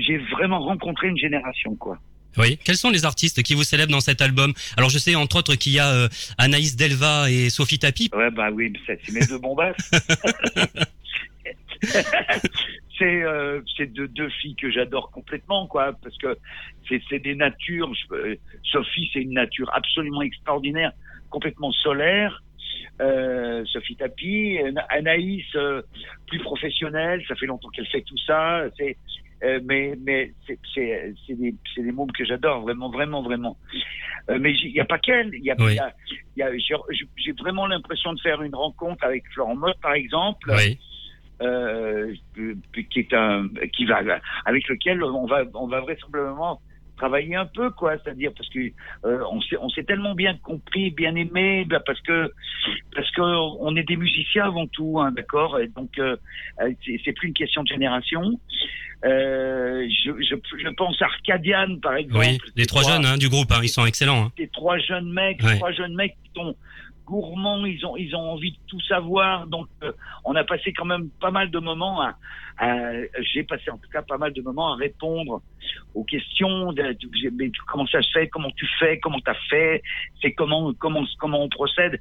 j'ai 0.00 0.18
vraiment 0.18 0.60
rencontré 0.60 1.08
une 1.08 1.16
génération, 1.18 1.74
quoi. 1.76 1.98
Oui. 2.36 2.58
Quels 2.64 2.76
sont 2.76 2.90
les 2.90 3.04
artistes 3.04 3.42
qui 3.44 3.54
vous 3.54 3.62
célèbrent 3.62 3.92
dans 3.92 4.00
cet 4.00 4.20
album? 4.20 4.52
Alors 4.76 4.90
je 4.90 4.98
sais 4.98 5.14
entre 5.14 5.36
autres 5.36 5.54
qu'il 5.54 5.72
y 5.72 5.78
a 5.78 5.88
euh, 5.92 6.08
Anaïs 6.36 6.74
Delva 6.74 7.30
et 7.30 7.48
Sophie 7.48 7.78
Tapi. 7.78 8.10
Ouais, 8.12 8.30
bah 8.32 8.50
oui, 8.52 8.72
c'est 8.86 8.98
mes 9.12 9.24
deux 9.26 9.38
bombasses. 9.38 9.76
c'est 12.98 13.22
euh, 13.22 13.60
c'est 13.76 13.92
deux, 13.92 14.08
deux 14.08 14.28
filles 14.40 14.56
que 14.56 14.70
j'adore 14.70 15.10
complètement, 15.10 15.66
quoi, 15.66 15.92
parce 16.02 16.16
que 16.18 16.36
c'est 16.88 17.18
des 17.18 17.34
natures. 17.34 17.92
je- 17.94 18.36
Sophie, 18.72 19.10
c'est 19.12 19.20
une 19.20 19.34
nature 19.34 19.70
absolument 19.74 20.22
extraordinaire, 20.22 20.92
complètement 21.30 21.72
solaire. 21.72 22.42
Euh, 23.00 23.64
Sophie 23.66 23.96
Tapi, 23.96 24.58
Ana- 24.58 24.86
Anaïs, 24.88 25.44
euh, 25.56 25.82
plus 26.26 26.38
professionnelle, 26.40 27.22
ça 27.28 27.34
fait 27.34 27.46
longtemps 27.46 27.68
qu'elle 27.70 27.86
fait 27.86 28.02
tout 28.02 28.18
ça. 28.26 28.64
C'est 28.78 28.96
euh, 29.42 29.60
mais 29.64 29.94
mais 30.00 30.32
c'est 30.46 30.58
des 31.28 31.54
c'est 31.74 31.82
des 31.82 31.92
mômes 31.92 32.12
que 32.12 32.24
j'adore 32.24 32.62
vraiment 32.62 32.90
vraiment 32.90 33.22
vraiment. 33.22 33.56
Euh, 34.30 34.38
mais 34.40 34.54
il 34.54 34.72
n'y 34.72 34.80
a 34.80 34.84
pas 34.84 34.98
qu'elle, 34.98 35.30
il 35.34 35.44
y 35.44 35.50
a, 35.50 35.56
Oui. 35.58 35.76
j'ai 36.36 37.06
j'ai 37.16 37.32
vraiment 37.32 37.66
l'impression 37.66 38.12
de 38.12 38.20
faire 38.20 38.40
une 38.42 38.54
rencontre 38.54 39.04
avec 39.04 39.24
Florent 39.32 39.56
Mott 39.56 39.78
par 39.80 39.94
exemple. 39.94 40.52
Oui. 40.56 40.78
Euh, 41.42 42.14
qui 42.90 43.00
est 43.00 43.12
un 43.12 43.48
qui 43.72 43.84
va 43.86 44.00
avec 44.44 44.68
lequel 44.68 45.02
on 45.02 45.26
va 45.26 45.42
on 45.54 45.66
va 45.66 45.80
vraisemblablement 45.80 46.60
travailler 46.96 47.34
un 47.36 47.46
peu 47.46 47.70
quoi 47.70 47.96
c'est-à-dire 47.98 48.32
parce 48.36 48.48
que 48.50 48.60
euh, 49.04 49.22
on 49.30 49.40
s'est 49.42 49.56
on 49.60 49.68
s'est 49.68 49.82
tellement 49.84 50.14
bien 50.14 50.36
compris 50.42 50.90
bien 50.90 51.14
aimé 51.16 51.64
bah, 51.68 51.80
parce 51.84 52.00
que 52.02 52.32
parce 52.94 53.10
que 53.12 53.20
on 53.20 53.74
est 53.76 53.82
des 53.82 53.96
musiciens 53.96 54.44
avant 54.46 54.66
tout 54.68 55.00
hein, 55.00 55.10
d'accord? 55.12 55.58
Et 55.60 55.68
donc 55.68 55.98
euh, 55.98 56.16
euh, 56.62 56.70
c'est 57.04 57.12
plus 57.12 57.28
une 57.28 57.34
question 57.34 57.62
de 57.62 57.68
génération 57.68 58.38
euh, 59.04 59.86
je, 60.04 60.12
je, 60.22 60.34
je 60.62 60.68
pense 60.70 61.00
à 61.02 61.06
Arcadian 61.06 61.78
par 61.82 61.94
exemple 61.96 62.24
Oui. 62.26 62.38
Les 62.56 62.64
trois 62.66 62.82
jeunes 62.82 63.04
hein, 63.04 63.18
du 63.18 63.28
groupe, 63.28 63.50
hein, 63.52 63.60
ils 63.62 63.68
sont 63.68 63.84
excellents. 63.84 64.26
hein. 64.26 64.32
ces 64.38 64.48
trois 64.48 64.78
jeunes 64.78 65.12
mecs, 65.12 65.42
Ouais. 65.42 65.56
trois 65.56 65.72
jeunes 65.72 65.94
mecs 65.94 66.14
qui 66.24 66.30
sont 66.34 66.56
gourmands, 67.04 67.64
ils 67.64 67.84
ont 67.86 67.96
ils 67.96 68.14
ont 68.14 68.32
envie 68.32 68.52
de 68.52 68.58
tout 68.66 68.80
savoir. 68.80 69.46
Donc 69.46 69.68
euh, 69.82 69.92
on 70.24 70.34
a 70.34 70.44
passé 70.44 70.72
quand 70.72 70.84
même 70.84 71.10
pas 71.20 71.30
mal 71.30 71.50
de 71.50 71.58
moments 71.58 72.02
à, 72.02 72.14
j'ai 73.32 73.42
passé 73.44 73.70
en 73.70 73.78
tout 73.78 73.90
cas 73.90 74.02
pas 74.02 74.18
mal 74.18 74.32
de 74.32 74.42
moments 74.42 74.72
à 74.72 74.76
répondre 74.76 75.42
aux 75.94 76.04
questions 76.04 76.72
comment 77.66 77.86
ça 77.86 78.02
se 78.02 78.10
fait, 78.12 78.28
comment 78.28 78.50
tu 78.50 78.66
fais, 78.78 78.98
comment 78.98 79.20
t'as 79.20 79.34
fait, 79.48 79.82
c'est 80.20 80.32
comment 80.32 80.72
comment 80.74 81.04
comment 81.18 81.42
on 81.42 81.48
procède. 81.48 82.00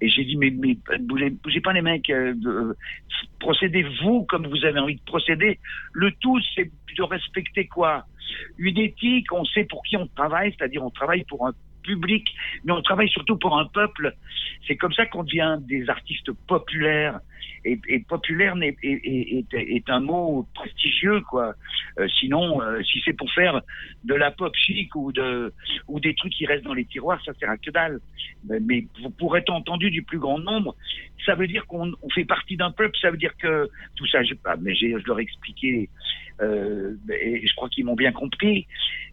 Et 0.00 0.08
j'ai 0.08 0.24
dit 0.24 0.36
mais 0.36 0.50
mais 0.50 0.76
bougez, 1.00 1.60
pas 1.60 1.72
les 1.72 1.82
mecs, 1.82 2.10
euh, 2.10 2.34
de- 2.34 2.76
procédez 3.40 3.84
vous 4.02 4.24
comme 4.24 4.46
vous 4.46 4.64
avez 4.64 4.80
envie 4.80 4.96
de 4.96 5.04
procéder. 5.04 5.58
Le 5.92 6.10
tout 6.20 6.38
c'est 6.54 6.70
de 6.96 7.02
respecter 7.02 7.66
quoi? 7.66 8.04
Une 8.58 8.78
éthique, 8.78 9.30
on 9.32 9.44
sait 9.44 9.64
pour 9.64 9.82
qui 9.82 9.96
on 9.96 10.06
travaille, 10.06 10.54
c'est-à-dire 10.56 10.82
on 10.84 10.90
travaille 10.90 11.24
pour 11.24 11.46
un 11.46 11.52
public, 11.82 12.28
mais 12.64 12.72
on 12.72 12.82
travaille 12.82 13.08
surtout 13.08 13.36
pour 13.36 13.58
un 13.58 13.66
peuple. 13.66 14.14
C'est 14.66 14.76
comme 14.76 14.92
ça 14.92 15.06
qu'on 15.06 15.24
devient 15.24 15.58
des 15.60 15.88
artistes 15.88 16.30
populaires. 16.46 17.20
Et, 17.64 17.78
populaire 18.00 18.54
est, 18.62 19.88
un 19.88 20.00
mot 20.00 20.46
prestigieux, 20.54 21.20
quoi. 21.22 21.54
Euh, 21.98 22.08
sinon, 22.18 22.60
euh, 22.62 22.82
si 22.82 23.00
c'est 23.04 23.12
pour 23.12 23.30
faire 23.32 23.60
de 24.04 24.14
la 24.14 24.30
pop 24.30 24.54
chic 24.56 24.94
ou 24.96 25.12
de 25.12 25.52
ou 25.88 26.00
des 26.00 26.14
trucs 26.14 26.32
qui 26.32 26.46
restent 26.46 26.64
dans 26.64 26.74
les 26.74 26.84
tiroirs, 26.86 27.20
ça 27.24 27.32
sert 27.34 27.50
à 27.50 27.56
que 27.56 27.70
dalle. 27.70 28.00
Mais, 28.48 28.58
mais 28.60 28.86
pour- 29.18 29.36
être 29.36 29.50
entendu 29.50 29.90
du 29.90 30.02
plus 30.02 30.18
grand 30.18 30.38
nombre, 30.38 30.74
ça 31.24 31.34
veut 31.34 31.46
dire 31.46 31.66
qu'on 31.66 31.92
on 32.02 32.10
fait 32.10 32.24
partie 32.24 32.56
d'un 32.56 32.70
peuple. 32.70 32.96
Ça 33.00 33.10
veut 33.10 33.16
dire 33.16 33.36
que 33.38 33.68
tout 33.96 34.06
ça, 34.08 34.22
je, 34.24 34.34
ah, 34.44 34.56
mais 34.60 34.74
je 34.74 34.96
leur 35.06 35.18
ai 35.20 35.22
expliqué. 35.22 35.88
Euh, 36.40 36.94
et 37.10 37.46
je 37.46 37.54
crois 37.54 37.68
qu'ils 37.68 37.84
m'ont 37.84 37.94
bien 37.94 38.12
compris. 38.12 38.66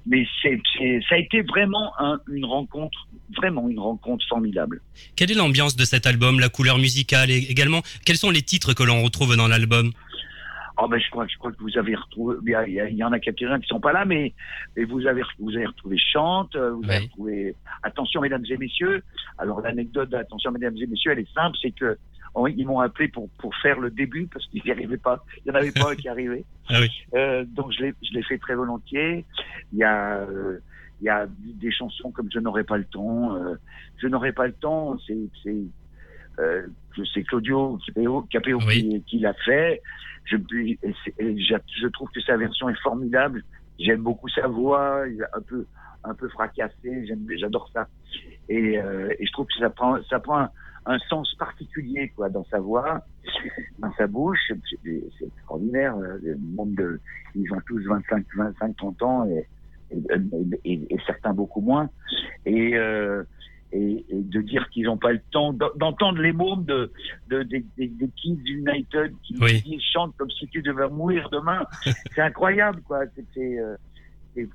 Mais 0.06 0.26
c'est, 0.42 0.60
ça 1.08 1.16
a 1.16 1.18
été 1.18 1.42
vraiment 1.42 1.92
un- 2.00 2.20
une 2.32 2.46
rencontre, 2.46 3.08
vraiment 3.38 3.70
une 3.70 3.80
rencontre 3.80 4.26
formidable. 4.28 4.82
Quelle 5.16 5.30
est 5.32 5.36
l'ambiance 5.36 5.76
de 5.76 5.84
cet 5.84 6.08
album, 6.08 6.40
la 6.40 6.50
couleur 6.50 6.78
musicale 6.78 7.30
également 7.30 7.82
sont 8.20 8.32
les 8.32 8.42
titres 8.42 8.74
que 8.74 8.84
l'on 8.84 9.02
retrouve 9.02 9.36
dans 9.36 9.48
l'album 9.48 9.92
Oh 10.82 10.88
ben 10.88 10.98
je 10.98 11.10
crois, 11.10 11.28
je 11.28 11.38
crois 11.38 11.52
que 11.52 11.62
vous 11.62 11.78
avez 11.78 11.94
retrouvé. 11.94 12.38
Il 12.46 12.96
y, 12.96 13.04
en 13.04 13.12
a 13.12 13.20
quelques-uns 13.20 13.60
qui 13.60 13.68
sont 13.68 13.82
pas 13.82 13.92
là, 13.92 14.06
mais, 14.06 14.34
mais 14.78 14.86
vous 14.86 15.06
avez 15.08 15.24
vous 15.38 15.54
avez 15.54 15.66
retrouvé 15.66 15.98
chante, 15.98 16.56
euh, 16.56 16.72
vous 16.72 16.90
avez 16.90 17.00
retrouvé 17.00 17.56
attention 17.84 18.22
mesdames 18.22 18.46
et 18.50 18.56
messieurs. 18.56 19.04
Alors 19.38 19.60
l'anecdote 19.60 20.10
d'attention 20.10 20.52
mesdames 20.52 20.78
et 20.78 20.88
messieurs, 20.88 21.12
elle 21.12 21.20
est 21.20 21.34
simple, 21.34 21.58
c'est 21.62 21.72
que 21.72 21.98
oh, 22.34 22.48
ils 22.48 22.66
m'ont 22.66 22.80
appelé 22.80 23.10
pour 23.10 23.30
pour 23.40 23.54
faire 23.58 23.80
le 23.80 23.90
début 23.90 24.28
parce 24.28 24.46
qu'ils 24.48 24.62
n'y 24.64 24.72
arrivaient 24.72 24.98
pas. 24.98 25.26
Il 25.44 25.50
y 25.50 25.52
en 25.52 25.56
avait 25.56 25.72
pas 25.72 25.92
un 25.92 25.96
qui 26.02 26.08
arrivait. 26.08 26.46
Ah 26.70 26.80
oui. 26.80 26.90
Euh, 27.14 27.44
donc 27.46 27.74
je 27.74 27.84
l'ai 27.84 27.94
je 28.02 28.14
l'ai 28.14 28.24
fait 28.24 28.38
très 28.38 28.56
volontiers. 28.56 29.26
Il 29.74 29.80
y 29.80 29.84
a 29.84 30.20
euh, 30.20 30.60
il 31.02 31.06
y 31.06 31.10
a 31.10 31.28
des 31.28 31.72
chansons 31.72 32.12
comme 32.12 32.30
je 32.34 32.40
n'aurai 32.40 32.64
pas 32.64 32.78
le 32.78 32.86
temps. 32.86 33.36
euh, 33.36 33.56
je 33.98 34.08
n'aurai 34.08 34.32
pas 34.32 34.48
le 34.48 34.54
temps. 34.54 34.98
C'est 35.06 35.18
c'est 36.38 36.42
euh, 36.42 37.24
Claudio 37.28 37.78
Capéo, 37.86 38.22
Capéo 38.30 38.60
qui, 38.60 39.04
qui 39.04 39.20
l'a 39.20 39.34
fait. 39.34 39.82
Je, 40.26 41.88
trouve 41.88 42.10
que 42.12 42.22
sa 42.22 42.38
version 42.38 42.70
est 42.70 42.80
formidable. 42.82 43.44
J'aime 43.80 44.02
beaucoup 44.02 44.28
sa 44.30 44.48
voix, 44.48 45.04
un 45.34 45.42
peu 45.42 45.66
un 46.04 46.14
peu 46.14 46.30
fracassé. 46.30 47.06
J'aime, 47.08 47.26
j'adore 47.38 47.70
ça. 47.74 47.88
Et, 48.48 48.78
euh, 48.80 49.10
et 49.20 49.26
je 49.26 49.32
trouve 49.32 49.48
que 49.48 49.58
ça 49.60 49.70
prend 49.70 49.98
ça 50.10 50.20
prend 50.20 50.40
un, 50.40 50.50
un 50.86 51.00
sens 51.10 51.34
particulier 51.36 52.10
quoi 52.16 52.30
dans 52.30 52.46
sa 52.46 52.60
voix, 52.60 53.04
dans 53.80 53.92
sa 53.94 54.08
bouche. 54.08 54.52
C'est, 54.84 55.26
extraordinaire. 55.26 55.96
euh, 55.98 56.18
Le 56.24 56.38
monde 56.38 56.76
de, 56.76 57.00
ils 57.36 57.52
ont 57.54 57.62
tous 57.68 57.80
25, 57.86 58.26
25, 58.36 58.76
30 58.78 59.02
ans 59.04 59.26
et, 59.30 59.48
et, 59.92 60.00
et- 60.74 60.94
et 60.94 60.98
certains 61.06 61.34
beaucoup 61.34 61.62
moins. 61.62 61.90
Et 62.46 62.76
euh, 62.78 63.24
et, 63.72 64.06
et 64.10 64.22
de 64.22 64.42
dire 64.42 64.68
qu'ils 64.70 64.86
n'ont 64.86 64.98
pas 64.98 65.12
le 65.12 65.22
temps 65.32 65.54
d'en- 65.54 65.70
d'entendre 65.76 66.20
les 66.22 66.32
mômes 66.34 66.66
de, 66.66 66.92
de, 67.30 67.44
des, 67.44 67.64
des, 67.78 67.88
des 67.88 68.10
Kids 68.16 68.42
United 68.46 69.14
qui, 69.24 69.36
qui 69.62 69.80
chantent 69.94 70.16
comme 70.18 70.32
si 70.32 70.48
tu 70.48 70.62
devais 70.62 70.90
mourir 70.90 71.30
demain. 71.32 71.66
c'est 72.16 72.22
incroyable, 72.22 72.82
quoi. 72.82 73.02
C'est, 73.36 73.60
euh, 73.60 73.76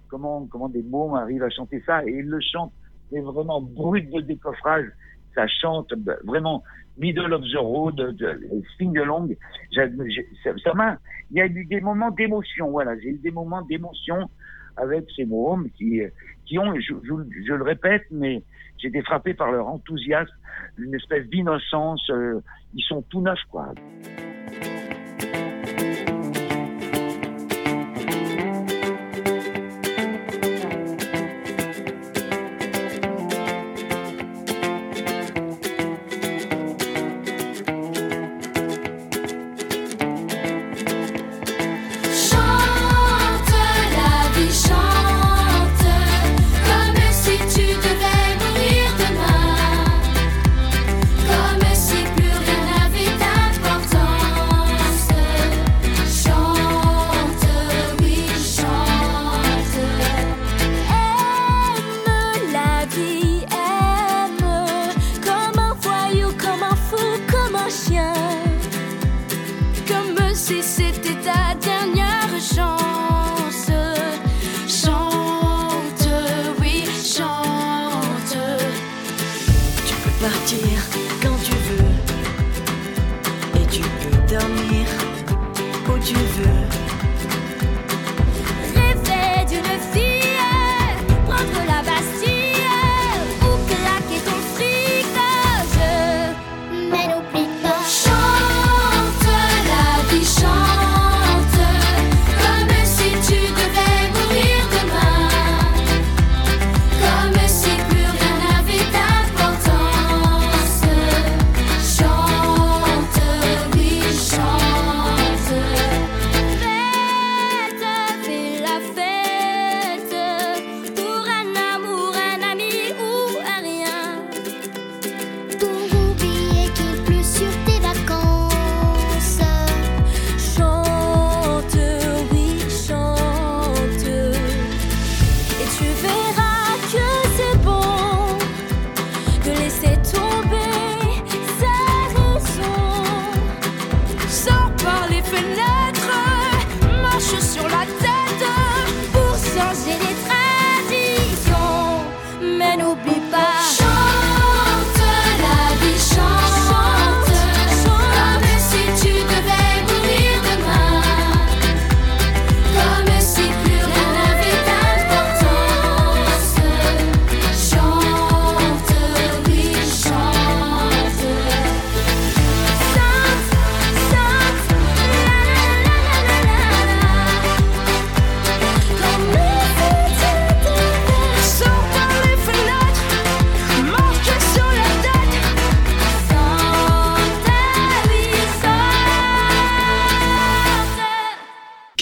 comment, 0.09 0.47
comment 0.47 0.69
des 0.69 0.83
mômes 0.83 1.15
arrivent 1.15 1.43
à 1.45 1.51
chanter 1.51 1.83
ça 1.87 2.05
et 2.07 2.11
ils 2.11 2.27
le 2.27 2.41
chantent. 2.41 2.73
C'est 3.11 3.21
vraiment 3.21 3.61
brut 3.61 4.11
de 4.11 4.21
décoffrage. 4.21 4.87
Ça 5.35 5.47
chante 5.47 5.93
bah, 5.99 6.15
vraiment 6.25 6.63
middle 6.97 7.33
of 7.33 7.43
the 7.43 7.57
road, 7.59 7.97
de, 7.97 8.11
de, 8.13 8.41
sing 8.79 8.97
along. 8.99 9.29
Ça 9.75 9.83
ça 10.63 10.75
m'a, 10.75 10.97
il 11.31 11.37
y 11.39 11.41
a 11.41 11.47
eu 11.47 11.65
des 11.65 11.81
moments 11.81 12.11
d'émotion. 12.11 12.71
Voilà, 12.71 12.99
j'ai 13.01 13.11
eu 13.11 13.19
des 13.19 13.31
moments 13.33 13.63
d'émotion 13.63 14.29
avec 14.77 15.05
ces 15.15 15.25
mômes 15.25 15.69
qui, 15.77 16.01
qui 16.47 16.59
ont, 16.59 16.75
je, 16.77 16.95
je- 17.03 17.43
je 17.47 17.53
le 17.53 17.63
répète, 17.63 18.05
mais 18.11 18.43
j'ai 18.79 18.89
été 18.89 19.03
frappé 19.03 19.35
par 19.35 19.51
leur 19.51 19.67
enthousiasme, 19.67 20.33
une 20.79 20.95
espèce 20.95 21.27
d'innocence. 21.29 22.09
euh, 22.11 22.41
ils 22.75 22.85
sont 22.85 23.03
tout 23.03 23.21
neufs, 23.21 23.45
quoi. 23.51 23.73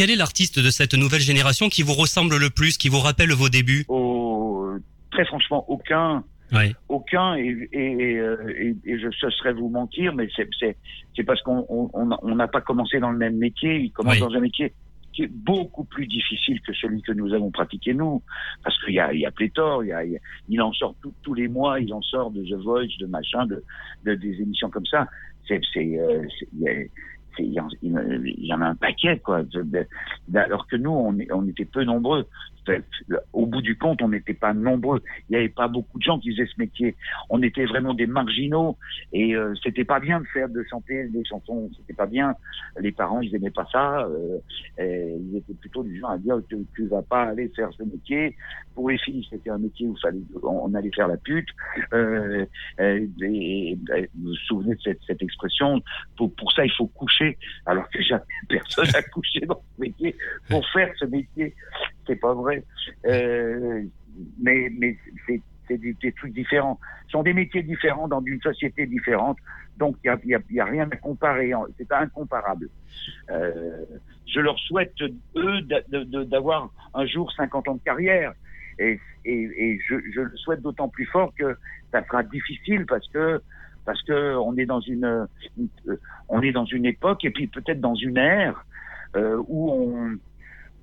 Quel 0.03 0.11
est 0.11 0.17
l'artiste 0.17 0.59
de 0.59 0.71
cette 0.71 0.95
nouvelle 0.95 1.21
génération 1.21 1.69
qui 1.69 1.85
vous 1.85 1.93
ressemble 1.93 2.37
le 2.37 2.51
plus, 2.51 2.77
qui 2.77 2.89
vous 2.89 2.99
rappelle 2.99 3.31
vos 3.31 3.49
débuts? 3.49 3.85
Oh, 3.87 4.67
très 5.13 5.25
franchement, 5.25 5.65
aucun. 5.69 6.25
Oui. 6.53 6.75
Aucun, 6.89 7.37
et, 7.37 7.69
et, 7.71 8.17
euh, 8.19 8.37
et, 8.59 8.75
et 8.85 8.99
je, 8.99 9.09
ce 9.21 9.31
serait 9.31 9.53
vous 9.53 9.69
mentir, 9.69 10.13
mais 10.13 10.29
c'est, 10.35 11.23
parce 11.23 11.41
qu'on 11.43 11.65
on, 11.69 11.89
on- 11.95 12.19
on 12.21 12.35
n'a 12.35 12.49
pas 12.49 12.61
commencé 12.61 12.99
dans 12.99 13.13
le 13.13 13.17
même 13.17 13.37
métier, 13.37 13.77
il 13.79 13.93
commence 13.93 14.15
Oui. 14.15 14.21
dans 14.21 14.33
un 14.33 14.41
métier 14.41 14.73
qui 15.13 15.23
est 15.23 15.31
beaucoup 15.33 15.85
plus 15.85 16.09
difficile 16.09 16.61
que 16.63 16.73
celui 16.75 17.01
que 17.03 17.13
nous 17.13 17.33
avons 17.33 17.53
pratiqué 17.53 17.95
nous, 17.95 18.23
parce 18.65 18.77
qu'il 18.85 18.95
y 18.95 18.99
a, 18.99 19.13
il 19.13 19.21
y 19.21 19.27
a 19.27 19.31
pléthore, 19.31 19.85
il, 19.85 20.19
y 20.49 20.59
a, 20.59 20.67
en 20.67 20.73
sort 20.73 20.97
tout- 21.01 21.15
tous 21.23 21.35
les 21.35 21.47
mois, 21.47 21.79
il 21.79 21.95
en 21.95 22.03
sort 22.03 22.33
de 22.33 22.43
The 22.43 22.61
Voice, 22.61 22.89
de 22.99 23.07
machin, 23.07 23.47
de, 23.47 23.63
de 24.05 24.17
des 24.17 24.41
émissions 24.43 24.69
comme 24.69 24.87
ça. 24.87 25.07
C'est, 25.47 25.61
c'est, 25.73 25.97
euh, 25.99 26.23
c'est- 26.41 26.91
il 27.39 27.53
y 27.53 27.61
en- 28.53 28.61
a 28.61 28.67
un 28.67 28.75
paquet, 28.75 29.19
quoi. 29.19 29.43
Alors 30.35 30.67
que 30.67 30.77
nous, 30.77 30.91
on, 30.91 31.17
on 31.33 31.49
était 31.49 31.65
peu 31.65 31.85
nombreux. 31.85 32.27
Au 33.33 33.47
bout 33.47 33.63
du 33.63 33.77
compte, 33.77 34.03
on 34.03 34.09
n'était 34.09 34.35
pas 34.35 34.55
nombreux. 34.55 35.03
Il 35.29 35.33
n'y 35.33 35.39
avait 35.39 35.49
pas 35.49 35.69
beaucoup 35.69 35.99
de 35.99 36.05
gens 36.05 36.19
qui 36.19 36.33
faisaient 36.33 36.47
ce 36.47 36.61
métier. 36.61 36.97
On 37.29 37.43
était 37.43 37.65
vraiment 37.65 37.95
des 37.95 38.07
marginaux 38.07 38.77
et 39.13 39.35
euh, 39.35 39.55
c'était 39.63 39.85
pas 39.85 40.01
bien 40.01 40.21
de 40.21 40.27
faire 40.27 40.49
de 40.49 40.63
chanter 40.71 41.09
des 41.09 41.25
chansons. 41.25 41.71
C'était 41.77 41.95
pas 41.95 42.07
bien. 42.07 42.35
Les 42.79 42.93
parents, 42.93 43.21
ils 43.21 43.35
aimaient 43.35 43.51
pas 43.51 43.67
ça. 43.73 44.07
euh, 44.07 44.39
ils 44.79 45.37
étaient 45.37 45.55
plutôt 45.55 45.83
du 45.83 45.99
genre 45.99 46.11
à 46.11 46.19
dire 46.19 46.41
tu, 46.49 46.57
tu 46.75 46.87
vas 46.87 47.03
pas 47.03 47.25
aller 47.25 47.49
faire 47.55 47.71
ce 47.77 47.83
métier. 47.83 48.37
Pour 48.75 48.91
les 48.91 48.99
filles, 48.99 49.27
c'était 49.29 49.51
un 49.51 49.59
métier 49.59 49.87
où 49.87 49.97
on, 50.43 50.73
allait 50.75 50.91
faire 50.95 51.09
la 51.09 51.17
pute. 51.17 51.49
Euh, 51.93 52.47
vous 52.79 54.07
vous 54.23 54.35
souvenez 54.47 54.75
de 54.75 54.81
cette, 54.81 55.01
cette 55.07 55.23
expression 55.23 55.83
pour, 56.17 56.35
pour 56.35 56.53
ça, 56.53 56.65
il 56.65 56.73
faut 56.73 56.87
coucher. 56.87 57.37
Alors 57.67 57.89
que 57.91 58.03
jamais 58.03 58.23
personne 58.49 58.89
n'a 58.93 59.03
couché 59.15 59.41
dans 59.41 59.63
ce 59.77 59.81
métier 59.81 60.17
pour 60.49 60.67
faire 60.71 60.93
ce 60.99 61.05
métier. 61.07 61.55
C'est 62.07 62.21
pas 62.21 62.35
vrai. 62.35 62.65
Euh, 63.07 63.83
mais 64.41 64.71
mais 64.79 64.97
c'est 65.27 65.79
des, 65.79 65.95
des 65.95 66.13
trucs 66.13 66.35
différents. 66.35 66.79
Ce 67.07 67.13
sont 67.13 67.23
des 67.23 67.33
métiers 67.33 67.63
différents 67.63 68.09
dans 68.09 68.23
une 68.23 68.41
société 68.41 68.87
différente. 68.87 69.39
Donc, 69.79 69.97
il 70.05 70.15
n'y 70.27 70.61
a, 70.61 70.65
rien 70.65 70.89
à 70.91 70.97
comparer. 70.97 71.53
C'est 71.79 71.91
incomparable. 71.93 72.69
Euh, 73.31 73.85
je 74.27 74.41
leur 74.41 74.59
souhaite, 74.59 74.95
eux, 75.37 75.63
d'avoir 76.27 76.71
un 76.95 77.07
jour 77.07 77.33
50 77.33 77.69
ans 77.69 77.75
de 77.75 77.83
carrière. 77.83 78.33
Et, 78.79 79.01
et, 79.25 79.79
je, 79.89 80.21
le 80.21 80.37
souhaite 80.37 80.63
d'autant 80.63 80.89
plus 80.89 81.07
fort 81.07 81.33
que 81.39 81.57
ça 81.91 82.05
sera 82.05 82.23
difficile 82.23 82.87
parce 82.87 83.07
que 83.09 83.41
parce 83.85 84.01
que 84.03 84.37
on 84.37 84.57
est 84.57 84.65
dans 84.65 84.81
une, 84.81 85.05
euh, 85.05 85.97
on 86.29 86.41
est 86.41 86.53
dans 86.53 86.65
une 86.65 86.87
époque 86.87 87.25
et 87.25 87.31
puis 87.31 87.49
peut-être 87.49 87.81
dans 87.81 87.97
une 87.97 88.17
ère 88.17 88.65
où 89.15 89.71
on 89.71 90.17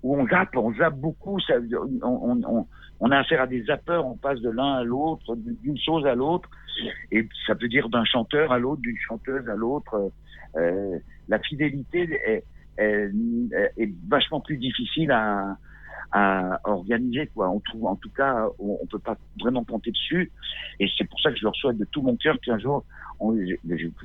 où 0.03 0.15
on 0.15 0.27
zappe, 0.27 0.55
on 0.55 0.73
zappe 0.73 0.95
beaucoup. 0.95 1.39
Ça, 1.41 1.55
on, 2.01 2.41
on, 2.45 2.67
on, 2.99 3.11
a 3.11 3.17
affaire 3.17 3.41
à 3.41 3.47
des 3.47 3.63
zappeurs, 3.63 4.05
on 4.05 4.15
passe 4.15 4.39
de 4.41 4.49
l'un 4.49 4.75
à 4.75 4.83
l'autre, 4.83 5.35
d'une 5.35 5.77
chose 5.77 6.05
à 6.05 6.15
l'autre, 6.15 6.49
et 7.11 7.27
ça 7.47 7.55
peut 7.55 7.67
dire 7.67 7.89
d'un 7.89 8.05
chanteur 8.05 8.51
à 8.51 8.59
l'autre, 8.59 8.81
d'une 8.81 8.97
chanteuse 8.97 9.47
à 9.49 9.55
l'autre. 9.55 10.11
Euh, 10.55 10.97
la 11.27 11.39
fidélité 11.39 12.09
est, 12.25 12.43
est, 12.77 13.11
est 13.77 13.93
vachement 14.07 14.39
plus 14.39 14.57
difficile 14.57 15.11
à, 15.11 15.57
à 16.11 16.59
organiser. 16.63 17.27
Quoi. 17.33 17.49
On 17.49 17.59
trouve, 17.59 17.85
en 17.85 17.95
tout 17.95 18.09
cas, 18.09 18.47
on, 18.59 18.77
on 18.81 18.85
peut 18.87 18.99
pas 18.99 19.17
vraiment 19.39 19.63
compter 19.63 19.91
dessus, 19.91 20.31
et 20.79 20.87
c'est 20.97 21.07
pour 21.07 21.19
ça 21.21 21.31
que 21.31 21.37
je 21.37 21.43
leur 21.43 21.55
souhaite 21.55 21.77
de 21.77 21.85
tout 21.85 22.01
mon 22.01 22.15
cœur 22.15 22.37
qu'un 22.41 22.57
jour, 22.59 22.83
on, 23.19 23.35
je 23.35 23.53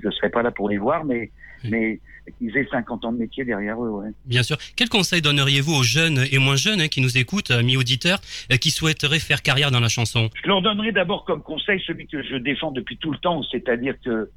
ne 0.04 0.10
serai 0.10 0.28
pas 0.30 0.42
là 0.42 0.50
pour 0.50 0.68
les 0.68 0.78
voir, 0.78 1.04
mais, 1.04 1.30
mais 1.64 2.00
qu'ils 2.38 2.56
aient 2.56 2.66
50 2.70 3.04
ans 3.04 3.12
de 3.12 3.18
métier 3.18 3.44
derrière 3.44 3.82
eux. 3.82 3.88
Ouais. 3.90 4.10
Bien 4.24 4.42
sûr. 4.42 4.56
Quel 4.76 4.88
conseil 4.88 5.22
donneriez-vous 5.22 5.72
aux 5.72 5.82
jeunes 5.82 6.24
et 6.32 6.38
moins 6.38 6.56
jeunes 6.56 6.80
hein, 6.80 6.88
qui 6.88 7.00
nous 7.00 7.16
écoutent, 7.16 7.50
amis 7.50 7.76
auditeurs, 7.76 8.18
euh, 8.52 8.56
qui 8.56 8.70
souhaiteraient 8.70 9.18
faire 9.20 9.40
carrière 9.42 9.70
dans 9.70 9.80
la 9.80 9.88
chanson? 9.88 10.30
Je 10.42 10.48
leur 10.48 10.62
donnerai 10.62 10.90
d'abord 10.92 11.24
comme 11.24 11.42
conseil 11.42 11.80
celui 11.86 12.06
que 12.06 12.22
je 12.22 12.36
défends 12.36 12.72
depuis 12.72 12.96
tout 12.98 13.12
le 13.12 13.18
temps, 13.18 13.42
c'est-à-dire 13.44 13.94
que 14.04 14.30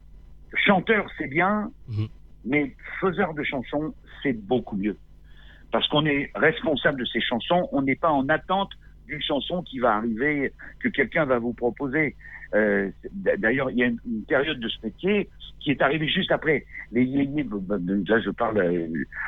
chanteur, 0.65 1.05
c'est 1.17 1.27
bien, 1.27 1.71
Mhm. 1.87 2.07
mais 2.45 2.75
faiseur 3.01 3.33
de 3.33 3.43
chansons, 3.43 3.93
c'est 4.23 4.33
beaucoup 4.33 4.77
mieux. 4.77 4.97
Parce 5.71 5.87
qu'on 5.89 6.05
est 6.05 6.31
responsable 6.35 6.99
de 6.99 7.05
ces 7.05 7.21
chansons, 7.21 7.67
on 7.71 7.81
n'est 7.81 7.95
pas 7.95 8.11
en 8.11 8.27
attente 8.29 8.71
d'une 9.07 9.21
chanson 9.21 9.61
qui 9.63 9.79
va 9.79 9.95
arriver, 9.95 10.51
que 10.79 10.89
quelqu'un 10.89 11.25
va 11.25 11.39
vous 11.39 11.53
proposer. 11.53 12.15
Euh, 12.53 12.89
D'ailleurs, 13.13 13.69
il 13.71 13.77
y 13.77 13.83
a 13.83 13.87
une, 13.87 13.99
une 14.05 14.23
période 14.23 14.59
de 14.59 14.67
ce 14.69 14.77
métier 14.83 15.29
qui 15.59 15.71
est 15.71 15.81
arrivée 15.81 16.07
juste 16.07 16.31
après. 16.31 16.65
Les 16.93 17.03
yéyés, 17.03 17.45
là 18.07 18.19
je 18.21 18.29
parle, 18.29 18.57
euh, 18.59 18.87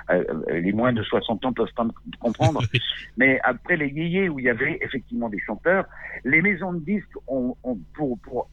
euh, 0.10 0.60
les 0.62 0.72
moins 0.72 0.94
de 0.94 1.04
60 1.04 1.44
ans 1.44 1.52
peuvent 1.52 1.74
pas 1.76 1.84
me 1.84 1.92
comprendre, 2.20 2.62
mais 3.18 3.40
après 3.44 3.76
les 3.76 3.88
yéyés 3.90 4.30
où 4.30 4.40
il 4.40 4.46
y 4.46 4.50
avait 4.50 4.78
effectivement 4.82 5.28
des 5.28 5.40
chanteurs, 5.40 5.86
les 6.24 6.42
maisons 6.42 6.72
de 6.74 6.80
disques 6.80 7.18
ont, 7.28 7.56
ont 7.64 7.78
pour, 7.94 8.18
pour, 8.20 8.50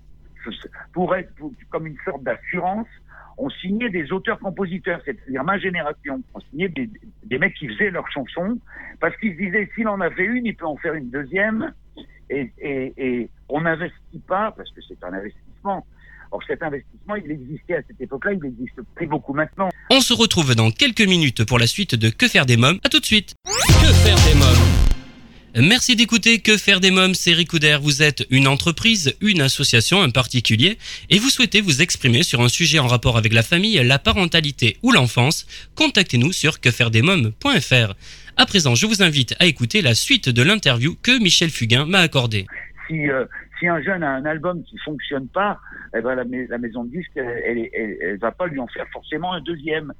pour 0.93 1.15
être 1.15 1.33
pour- 1.37 1.53
comme 1.71 1.87
une 1.87 1.97
sorte 2.05 2.25
d'assurance, 2.25 2.89
on 3.39 3.51
signait 3.51 3.91
des 3.91 4.13
auteurs-compositeurs, 4.13 5.01
c'est-à-dire 5.05 5.45
ma 5.45 5.59
génération. 5.59 6.23
On 6.35 6.41
signait 6.41 6.69
des, 6.69 6.89
des 7.25 7.39
mecs 7.39 7.55
qui 7.55 7.69
faisaient 7.69 7.91
leurs 7.91 8.11
chansons 8.11 8.59
parce 9.01 9.17
qu'ils 9.19 9.33
se 9.33 9.39
disaient 9.39 9.69
s'il 9.75 9.89
en 9.89 10.01
a 10.01 10.11
fait 10.11 10.25
une, 10.25 10.47
il 10.47 10.57
peut 10.57 10.67
en 10.67 10.77
faire 10.77 10.95
une 10.95 11.11
deuxième. 11.11 11.73
Et, 12.29 12.51
et, 12.59 12.93
et 12.97 13.31
on 13.49 13.61
n'investit 13.61 14.21
pas 14.27 14.53
parce 14.57 14.71
que 14.71 14.81
c'est 14.89 15.03
un 15.05 15.13
investissement. 15.13 15.87
Or 16.33 16.43
cet 16.47 16.63
investissement, 16.63 17.15
il 17.15 17.31
existait 17.31 17.77
à 17.77 17.83
cette 17.87 18.01
époque-là, 18.01 18.33
il 18.33 18.45
existe 18.47 18.81
plus 18.95 19.07
beaucoup 19.07 19.33
maintenant. 19.33 19.69
On 19.91 20.01
se 20.01 20.13
retrouve 20.13 20.55
dans 20.55 20.71
quelques 20.71 21.07
minutes 21.07 21.45
pour 21.45 21.59
la 21.59 21.67
suite 21.67 21.95
de 21.95 22.11
Que 22.11 22.27
faire 22.27 22.47
des 22.47 22.57
mômes. 22.57 22.79
À 22.85 22.89
tout 22.89 23.01
de 23.01 23.05
suite. 23.05 23.35
Que 23.45 23.93
faire 23.93 24.17
des 24.27 24.35
mômes? 24.39 24.86
Merci 25.59 25.97
d'écouter 25.97 26.41
Que 26.41 26.59
faire 26.59 26.81
des 26.81 26.91
mômes, 26.91 27.15
c'est 27.15 27.33
Ricoudère. 27.33 27.81
Vous 27.81 28.03
êtes 28.03 28.27
une 28.31 28.47
entreprise, 28.47 29.17
une 29.23 29.41
association, 29.41 30.03
un 30.03 30.11
particulier, 30.11 30.77
et 31.09 31.19
vous 31.19 31.31
souhaitez 31.31 31.63
vous 31.63 31.81
exprimer 31.81 32.23
sur 32.25 32.43
un 32.43 32.49
sujet 32.49 32.79
en 32.79 32.87
rapport 32.87 33.17
avec 33.17 33.33
la 33.33 33.43
famille, 33.43 33.83
la 33.83 33.99
parentalité 33.99 34.77
ou 34.83 34.93
l'enfance. 34.93 35.47
Contactez-nous 35.75 36.33
sur 36.33 36.61
quefairedesmômes.fr. 36.61 37.95
À 38.37 38.45
présent, 38.45 38.75
je 38.75 38.85
vous 38.85 39.03
invite 39.03 39.35
à 39.41 39.47
écouter 39.47 39.81
la 39.81 39.95
suite 39.95 40.29
de 40.29 40.43
l'interview 40.43 40.95
que 41.03 41.19
Michel 41.19 41.49
Fugain 41.49 41.87
m'a 41.87 42.01
accordée. 42.01 42.47
Si, 42.87 43.09
euh, 43.09 43.25
un 43.63 43.83
jeune 43.83 44.03
a 44.03 44.11
un 44.11 44.27
album 44.27 44.63
qui 44.65 44.77
fonctionne 44.85 45.27
pas, 45.29 45.59
eh 45.97 46.03
ben 46.03 46.15
la, 46.15 46.25
mais- 46.25 46.47
la 46.51 46.59
maison 46.59 46.85
de 46.85 46.91
elle- 47.17 47.71
elle 48.03 48.19
va 48.19 48.31
pas 48.31 48.47
lui 48.47 48.61
en 48.61 48.67
faire 48.67 48.87
forcément 48.93 49.33
un 49.33 49.41
deuxième. 49.41 49.93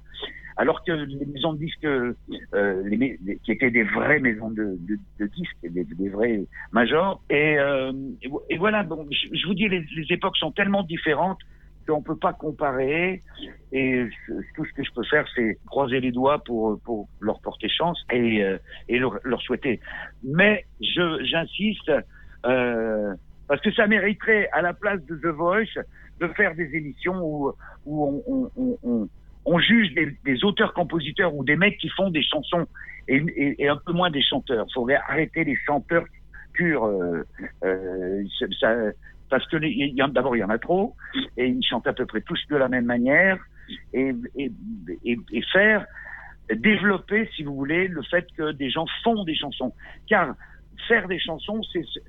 Alors 0.59 0.83
que 0.85 0.93
les 0.93 1.27
maisons 1.27 1.53
de 1.53 1.59
disques, 1.59 1.85
euh, 1.85 2.15
les, 2.85 3.19
les- 3.23 3.37
qui 3.45 3.53
étaient 3.53 3.71
des 3.71 3.83
vraies 3.83 4.21
maisons 4.21 4.51
de, 4.51 4.77
de, 4.89 4.97
de 5.21 5.27
disques, 5.27 5.57
des, 5.63 5.85
des 5.85 6.09
vrais 6.09 6.45
majors, 6.73 7.23
et, 7.29 7.59
euh, 7.59 7.93
et 8.23 8.29
vo- 8.29 8.43
et 8.49 8.57
voilà. 8.57 8.83
Donc, 8.83 9.07
je, 9.11 9.37
je 9.37 9.47
vous 9.47 9.55
dis, 9.55 9.69
les, 9.69 9.85
les 9.95 10.07
époques 10.15 10.37
sont 10.39 10.53
tellement 10.53 10.83
différentes 10.83 11.39
qu'on 11.87 12.03
peut 12.03 12.17
pas 12.17 12.33
comparer. 12.33 13.23
Et 13.71 14.07
tout 14.55 14.65
ce 14.65 14.73
que 14.73 14.83
je 14.83 14.91
peux 14.93 15.05
faire, 15.05 15.27
c'est 15.35 15.59
croiser 15.67 16.01
les 16.01 16.11
doigts 16.11 16.43
pour 16.43 16.81
pour 16.83 17.09
leur 17.21 17.41
porter 17.43 17.69
chance 17.69 18.03
et 18.11 18.43
euh, 18.43 18.59
et 18.89 18.99
leur, 18.99 19.19
leur 19.25 19.41
souhaiter. 19.43 19.81
Mais 20.23 20.65
j'insiste 20.81 21.93
euh, 22.47 23.15
parce 23.47 23.61
que 23.61 23.73
ça 23.73 23.87
mériterait 23.87 24.49
à 24.53 24.63
la 24.63 24.73
place 24.73 25.05
de 25.05 25.17
The 25.17 25.27
Voice 25.27 25.79
de 26.21 26.29
faire 26.29 26.55
des 26.55 26.75
émissions 26.75 27.21
où 27.23 27.53
où 27.85 28.23
on, 28.27 28.51
on, 28.57 28.79
on, 28.83 29.09
on 29.47 29.59
juge 29.59 29.95
des, 29.95 30.17
des 30.25 30.45
auteurs-compositeurs 30.45 31.35
ou 31.35 31.45
des 31.45 31.57
mecs 31.57 31.79
qui 31.79 31.89
font 31.91 32.11
des 32.11 32.23
chansons 32.23 32.67
et, 33.09 33.17
et, 33.37 33.63
et 33.63 33.69
un 33.69 33.77
peu 33.77 33.93
moins 33.93 34.11
des 34.11 34.23
chanteurs. 34.23 34.67
Il 34.69 34.73
faudrait 34.75 35.01
arrêter 35.09 35.45
les 35.45 35.57
chanteurs 35.67 36.05
purs. 36.53 36.85
Euh, 36.85 37.25
euh, 37.65 38.25
ça- 38.61 38.75
parce 39.29 39.47
que 39.49 39.57
d'abord 40.13 40.37
il 40.37 40.41
y 40.41 40.45
en 40.45 40.51
a 40.51 40.59
trop 40.59 40.95
et 41.37 41.47
ils 41.47 41.65
chantent 41.65 41.87
à 41.89 41.93
peu 41.93 42.07
près 42.07 42.21
tous 42.21 42.41
de 42.49 42.57
la 42.57 42.69
même 42.69 42.85
manière 42.85 43.39
et, 43.93 44.13
et, 44.37 45.43
faire 45.53 45.85
développer, 46.55 47.29
si 47.35 47.43
vous 47.43 47.55
voulez, 47.57 47.89
le 47.89 48.03
fait 48.03 48.27
que 48.37 48.53
des 48.53 48.71
gens 48.71 48.87
font 49.03 49.25
des 49.25 49.35
chansons. 49.35 49.73
Car 50.09 50.35
faire 50.87 51.09
des 51.09 51.19
chansons, 51.19 51.61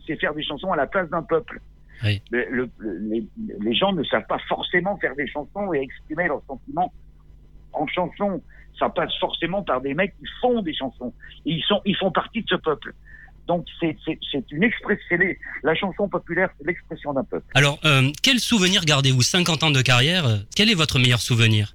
c'est 0.06 0.16
faire 0.18 0.34
des 0.36 0.44
chansons 0.44 0.72
à 0.72 0.76
la 0.76 0.86
place 0.86 1.10
d'un 1.10 1.24
peuple. 1.24 1.60
Oui. 2.04 2.22
Le- 2.30 2.46
le- 2.52 2.70
le- 2.78 2.98
les, 3.10 3.28
les 3.60 3.74
gens 3.74 3.94
ne 3.94 4.04
savent 4.04 4.28
pas 4.28 4.38
forcément 4.48 4.98
faire 4.98 5.16
des 5.16 5.28
chansons 5.28 5.74
et 5.74 5.80
exprimer 5.80 6.28
leurs 6.28 6.44
sentiments 6.46 6.94
en 7.80 7.88
chansons. 7.88 8.42
Ça 8.80 8.90
passe 8.90 9.16
forcément 9.20 9.64
par 9.64 9.82
des 9.82 9.94
mecs 9.94 10.14
qui 10.20 10.26
font 10.40 10.62
des 10.62 10.74
chansons. 10.74 11.14
Et 11.46 11.54
ils 11.54 11.64
sont, 11.64 11.82
ils 11.86 11.96
font 11.96 12.12
partie 12.12 12.42
de 12.42 12.48
ce 12.48 12.56
peuple. 12.56 12.94
Donc 13.48 13.66
c'est 13.80 13.96
une 14.52 14.64
expression. 14.64 15.18
La 15.64 15.74
chanson 15.74 16.10
populaire, 16.10 16.50
c'est 16.58 16.68
l'expression 16.68 17.14
d'un 17.14 17.24
peuple. 17.24 17.46
Alors, 17.56 17.80
euh, 17.86 18.12
quel 18.22 18.40
souvenir 18.40 18.84
gardez-vous? 18.84 19.22
50 19.22 19.64
ans 19.64 19.72
de 19.72 19.82
carrière 19.82 20.26
euh, 20.28 20.38
Quel 20.56 20.70
est 20.70 20.76
votre 20.76 21.00
meilleur 21.00 21.22
souvenir? 21.22 21.74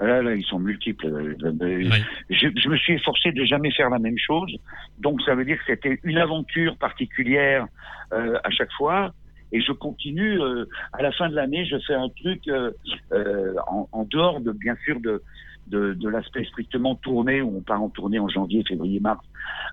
Là, 0.00 0.22
là, 0.22 0.34
ils 0.34 0.44
sont 0.44 0.58
multiples. 0.58 1.06
Euh, 1.06 1.36
euh, 1.62 1.90
Je, 2.30 2.48
je 2.56 2.68
me 2.68 2.76
suis 2.76 2.94
efforcé 2.94 3.32
de 3.32 3.44
jamais 3.44 3.70
faire 3.70 3.90
la 3.90 3.98
même 3.98 4.18
chose. 4.18 4.52
Donc, 4.98 5.22
ça 5.22 5.34
veut 5.34 5.44
dire 5.44 5.56
que 5.58 5.64
c'était 5.66 6.00
une 6.02 6.18
aventure 6.18 6.76
particulière 6.78 7.66
euh, 8.12 8.38
à 8.42 8.50
chaque 8.50 8.72
fois. 8.72 9.12
Et 9.54 9.60
je 9.62 9.72
continue. 9.72 10.40
euh, 10.40 10.66
à 10.92 11.00
la 11.02 11.12
fin 11.12 11.28
de 11.28 11.34
l'année, 11.34 11.64
je 11.64 11.76
fais 11.86 11.94
un 11.94 12.08
truc 12.20 12.42
euh, 12.48 12.70
euh, 13.12 13.54
en, 13.68 13.88
en 13.92 14.04
dehors 14.04 14.40
de, 14.40 14.52
bien 14.52 14.76
sûr, 14.84 15.00
de 15.00 15.22
de, 15.66 15.94
de 15.94 16.08
l'aspect 16.10 16.44
strictement 16.44 16.94
tournée 16.96 17.40
où 17.40 17.56
on 17.56 17.62
part 17.62 17.82
en 17.82 17.88
tournée 17.88 18.18
en 18.18 18.28
janvier, 18.28 18.62
février, 18.68 19.00
mars 19.00 19.24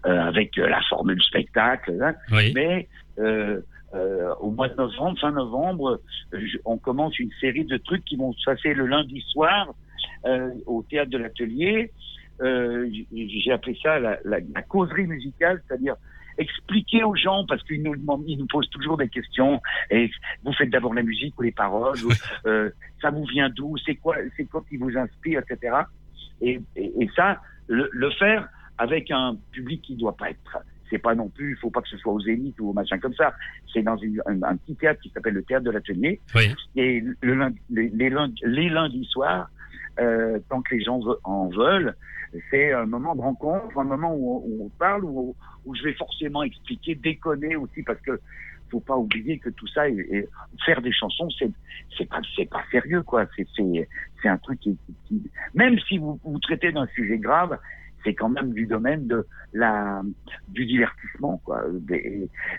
euh, 0.05 0.21
avec 0.31 0.57
euh, 0.57 0.69
la 0.69 0.81
formule 0.83 1.21
spectacle. 1.21 1.91
hein. 2.01 2.15
Oui. 2.31 2.53
Mais 2.55 2.87
euh, 3.19 3.59
euh, 3.93 4.33
au 4.39 4.51
mois 4.51 4.69
de 4.69 4.75
novembre, 4.75 5.19
fin 5.19 5.31
novembre, 5.31 5.99
je- 6.31 6.59
on 6.63 6.77
commence 6.77 7.19
une 7.19 7.31
série 7.41 7.65
de 7.65 7.75
trucs 7.75 8.05
qui 8.05 8.15
vont 8.15 8.31
se 8.31 8.45
passer 8.45 8.73
le 8.73 8.85
lundi 8.87 9.19
soir 9.33 9.67
euh, 10.25 10.49
au 10.65 10.81
théâtre 10.89 11.11
de 11.11 11.17
l'atelier. 11.17 11.91
Euh, 12.41 12.89
J'ai 13.11 13.51
appelé 13.51 13.77
ça 13.83 13.99
la, 13.99 14.17
la, 14.23 14.37
la 14.55 14.61
causerie 14.61 15.07
musicale, 15.07 15.61
c'est-à-dire 15.67 15.95
expliquer 16.41 17.03
aux 17.03 17.15
gens 17.15 17.45
parce 17.47 17.63
qu'ils 17.63 17.81
nous 17.83 17.95
demandent, 17.95 18.23
ils 18.27 18.37
nous 18.37 18.47
posent 18.47 18.69
toujours 18.69 18.97
des 18.97 19.07
questions. 19.09 19.61
Et 19.89 20.09
vous 20.43 20.53
faites 20.53 20.69
d'abord 20.69 20.93
la 20.93 21.03
musique 21.03 21.37
ou 21.39 21.43
les 21.43 21.51
paroles, 21.51 21.97
ou, 22.03 22.11
euh, 22.47 22.69
ça 23.01 23.09
vous 23.11 23.25
vient 23.25 23.49
d'où, 23.49 23.75
c'est 23.85 23.95
quoi, 23.95 24.15
c'est 24.35 24.45
quoi 24.45 24.63
qui 24.69 24.77
vous 24.77 24.95
inspire, 24.97 25.41
etc. 25.41 25.77
Et, 26.41 26.59
et, 26.75 27.03
et 27.03 27.09
ça, 27.15 27.39
le, 27.67 27.89
le 27.91 28.09
faire 28.11 28.47
avec 28.77 29.11
un 29.11 29.37
public 29.51 29.81
qui 29.83 29.95
doit 29.95 30.17
pas 30.17 30.29
être 30.31 30.57
c'est 30.89 30.97
pas 30.99 31.15
non 31.15 31.29
plus, 31.29 31.51
il 31.51 31.55
faut 31.55 31.69
pas 31.69 31.81
que 31.81 31.87
ce 31.87 31.95
soit 31.95 32.11
au 32.11 32.19
Zénith 32.19 32.59
ou 32.59 32.71
au 32.71 32.73
machin 32.73 32.99
comme 32.99 33.13
ça. 33.13 33.33
C'est 33.71 33.81
dans 33.81 33.95
une- 33.95 34.21
un, 34.25 34.43
un 34.43 34.57
petit 34.57 34.75
théâtre 34.75 34.99
qui 34.99 35.09
s'appelle 35.09 35.35
le 35.35 35.43
théâtre 35.43 35.63
de 35.63 35.71
l'atelier. 35.71 36.19
Oui. 36.35 36.53
Et 36.75 37.01
le 37.21 37.53
les 37.69 38.69
lundis 38.69 39.05
soirs, 39.05 39.49
euh, 39.99 40.39
tant 40.49 40.61
que 40.61 40.75
les 40.75 40.83
gens 40.83 40.99
en 41.23 41.47
veulent, 41.49 41.95
c'est 42.49 42.71
un 42.71 42.85
moment 42.85 43.15
de 43.15 43.21
rencontre, 43.21 43.77
un 43.77 43.83
moment 43.83 44.13
où, 44.15 44.63
on- 44.65 44.69
parle, 44.79 45.03
où, 45.03 45.35
je 45.73 45.83
vais 45.83 45.93
forcément 45.93 46.43
expliquer, 46.43 46.95
déconner 46.95 47.55
aussi, 47.55 47.83
parce 47.83 47.99
que 48.01 48.19
faut 48.69 48.79
pas 48.79 48.95
oublier 48.95 49.37
que 49.37 49.49
tout 49.49 49.67
ça, 49.67 49.83
faire 50.65 50.81
des 50.81 50.93
chansons, 50.93 51.29
c'est 51.37 51.51
c'est 51.97 52.49
pas 52.49 52.63
sérieux 52.71 53.03
quoi. 53.03 53.25
C'est 53.35 54.29
un 54.29 54.37
truc 54.37 54.61
qui, 54.61 54.77
même 55.53 55.77
si 55.87 55.97
vous 55.97 56.39
traitez 56.41 56.71
d'un 56.71 56.87
sujet 56.87 57.17
grave, 57.17 57.59
c'est 58.03 58.13
quand 58.13 58.29
même 58.29 58.53
du 58.53 58.65
domaine 58.65 59.07
de 59.07 59.27
la 59.53 60.01
du 60.47 60.65
divertissement 60.65 61.41
quoi, 61.43 61.63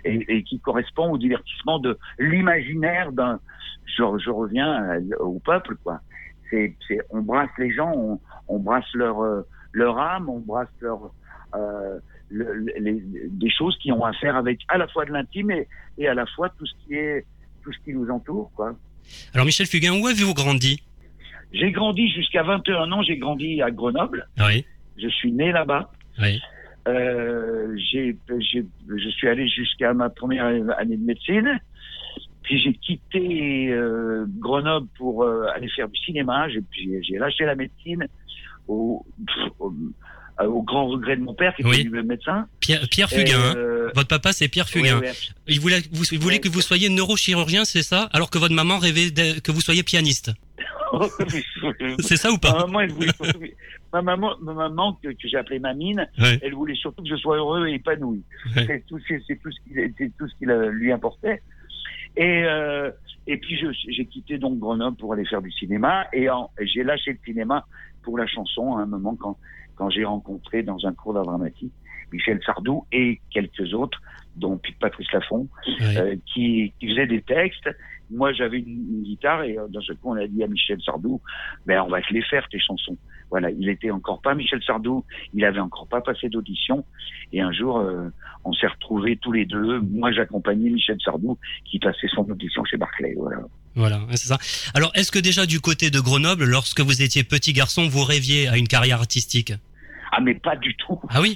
et, 0.05 0.43
qui 0.45 0.61
correspond 0.61 1.11
au 1.13 1.19
divertissement 1.19 1.79
de 1.79 1.99
l'imaginaire 2.19 3.13
d'un. 3.13 3.41
Je, 3.87 4.03
je 4.19 4.31
reviens 4.31 5.01
au 5.21 5.39
peuple 5.41 5.77
quoi. 5.83 6.01
C'est 6.89 7.01
on 7.11 7.21
brasse 7.23 7.51
les 7.59 7.73
gens, 7.73 7.93
on, 7.97 8.21
on 8.49 8.59
brasse 8.59 8.85
leur 8.95 9.21
euh, 9.23 9.43
leur 9.73 9.99
âme, 9.99 10.29
on 10.29 10.39
brasse 10.41 10.69
leur 10.81 11.11
euh, 11.55 11.99
le- 12.29 12.53
le- 12.55 12.73
les, 12.79 13.03
des 13.31 13.51
choses 13.51 13.77
qui 13.79 13.91
ont 13.91 14.05
à 14.05 14.13
faire 14.13 14.37
avec 14.37 14.61
à 14.69 14.77
la 14.79 14.87
fois 14.89 15.05
de 15.07 15.13
l'intime 15.13 15.51
et, 15.51 15.67
et 15.99 16.07
à 16.09 16.15
la 16.15 16.27
fois 16.27 16.49
tout 16.59 16.67
ce 16.67 16.73
qui 16.85 16.95
est 16.95 17.25
tout 17.63 17.73
ce 17.73 17.79
qui 17.85 17.93
nous 17.95 18.09
entoure 18.11 18.51
quoi. 18.55 18.75
Alors 19.35 19.47
Michel 19.47 19.67
Fugain, 19.67 19.99
où 20.01 20.07
avez-vous 20.07 20.35
grandi? 20.35 20.83
J'ai 21.53 21.71
grandi 21.73 22.09
jusqu'à 22.11 22.43
21 22.43 22.91
ans, 22.93 23.03
j'ai 23.03 23.17
grandi 23.19 23.61
à 23.63 23.71
Grenoble. 23.71 24.27
Oui. 24.39 24.65
Je 24.97 25.09
suis 25.09 25.33
né 25.33 25.53
là-bas. 25.53 25.91
Oui. 26.21 26.41
Euh, 26.89 27.77
je 27.77 29.09
suis 29.11 29.29
allé 29.29 29.49
jusqu'à 29.49 29.93
ma 29.95 30.09
première 30.11 30.47
année 30.47 30.97
de 30.97 31.05
médecine. 31.05 31.61
Puis 32.43 32.59
j'ai 32.61 32.73
quitté 32.75 33.69
euh, 33.71 34.25
Grenoble 34.39 34.89
pour 34.99 35.23
euh, 35.25 35.47
aller 35.55 35.69
faire 35.69 35.89
du 35.89 35.99
cinéma. 36.01 36.49
J'ai, 36.49 37.19
lâché 37.19 37.45
la 37.45 37.55
médecine 37.55 38.07
au, 38.69 39.05
pff, 39.27 39.53
au, 39.61 39.73
euh, 40.41 40.47
au 40.47 40.63
grand 40.63 40.89
regret 40.89 41.17
de 41.17 41.23
mon 41.23 41.35
père 41.35 41.55
qui 41.55 41.65
Oui. 41.65 41.81
était 41.81 41.89
le 41.89 42.03
médecin. 42.03 42.47
Pierre, 42.61 42.81
Pierre 42.91 43.09
Fugain. 43.11 43.39
hein. 43.39 43.55
Votre 43.95 44.09
papa, 44.09 44.33
c'est 44.33 44.49
Pierre 44.49 44.69
Fugain. 44.69 45.01
Il 45.47 45.61
voulait, 45.61 45.83
vous, 45.93 46.05
il 46.13 46.19
voulait 46.19 46.39
que 46.41 46.49
vous 46.49 46.61
soyez 46.63 46.89
neurochirurgien, 46.89 47.65
c'est 47.65 47.83
ça 47.83 48.09
Alors 48.13 48.31
que 48.31 48.39
votre 48.39 48.55
maman 48.55 48.79
rêvait 48.79 49.11
de- 49.11 49.41
que 49.41 49.53
vous 49.53 49.61
soyez 49.61 49.83
pianiste. 49.83 50.33
C'est 52.01 52.17
ça 52.17 52.31
ou 52.31 52.37
pas 52.39 52.53
ma 52.53 52.67
maman, 52.67 52.81
elle 52.81 52.93
voulait 52.93 53.13
surtout- 53.15 53.41
ma 53.95 54.03
maman, 54.03 54.35
ma 54.43 54.53
maman 54.53 54.99
que, 55.03 55.09
que 55.09 55.27
j'ai 55.29 55.39
appelée 55.39 55.59
Mamine, 55.59 56.07
Ouais. 56.19 56.39
elle 56.43 56.53
voulait 56.55 56.75
surtout 56.75 57.03
que 57.03 57.09
je 57.09 57.17
sois 57.17 57.37
heureux 57.39 57.67
et 57.69 57.75
épanoui. 57.75 58.23
Ouais. 58.55 58.65
C'est 58.67 58.85
tout, 58.87 58.99
tout 58.99 59.03
ce 59.07 59.07
qui, 59.09 59.93
c'est 59.99 60.13
tout 60.19 60.29
ce 60.29 60.35
qui 60.39 60.45
la- 60.45 60.67
lui 60.67 60.93
importait. 60.93 61.43
Et 62.17 62.45
euh, 62.45 62.91
et 63.27 63.37
puis 63.37 63.57
j'ai 63.89 64.07
quitté 64.07 64.39
donc 64.39 64.59
Grenoble 64.59 64.97
pour 64.97 65.13
aller 65.13 65.25
faire 65.25 65.41
du 65.41 65.53
cinéma 65.53 66.07
et, 66.13 66.27
j'ai 66.63 66.83
lâché 66.83 67.13
le 67.13 67.19
cinéma 67.25 67.65
pour 68.03 68.19
la 68.19 68.27
chanson 68.27 68.77
à 68.77 68.83
un 68.83 68.87
moment 68.87 69.15
quand 69.15 69.39
quand 69.77 69.91
j'ai 69.91 70.05
rencontré 70.05 70.63
dans 70.63 70.85
un 70.87 70.93
cours 70.93 71.15
d'art 71.15 71.25
dramatique 71.25 71.73
Michel 72.13 72.41
Sardou 72.45 72.85
et 72.93 73.21
quelques 73.31 73.73
autres, 73.75 74.01
dont 74.37 74.61
Patrice 74.81 75.11
Laffont, 75.13 75.49
euh, 75.83 76.17
qui, 76.33 76.73
qui 76.79 76.89
faisaient 76.89 77.07
des 77.07 77.23
textes. 77.23 77.69
Moi, 78.11 78.33
j'avais 78.33 78.59
une, 78.59 78.87
une 78.91 79.03
guitare 79.03 79.43
et 79.43 79.59
euh, 79.59 79.67
dans 79.69 79.81
ce 79.81 79.93
coup, 79.95 80.11
on 80.11 80.17
a 80.17 80.27
dit 80.27 80.43
à 80.43 80.47
Michel 80.47 80.81
Sardou, 80.83 81.21
ben, 81.67 81.83
on 81.83 81.89
va 81.89 82.03
te 82.03 82.13
les 82.13 82.23
faire, 82.23 82.47
tes 82.49 82.59
chansons. 82.59 82.97
Voilà, 83.33 83.51
il 83.51 83.67
était 83.71 83.91
encore 83.91 84.21
pas 84.21 84.35
Michel 84.35 84.63
Sardou, 84.63 85.05
il 85.33 85.43
avait 85.47 85.59
encore 85.59 85.89
pas 85.89 86.03
passé 86.03 86.29
d'audition. 86.29 86.85
Et 87.33 87.41
un 87.41 87.51
jour, 87.51 87.79
euh, 87.79 88.11
on 88.45 88.53
s'est 88.53 88.67
retrouvés 88.67 89.17
tous 89.17 89.33
les 89.33 89.47
deux. 89.47 89.81
Moi, 89.81 90.13
j'accompagnais 90.13 90.69
Michel 90.69 90.99
Sardou 91.03 91.39
qui 91.65 91.79
passait 91.79 92.09
son 92.15 92.31
audition 92.31 92.63
chez 92.67 92.77
Barclay. 92.77 93.15
Voilà. 93.75 94.01
C'est 94.11 94.29
ça. 94.29 94.37
Alors, 94.75 94.93
est-ce 94.95 95.11
que 95.11 95.19
déjà 95.19 95.47
du 95.47 95.61
côté 95.61 95.89
de 95.91 95.99
Grenoble, 95.99 96.45
lorsque 96.45 96.81
vous 96.81 97.01
étiez 97.01 97.25
petit 97.25 97.55
garçon, 97.55 97.89
vous 97.89 98.05
rêviez 98.05 98.49
à 98.49 98.59
une 98.59 98.69
carrière 98.69 98.99
artistique? 98.99 99.55
Ah, 100.13 100.21
mais 100.21 100.35
pas 100.35 100.57
du 100.57 100.75
tout. 100.77 101.01
Ah 101.09 101.23
oui? 101.23 101.35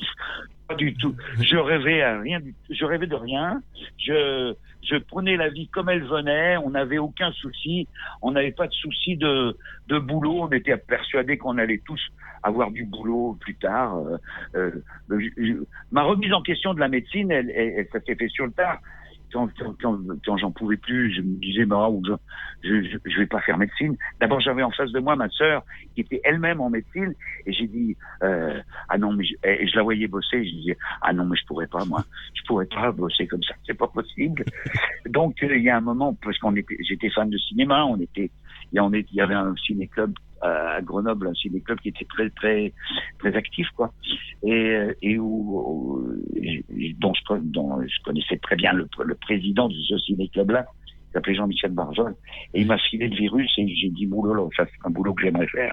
Pas 0.69 0.75
du 0.75 0.93
tout. 0.97 1.15
Je 1.41 1.57
rêvais 1.57 2.03
à 2.03 2.21
rien. 2.21 2.41
du- 2.41 2.55
Je 2.69 2.85
rêvais 2.85 3.07
de 3.07 3.15
rien. 3.15 3.63
Je, 3.99 4.53
je 4.89 4.97
prenais 4.97 5.37
la 5.37 5.49
vie 5.49 5.69
comme 5.69 5.89
elle 5.89 6.05
venait. 6.05 6.57
On 6.59 6.71
n'avait 6.71 6.99
aucun 6.99 7.33
souci. 7.33 7.89
On 8.23 8.33
n'avait 8.33 8.53
pas 8.53 8.67
de 8.67 8.73
souci 8.73 9.17
de, 9.17 9.57
boulot. 9.99 10.43
On 10.43 10.51
était 10.53 10.77
persuadés 10.77 11.39
qu'on 11.39 11.59
allait 11.59 11.83
tous 11.85 12.01
avoir 12.43 12.71
du 12.71 12.85
boulot 12.85 13.37
plus 13.41 13.57
tard. 13.57 13.99
Euh, 14.55 14.71
euh, 15.09 15.67
ma 15.91 16.03
remise 16.03 16.33
en 16.33 16.43
question 16.43 16.75
de 16.75 16.81
la 16.81 16.89
médecine, 16.89 17.31
elle, 17.31 17.51
elle- 17.51 17.75
elle- 17.79 17.89
ça 17.93 18.01
s'est 18.01 18.15
fait 18.15 18.29
sur 18.29 18.47
le 18.47 18.53
tard. 18.53 18.81
Quand, 19.33 19.49
quand, 19.59 19.75
quand, 19.81 19.99
quand 20.25 20.37
j'en 20.37 20.51
pouvais 20.51 20.77
plus, 20.77 21.15
je 21.15 21.21
me 21.21 21.39
disais, 21.41 21.65
bah, 21.65 21.89
je, 22.63 22.83
je, 22.83 22.99
je, 23.05 23.19
vais 23.19 23.27
pas 23.27 23.41
faire 23.41 23.59
médecine. 23.59 23.97
D'abord, 24.21 24.41
j'avais 24.41 24.63
en 24.63 24.71
face 24.71 24.93
de 24.93 25.01
moi 25.01 25.17
ma 25.17 25.29
sœur 25.31 25.65
qui 25.95 26.03
était 26.03 26.21
elle-même 26.25 26.61
en 26.61 26.71
médecine, 26.71 27.15
et 27.45 27.53
j'ai 27.53 27.67
dit, 27.67 27.97
euh, 28.23 28.61
ah 28.89 28.99
non, 28.99 29.13
mais 29.13 29.25
je, 29.25 29.35
et 29.45 29.67
je 29.67 29.77
la 29.77 29.83
voyais 29.83 30.07
bosser, 30.07 30.45
je 30.45 30.51
disais, 30.51 30.79
ah 31.03 31.13
non, 31.13 31.25
mais 31.25 31.37
je 31.37 31.47
pourrais 31.47 31.67
pas, 31.67 31.85
moi, 31.85 32.05
je 32.35 32.43
pourrais 32.47 32.67
pas 32.67 32.93
bosser 32.93 33.27
comme 33.27 33.43
ça, 33.43 33.55
c'est 33.67 33.77
pas 33.77 33.89
possible. 33.89 34.45
Donc, 35.07 35.43
euh, 35.43 35.57
il 35.57 35.63
y 35.63 35.71
a 35.71 35.77
un 35.77 35.81
moment, 35.83 36.15
parce 36.23 36.39
qu'on 36.39 36.55
était, 36.57 36.77
j'étais 36.89 37.11
fan 37.11 37.29
de 37.29 37.39
cinéma, 37.39 37.85
on 37.85 37.99
était, 38.01 38.31
il 38.73 38.81
y, 38.81 39.17
y 39.17 39.21
avait 39.21 39.35
un 39.35 39.55
ciné-club 39.57 40.13
à 40.47 40.81
Grenoble, 40.83 41.29
un 41.29 41.35
ciné-club 41.35 41.81
qui 41.81 41.89
était 41.89 42.07
très, 42.07 42.31
très, 42.31 42.73
très 43.19 43.35
actif, 43.37 43.69
quoi, 43.77 43.93
et, 44.43 44.53
euh, 44.53 44.95
et 45.03 45.19
où, 45.19 46.03
dont, 46.99 47.13
je, 47.15 47.35
dont 47.41 47.81
connaissais 48.05 48.39
très 48.39 48.57
bien 48.57 48.73
le, 48.73 48.89
le 49.05 49.15
président 49.15 49.69
de 49.69 49.75
ce 49.75 49.99
ciné-club-là, 49.99 50.67
qui 50.86 50.86
s'appelait 51.17 51.35
Jean-Michel 51.35 51.71
Barjol, 51.73 52.15
et 52.55 52.61
il 52.61 52.67
m'a 52.67 52.79
filé 52.79 53.09
le 53.09 53.17
virus, 53.17 53.51
et 53.59 53.67
j'ai 53.75 53.89
dit, 53.91 54.07
boulot, 54.07 54.51
ça 54.57 54.65
c'est 54.67 54.87
un 54.87 54.91
boulot 54.91 55.15
que 55.15 55.23
j'aimerais 55.23 55.47
faire. 55.49 55.73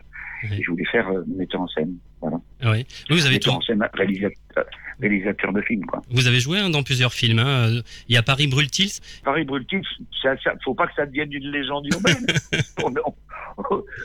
Et 0.51 0.61
je 0.61 0.71
voulais 0.71 0.83
faire 0.91 1.07
euh, 1.07 1.23
metteur 1.37 1.61
en 1.61 1.67
scène, 1.69 1.93
voilà. 2.19 2.37
Oui. 2.65 2.85
Vous 3.09 3.25
avez, 3.25 3.35
metteur 3.35 3.55
en 3.55 3.61
scène, 3.61 3.81
réalisateur, 3.93 4.65
réalisateur 4.99 5.53
de 5.53 5.61
films, 5.61 5.85
quoi. 5.85 6.01
vous 6.09 6.27
avez 6.27 6.41
joué 6.41 6.59
hein, 6.59 6.69
dans 6.69 6.83
plusieurs 6.83 7.13
films. 7.13 7.39
hein. 7.39 7.69
Euh, 7.69 7.81
Il 8.09 8.15
y 8.15 8.17
a 8.17 8.23
Paris 8.23 8.47
Brûle-t-il 8.47 8.89
Paris 9.23 9.45
Brûle-t-il, 9.45 9.81
ça, 10.21 10.35
ça, 10.43 10.53
faut 10.65 10.73
pas 10.75 10.87
que 10.87 10.95
ça 10.95 11.05
devienne 11.05 11.31
une 11.31 11.49
légende 11.49 11.85
urbaine. 11.93 12.25
on, 12.83 12.93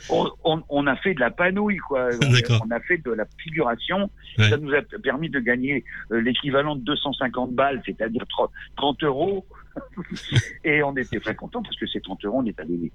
on, 0.09 0.29
on, 0.45 0.63
on 0.69 0.87
a 0.87 0.95
fait 0.97 1.13
de 1.13 1.19
la 1.19 1.31
panouille, 1.31 1.77
quoi. 1.77 2.07
On, 2.63 2.71
a 2.71 2.79
fait 2.81 2.99
de 2.99 3.11
la 3.11 3.25
figuration. 3.43 4.09
Ouais. 4.37 4.49
Ça 4.49 4.57
nous 4.57 4.71
a 4.73 4.81
permis 5.03 5.29
de 5.29 5.39
gagner 5.39 5.83
euh, 6.11 6.21
l'équivalent 6.21 6.75
de 6.75 6.81
250 6.83 7.53
balles, 7.53 7.81
c'est-à-dire 7.85 8.23
30, 8.29 8.49
30 8.77 9.03
euros. 9.03 9.45
Et 10.63 10.83
on 10.83 10.95
était 10.95 11.19
très 11.19 11.35
contents 11.35 11.61
parce 11.63 11.75
que 11.77 11.87
ces 11.87 12.01
30 12.01 12.23
euros, 12.25 12.39
on 12.41 12.45
est 12.45 12.59
allé 12.59 12.91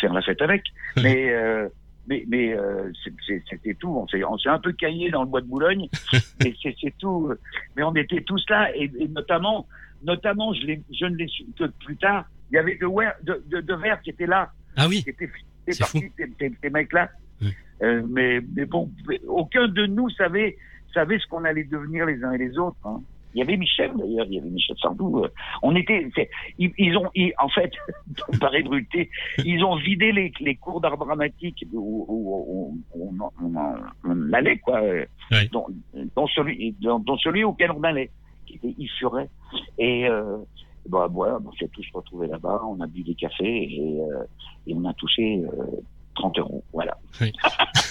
faire 0.00 0.12
la 0.12 0.22
fête 0.22 0.40
avec. 0.42 0.62
Mais, 0.96 1.30
euh, 1.32 1.68
mais, 2.08 2.24
mais 2.28 2.52
euh, 2.56 2.90
c'est- 3.04 3.12
c'est- 3.26 3.42
c'était 3.50 3.74
tout. 3.74 3.88
On 3.90 4.06
s'est, 4.08 4.22
un 4.48 4.58
peu 4.58 4.72
caillé 4.72 5.10
dans 5.10 5.22
le 5.22 5.28
bois 5.28 5.40
de 5.40 5.46
Boulogne, 5.46 5.88
mais 6.42 6.54
c'est, 6.62 6.74
c'est 6.80 6.94
tout. 6.98 7.32
Mais 7.76 7.82
on 7.82 7.94
était 7.94 8.20
tous 8.22 8.44
là, 8.48 8.70
et, 8.76 8.90
et 8.98 9.08
notamment, 9.08 9.66
notamment, 10.02 10.52
je, 10.54 10.66
ne 11.06 11.16
l'ai 11.16 11.26
su 11.28 11.44
que 11.58 11.64
plus 11.84 11.96
tard. 11.96 12.26
Il 12.50 12.54
y 12.54 12.58
avait 12.58 12.76
de, 12.76 12.86
Wer- 12.86 13.16
de, 13.24 13.42
de, 13.48 13.60
de 13.60 13.74
Verre 13.74 14.00
qui 14.02 14.10
était 14.10 14.26
là. 14.26 14.52
Ah 14.76 14.86
oui. 14.88 15.02
Était 15.06 15.28
parti, 15.80 16.12
ces, 16.62 16.70
mecs-là. 16.70 17.10
Euh, 17.82 18.02
mais, 18.08 18.40
mais 18.54 18.64
bon, 18.66 18.90
aucun 19.26 19.66
de 19.68 19.84
nous 19.86 20.08
savait, 20.10 20.56
savait 20.94 21.18
ce 21.18 21.26
qu'on 21.26 21.44
allait 21.44 21.64
devenir 21.64 22.06
les 22.06 22.22
uns 22.24 22.32
et 22.32 22.38
les 22.38 22.56
autres. 22.56 22.76
hein. 22.84 23.02
Il 23.36 23.40
y 23.40 23.42
avait 23.42 23.58
Michel 23.58 23.92
d'ailleurs, 23.94 24.24
il 24.30 24.34
y 24.36 24.38
avait 24.38 24.48
Michel 24.48 24.76
Sardou. 24.80 25.22
euh, 25.22 25.28
On 25.62 25.76
était, 25.76 26.08
ils, 26.58 26.72
ils 26.78 26.96
ont, 26.96 27.10
ils- 27.14 27.34
en 27.38 27.50
fait, 27.50 27.70
Paris 28.40 28.62
Brûlé, 28.62 29.10
ils 29.44 29.62
ont 29.62 29.76
vidé 29.76 30.10
les, 30.10 30.32
les 30.40 30.54
cours 30.54 30.80
d'art 30.80 30.96
dramatique 30.96 31.66
où, 31.70 32.06
où- 32.08 32.82
où 32.94 33.08
on, 33.20 33.24
on- 33.44 33.54
on- 33.54 33.76
on 34.04 34.32
allait 34.32 34.56
quoi, 34.56 34.80
euh, 34.80 35.04
dont, 35.52 35.66
dont 36.16 36.26
celui, 36.28 36.74
dont, 36.80 36.98
dont 36.98 37.18
celui 37.18 37.44
auquel 37.44 37.72
on 37.72 37.82
allait, 37.82 38.10
qui 38.46 38.54
était 38.54 38.74
Yves 38.78 38.90
Furet. 38.98 39.28
Et 39.78 40.08
euh, 40.08 40.38
bah 40.88 41.06
voilà, 41.12 41.38
on 41.46 41.52
s'est 41.52 41.68
tous 41.68 41.86
retrouvés 41.92 42.28
là-bas, 42.28 42.62
on 42.66 42.80
a 42.80 42.86
bu 42.86 43.02
des 43.02 43.14
cafés 43.14 43.64
et, 43.64 44.00
euh, 44.00 44.24
et 44.66 44.72
on 44.74 44.84
a 44.86 44.94
touché 44.94 45.42
euh, 45.44 45.66
30 46.16 46.38
euros, 46.38 46.64
voilà. 46.72 46.96
Oui. 47.20 47.32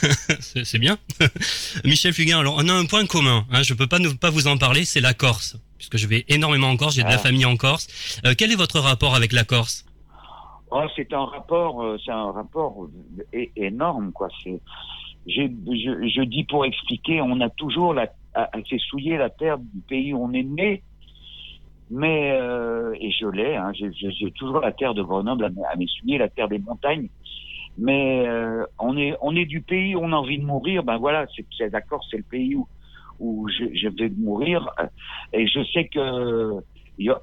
c'est 0.39 0.77
bien. 0.79 0.97
Michel 1.85 2.13
Fugain, 2.13 2.39
alors 2.39 2.55
on 2.57 2.67
a 2.67 2.73
un 2.73 2.85
point 2.85 3.05
commun, 3.05 3.45
hein, 3.51 3.63
je 3.63 3.73
peux 3.73 3.87
pas 3.87 3.99
ne 3.99 4.09
pas 4.09 4.29
vous 4.29 4.47
en 4.47 4.57
parler, 4.57 4.83
c'est 4.85 5.01
la 5.01 5.13
Corse. 5.13 5.57
puisque 5.77 5.97
je 5.97 6.07
vais 6.07 6.25
énormément 6.27 6.69
en 6.69 6.77
Corse, 6.77 6.95
j'ai 6.95 7.03
de 7.03 7.07
la 7.09 7.15
Ah. 7.15 7.19
famille 7.19 7.45
en 7.45 7.55
Corse. 7.57 7.87
Euh, 8.25 8.33
quel 8.37 8.51
est 8.51 8.55
votre 8.55 8.79
rapport 8.79 9.15
avec 9.15 9.31
la 9.31 9.43
Corse? 9.43 9.85
Oh, 10.71 10.81
c'est 10.95 11.13
un 11.13 11.25
rapport, 11.25 11.81
euh, 11.83 11.97
c'est 12.03 12.11
un 12.11 12.31
rapport 12.31 12.85
euh, 13.33 13.45
énorme, 13.55 14.11
quoi. 14.11 14.27
C'est, 14.43 14.59
j'ai- 15.27 15.51
je, 15.67 16.07
je 16.15 16.21
dis 16.23 16.43
pour 16.43 16.65
expliquer, 16.65 17.21
on 17.21 17.39
a 17.41 17.49
toujours 17.49 17.93
la, 17.93 18.07
fait 18.69 18.79
souiller 18.79 19.17
la 19.17 19.29
terre 19.29 19.57
du 19.57 19.79
pays 19.87 20.13
où 20.13 20.23
on 20.23 20.33
est 20.33 20.43
né, 20.43 20.83
mais 21.91 22.31
euh, 22.31 22.93
et 22.99 23.11
je 23.11 23.27
l'ai, 23.27 23.55
hein, 23.55 23.71
j'ai, 23.73 24.31
toujours 24.31 24.59
la 24.59 24.71
terre 24.71 24.93
de 24.95 25.03
Grenoble 25.03 25.45
à, 25.45 25.47
m- 25.47 25.61
à 25.71 25.75
m'essuyer, 25.75 26.17
la 26.17 26.29
terre 26.29 26.47
des 26.47 26.57
montagnes. 26.59 27.09
Mais 27.77 28.25
euh, 28.27 28.65
on 28.79 28.97
est, 28.97 29.15
on 29.21 29.35
est 29.35 29.45
du 29.45 29.61
pays 29.61 29.95
où 29.95 29.99
on 29.99 30.11
a 30.13 30.15
envie 30.15 30.39
de 30.39 30.45
mourir. 30.45 30.83
Ben 30.83 30.97
voilà, 30.97 31.25
c'est, 31.57 31.69
d'accord, 31.69 32.03
c'est 32.09 32.17
le 32.17 32.23
pays 32.29 32.55
où 32.55 32.67
où 33.19 33.47
je, 33.47 33.65
je 33.73 33.87
vais 33.87 34.09
mourir. 34.09 34.69
euh, 34.79 34.87
Et 35.31 35.47
je 35.47 35.63
sais 35.73 35.87
que 35.87 36.57
a- 36.59 37.21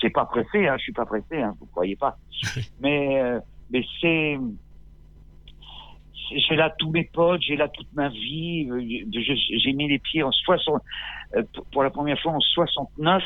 c'est, 0.00 0.10
pas 0.10 0.24
pressé, 0.26 0.66
hein, 0.68 0.76
je 0.78 0.82
suis 0.82 0.92
pas 0.92 1.06
pressé, 1.06 1.40
hein, 1.42 1.54
vous 1.60 1.66
croyez 1.66 1.96
pas. 1.96 2.16
Mais 2.78 3.20
euh, 3.22 3.40
mais 3.70 3.84
c'est 4.00 4.38
j'ai 6.48 6.56
là 6.56 6.72
tous 6.78 6.90
mes 6.90 7.04
potes, 7.12 7.42
j'ai 7.42 7.56
là 7.56 7.68
toute 7.68 7.92
ma 7.92 8.08
vie. 8.08 8.68
J'ai 9.10 9.72
mis 9.72 9.88
les 9.88 9.98
pieds 9.98 10.22
en 10.22 10.32
60 10.32 10.82
euh, 11.36 11.42
pour- 11.72 11.82
la 11.82 11.90
première 11.90 12.18
fois 12.20 12.32
en 12.32 12.40
69 12.40 13.22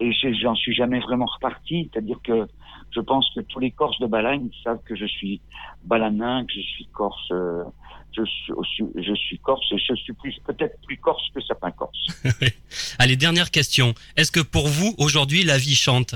et 0.00 0.12
j'en 0.12 0.54
suis 0.54 0.74
jamais 0.74 1.00
vraiment 1.00 1.26
reparti. 1.26 1.90
C'est-à-dire 1.92 2.18
que 2.24 2.46
je 2.94 3.00
pense 3.00 3.30
que 3.34 3.40
tous 3.40 3.60
les 3.60 3.70
Corses 3.70 3.98
de 4.00 4.06
Balagne 4.06 4.48
savent 4.64 4.82
que 4.84 4.96
je 4.96 5.06
suis 5.06 5.40
balanin, 5.84 6.44
que 6.44 6.52
je 6.52 6.60
suis 6.60 6.86
Corse. 6.92 7.30
euh, 7.30 7.64
je 8.12 8.24
suis, 8.24 8.84
je 8.96 9.14
suis 9.14 9.38
Corse 9.38 9.64
et 9.72 9.78
je 9.78 9.94
suis 9.94 10.12
plus 10.12 10.36
peut-être 10.44 10.76
plus 10.86 10.96
Corse 10.96 11.22
que 11.34 11.40
certains 11.40 11.70
Corses. 11.70 12.06
Allez, 12.98 13.16
dernière 13.16 13.50
question. 13.50 13.94
Est-ce 14.16 14.32
que 14.32 14.40
pour 14.40 14.66
vous, 14.66 14.94
aujourd'hui, 14.98 15.44
la 15.44 15.58
vie 15.58 15.74
chante? 15.74 16.14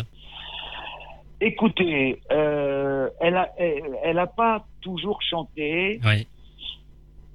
Écoutez, 1.41 2.21
euh, 2.33 3.09
elle 3.21 3.37
a, 3.37 3.51
elle, 3.59 3.99
elle 4.03 4.19
a 4.19 4.27
pas 4.27 4.67
toujours 4.81 5.21
chanté. 5.23 6.01
Oui. 6.05 6.27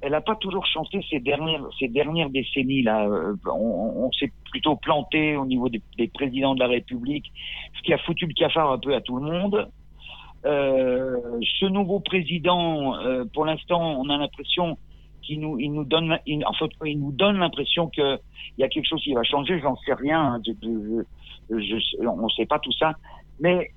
Elle 0.02 0.14
a 0.14 0.22
pas 0.22 0.36
toujours 0.36 0.66
chanté 0.66 1.02
ces 1.10 1.20
dernières, 1.20 1.66
ces 1.78 1.90
dernières 1.90 2.30
décennies 2.30 2.84
là. 2.84 3.06
Euh, 3.06 3.36
On, 3.52 4.10
s'est 4.14 4.32
plutôt 4.50 4.76
planté 4.76 5.36
au 5.36 5.46
niveau 5.46 5.70
des, 5.70 5.82
présidents 6.08 6.56
de 6.56 6.60
la 6.60 6.68
République, 6.68 7.32
ce 7.78 7.82
qui 7.84 7.94
a 7.94 7.98
foutu 7.98 8.26
le 8.26 8.34
cafard 8.34 8.72
un 8.72 8.80
peu 8.80 8.96
à 8.96 9.02
tout 9.02 9.18
le 9.18 9.24
monde. 9.24 9.70
Euh, 10.46 11.18
ce 11.60 11.66
nouveau 11.66 12.00
président, 12.00 12.96
euh, 12.96 13.26
pour 13.34 13.46
l'instant, 13.46 14.00
on 14.00 14.10
a 14.10 14.18
l'impression 14.18 14.78
qu'il 15.22 15.42
nous, 15.42 15.60
il 15.60 15.74
nous 15.74 15.84
donne, 15.84 16.18
il, 16.26 16.46
en 16.46 16.54
fait, 16.54 16.72
il 16.86 17.00
nous 17.00 17.12
donne 17.12 17.38
l'impression 17.38 17.88
que 17.90 18.18
il 18.58 18.62
y 18.62 18.64
a 18.64 18.70
quelque 18.70 18.88
chose 18.88 19.04
qui 19.04 19.14
va 19.14 19.24
changer. 19.24 19.60
J'en 19.60 19.76
sais 19.86 19.94
rien. 19.94 20.36
hein. 20.36 20.42
On 21.52 22.24
ne 22.24 22.30
sait 22.38 22.46
pas 22.46 22.60
tout 22.60 22.72
ça, 22.74 22.94
mais 23.42 23.72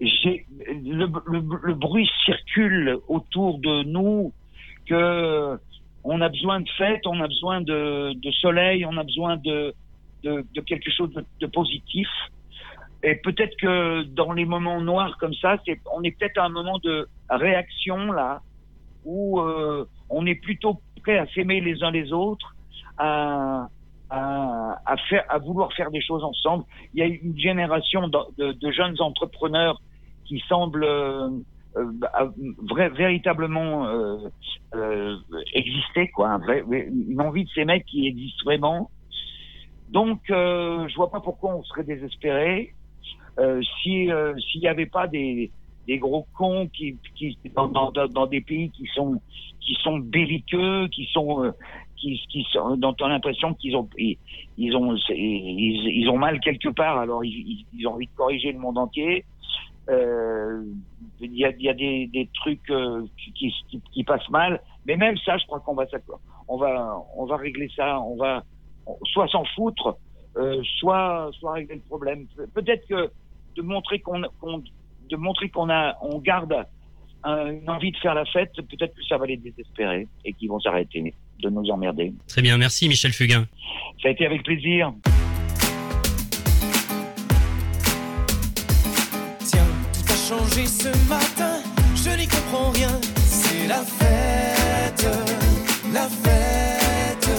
le, 0.00 1.06
le 1.62 1.74
bruit 1.74 2.08
circule 2.24 2.96
autour 3.08 3.58
de 3.58 3.82
nous 3.82 4.32
que 4.86 5.58
on 6.04 6.20
a 6.20 6.28
besoin 6.28 6.60
de 6.60 6.68
fêtes, 6.78 7.06
on 7.06 7.20
a 7.20 7.26
besoin 7.26 7.60
de, 7.60 8.14
soleil, 8.40 8.84
on 8.86 8.96
a 8.96 9.04
besoin 9.04 9.36
de, 9.36 9.74
quelque 10.66 10.90
chose 10.90 11.10
de, 11.40 11.46
positif. 11.46 12.08
Et 13.02 13.16
peut-être 13.16 13.56
que 13.56 14.02
dans 14.02 14.32
les 14.32 14.44
moments 14.44 14.80
noirs 14.80 15.16
comme 15.18 15.34
ça, 15.34 15.56
on 15.94 16.02
est 16.02 16.16
peut-être 16.18 16.38
à 16.38 16.44
un 16.44 16.50
moment 16.50 16.78
de 16.82 17.08
réaction 17.30 18.12
là, 18.12 18.40
où 19.04 19.40
euh, 19.40 19.86
on 20.10 20.26
est 20.26 20.34
plutôt 20.34 20.80
prêt 21.02 21.18
à 21.18 21.26
s'aimer 21.28 21.60
les 21.60 21.82
uns 21.82 21.90
les 21.90 22.12
autres, 22.12 22.54
à, 22.98 23.68
vouloir 25.42 25.72
faire 25.72 25.90
des 25.90 26.02
choses 26.02 26.24
ensemble. 26.24 26.64
Il 26.94 27.00
y 27.00 27.02
a 27.02 27.06
une 27.06 27.38
génération 27.38 28.08
de, 28.08 28.52
de- 28.52 28.72
jeunes 28.72 29.00
entrepreneurs 29.00 29.80
qui 30.26 30.42
semblent 30.48 30.84
euh, 30.84 31.30
vrai- 31.76 32.90
véritablement 32.90 33.86
euh, 33.86 34.28
euh, 34.74 35.16
exister, 35.54 36.08
quoi. 36.08 36.38
une 36.70 37.20
envie 37.20 37.44
de 37.44 37.50
ces 37.54 37.64
mecs 37.64 37.84
qui 37.86 38.06
existent 38.06 38.44
vraiment. 38.44 38.90
Donc, 39.88 40.20
euh, 40.30 40.86
je 40.88 40.94
vois 40.96 41.10
pas 41.10 41.20
pourquoi 41.20 41.54
on 41.56 41.62
serait 41.64 41.84
désespéré 41.84 42.74
euh, 43.38 43.60
si 43.82 44.10
euh, 44.10 44.34
s'il 44.38 44.60
n'y 44.60 44.68
avait 44.68 44.86
pas 44.86 45.06
des, 45.08 45.52
des 45.86 45.98
gros 45.98 46.26
cons 46.36 46.68
qui, 46.68 46.98
qui 47.16 47.38
dans, 47.54 47.68
dans, 47.68 47.90
dans- 48.08 48.26
des 48.26 48.40
pays 48.40 48.70
qui 48.72 48.86
sont 48.94 49.20
qui 49.60 49.74
sont 49.82 49.98
belliqueux, 49.98 50.88
qui 50.88 51.06
sont 51.12 51.44
euh, 51.44 51.52
qui, 51.96 52.20
qui 52.30 52.46
sont, 52.52 52.76
dont 52.76 52.94
on 53.00 53.06
a 53.06 53.08
l'impression 53.08 53.54
qu'ils 53.54 53.76
ont 53.76 53.88
ils, 53.96 54.76
ont 54.76 54.96
ils, 55.10 56.00
ils 56.00 56.08
ont 56.08 56.18
mal 56.18 56.40
quelque 56.40 56.68
part, 56.68 56.98
alors 56.98 57.24
ils- 57.24 57.66
ils 57.72 57.86
ont 57.86 57.94
envie 57.94 58.06
de 58.06 58.12
corriger 58.14 58.52
le 58.52 58.58
monde 58.58 58.78
entier. 58.78 59.24
Euh, 59.90 60.62
Il 61.22 61.34
y 61.36 61.44
a, 61.44 61.50
il 61.50 61.62
y 61.62 61.68
a 61.68 61.74
des, 61.74 62.06
des 62.06 62.28
trucs 62.32 62.70
euh, 62.70 63.04
qui, 63.18 63.32
qui, 63.32 63.52
qui- 63.68 63.82
qui 63.92 64.04
passent 64.04 64.30
mal, 64.30 64.60
mais 64.86 64.96
même 64.96 65.16
ça, 65.18 65.36
je 65.36 65.44
crois 65.46 65.60
qu'on 65.60 65.74
va 65.74 65.84
on 66.48 66.56
va 66.56 66.96
on 67.16 67.26
va 67.26 67.36
régler 67.36 67.68
ça, 67.76 68.00
on 68.00 68.16
va 68.16 68.42
soit 69.12 69.28
s'en 69.28 69.44
foutre, 69.54 69.98
euh, 70.38 70.62
soit 70.78 71.28
soit 71.38 71.52
régler 71.54 71.74
le 71.76 71.80
problème. 71.82 72.26
Pe- 72.36 72.46
Peut-être 72.54 72.86
que 72.88 73.10
de 73.56 73.62
montrer 73.62 73.98
qu'on 74.00 74.20
de 75.12 75.16
montrer 75.16 75.48
qu'on 75.50 75.68
a 75.68 75.96
on 76.00 76.18
garde 76.20 76.54
un- 77.24 77.50
une 77.52 77.68
envie 77.68 77.90
de 77.92 77.98
faire 77.98 78.14
la 78.14 78.24
fête, 78.24 78.52
peut-être 78.54 78.94
que 78.94 79.04
ça 79.04 79.18
va 79.18 79.26
les 79.26 79.36
désespérer 79.36 80.08
et 80.24 80.32
qu'ils 80.32 80.48
vont 80.48 80.60
s'arrêter 80.60 81.12
de 81.42 81.50
nous 81.50 81.68
emmerder. 81.70 82.14
Très 82.28 82.40
bien, 82.42 82.56
merci 82.56 82.88
Michel 82.88 83.12
Fugain. 83.12 83.44
Ça 84.00 84.08
a 84.08 84.12
été 84.12 84.24
avec 84.24 84.42
plaisir. 84.42 84.92
Changé 90.50 90.66
ce 90.66 90.88
matin, 91.08 91.62
je 91.94 92.10
n'y 92.10 92.26
comprends 92.26 92.70
rien. 92.70 93.00
C'est 93.26 93.66
la 93.66 93.82
fête, 93.82 95.06
la 95.92 96.08
fête. 96.08 97.30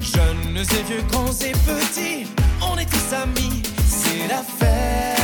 Jeunes 0.00 0.56
et 0.56 0.82
vieux, 0.90 1.02
grands 1.10 1.32
et 1.32 1.52
petits, 1.52 2.26
on 2.62 2.78
est 2.78 2.86
tous 2.86 3.14
amis. 3.14 3.62
C'est 3.88 4.28
la 4.28 4.42
fête, 4.42 5.15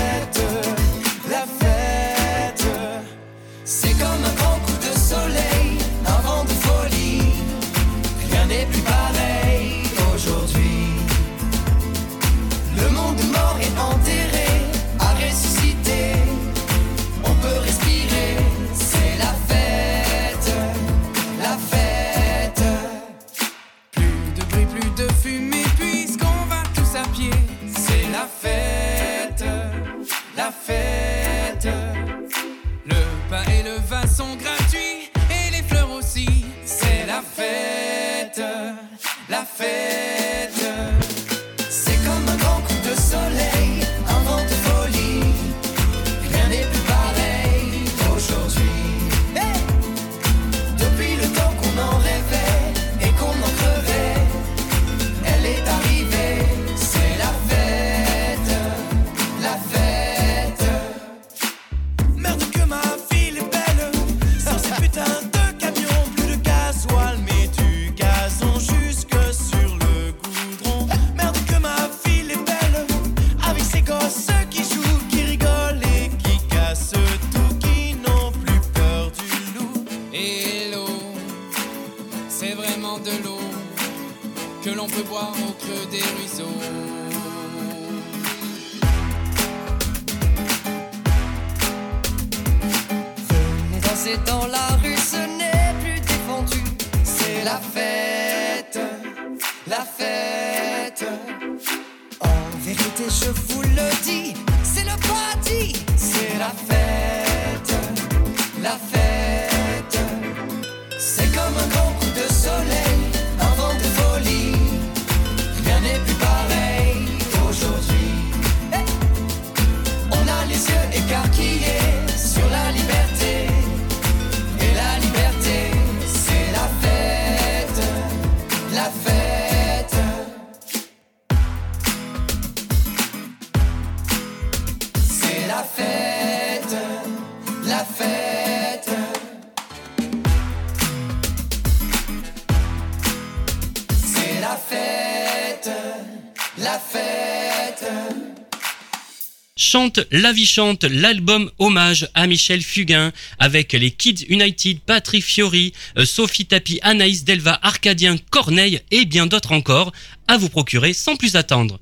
La 150.10 150.32
vie 150.32 150.46
chante, 150.46 150.84
l'album 150.84 151.50
hommage 151.58 152.08
à 152.14 152.26
Michel 152.26 152.62
Fugain 152.62 153.12
avec 153.38 153.72
les 153.72 153.90
Kids 153.90 154.26
United, 154.28 154.80
Patrick 154.80 155.24
Fiori, 155.24 155.72
euh, 155.98 156.04
Sophie 156.04 156.46
Tapi, 156.46 156.78
Anaïs 156.82 157.24
Delva, 157.24 157.58
Arcadien, 157.62 158.16
Corneille 158.30 158.80
et 158.90 159.04
bien 159.04 159.26
d'autres 159.26 159.52
encore 159.52 159.92
à 160.28 160.36
vous 160.36 160.48
procurer 160.48 160.92
sans 160.92 161.16
plus 161.16 161.36
attendre. 161.36 161.80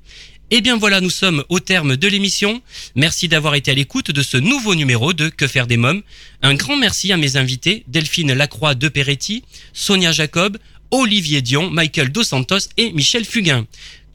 Et 0.53 0.59
bien 0.59 0.77
voilà, 0.77 0.99
nous 0.99 1.09
sommes 1.09 1.45
au 1.47 1.61
terme 1.61 1.95
de 1.95 2.07
l'émission. 2.09 2.61
Merci 2.95 3.29
d'avoir 3.29 3.55
été 3.55 3.71
à 3.71 3.73
l'écoute 3.73 4.11
de 4.11 4.21
ce 4.21 4.37
nouveau 4.37 4.75
numéro 4.75 5.13
de 5.13 5.29
Que 5.29 5.47
faire 5.47 5.65
des 5.65 5.77
mômes. 5.77 6.01
Un 6.41 6.55
grand 6.55 6.75
merci 6.75 7.13
à 7.13 7.17
mes 7.17 7.37
invités, 7.37 7.85
Delphine 7.87 8.33
Lacroix 8.33 8.75
de 8.75 8.89
Peretti, 8.89 9.43
Sonia 9.71 10.11
Jacob, 10.11 10.57
Olivier 10.91 11.41
Dion, 11.41 11.69
Michael 11.69 12.11
Dos 12.11 12.25
Santos 12.25 12.67
et 12.75 12.91
Michel 12.91 13.23
Fugain. 13.23 13.65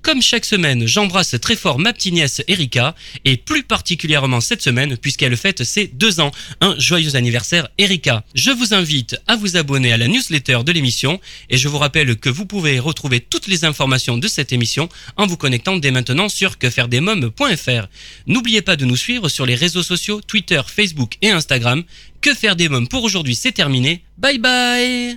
Comme 0.06 0.22
chaque 0.22 0.44
semaine, 0.44 0.86
j'embrasse 0.86 1.34
très 1.40 1.56
fort 1.56 1.80
ma 1.80 1.92
petite 1.92 2.14
nièce 2.14 2.40
Erika, 2.46 2.94
et 3.24 3.36
plus 3.36 3.64
particulièrement 3.64 4.40
cette 4.40 4.62
semaine, 4.62 4.96
puisqu'elle 4.96 5.36
fête 5.36 5.64
ses 5.64 5.88
deux 5.88 6.20
ans. 6.20 6.30
Un 6.60 6.78
joyeux 6.78 7.16
anniversaire 7.16 7.66
Erika. 7.76 8.22
Je 8.32 8.52
vous 8.52 8.72
invite 8.72 9.16
à 9.26 9.34
vous 9.34 9.56
abonner 9.56 9.92
à 9.92 9.96
la 9.96 10.06
newsletter 10.06 10.60
de 10.64 10.70
l'émission, 10.70 11.20
et 11.50 11.56
je 11.56 11.66
vous 11.66 11.78
rappelle 11.78 12.14
que 12.14 12.28
vous 12.28 12.46
pouvez 12.46 12.78
retrouver 12.78 13.18
toutes 13.18 13.48
les 13.48 13.64
informations 13.64 14.16
de 14.16 14.28
cette 14.28 14.52
émission 14.52 14.88
en 15.16 15.26
vous 15.26 15.36
connectant 15.36 15.76
dès 15.76 15.90
maintenant 15.90 16.28
sur 16.28 16.56
quefairedesmoms.fr. 16.56 17.88
N'oubliez 18.28 18.62
pas 18.62 18.76
de 18.76 18.84
nous 18.84 18.96
suivre 18.96 19.28
sur 19.28 19.44
les 19.44 19.56
réseaux 19.56 19.82
sociaux 19.82 20.20
Twitter, 20.24 20.60
Facebook 20.68 21.16
et 21.20 21.30
Instagram. 21.30 21.82
Que 22.20 22.32
faire 22.32 22.54
des 22.54 22.68
mômes 22.68 22.86
pour 22.86 23.02
aujourd'hui, 23.02 23.34
c'est 23.34 23.50
terminé. 23.50 24.04
Bye 24.18 24.38
bye 24.38 25.16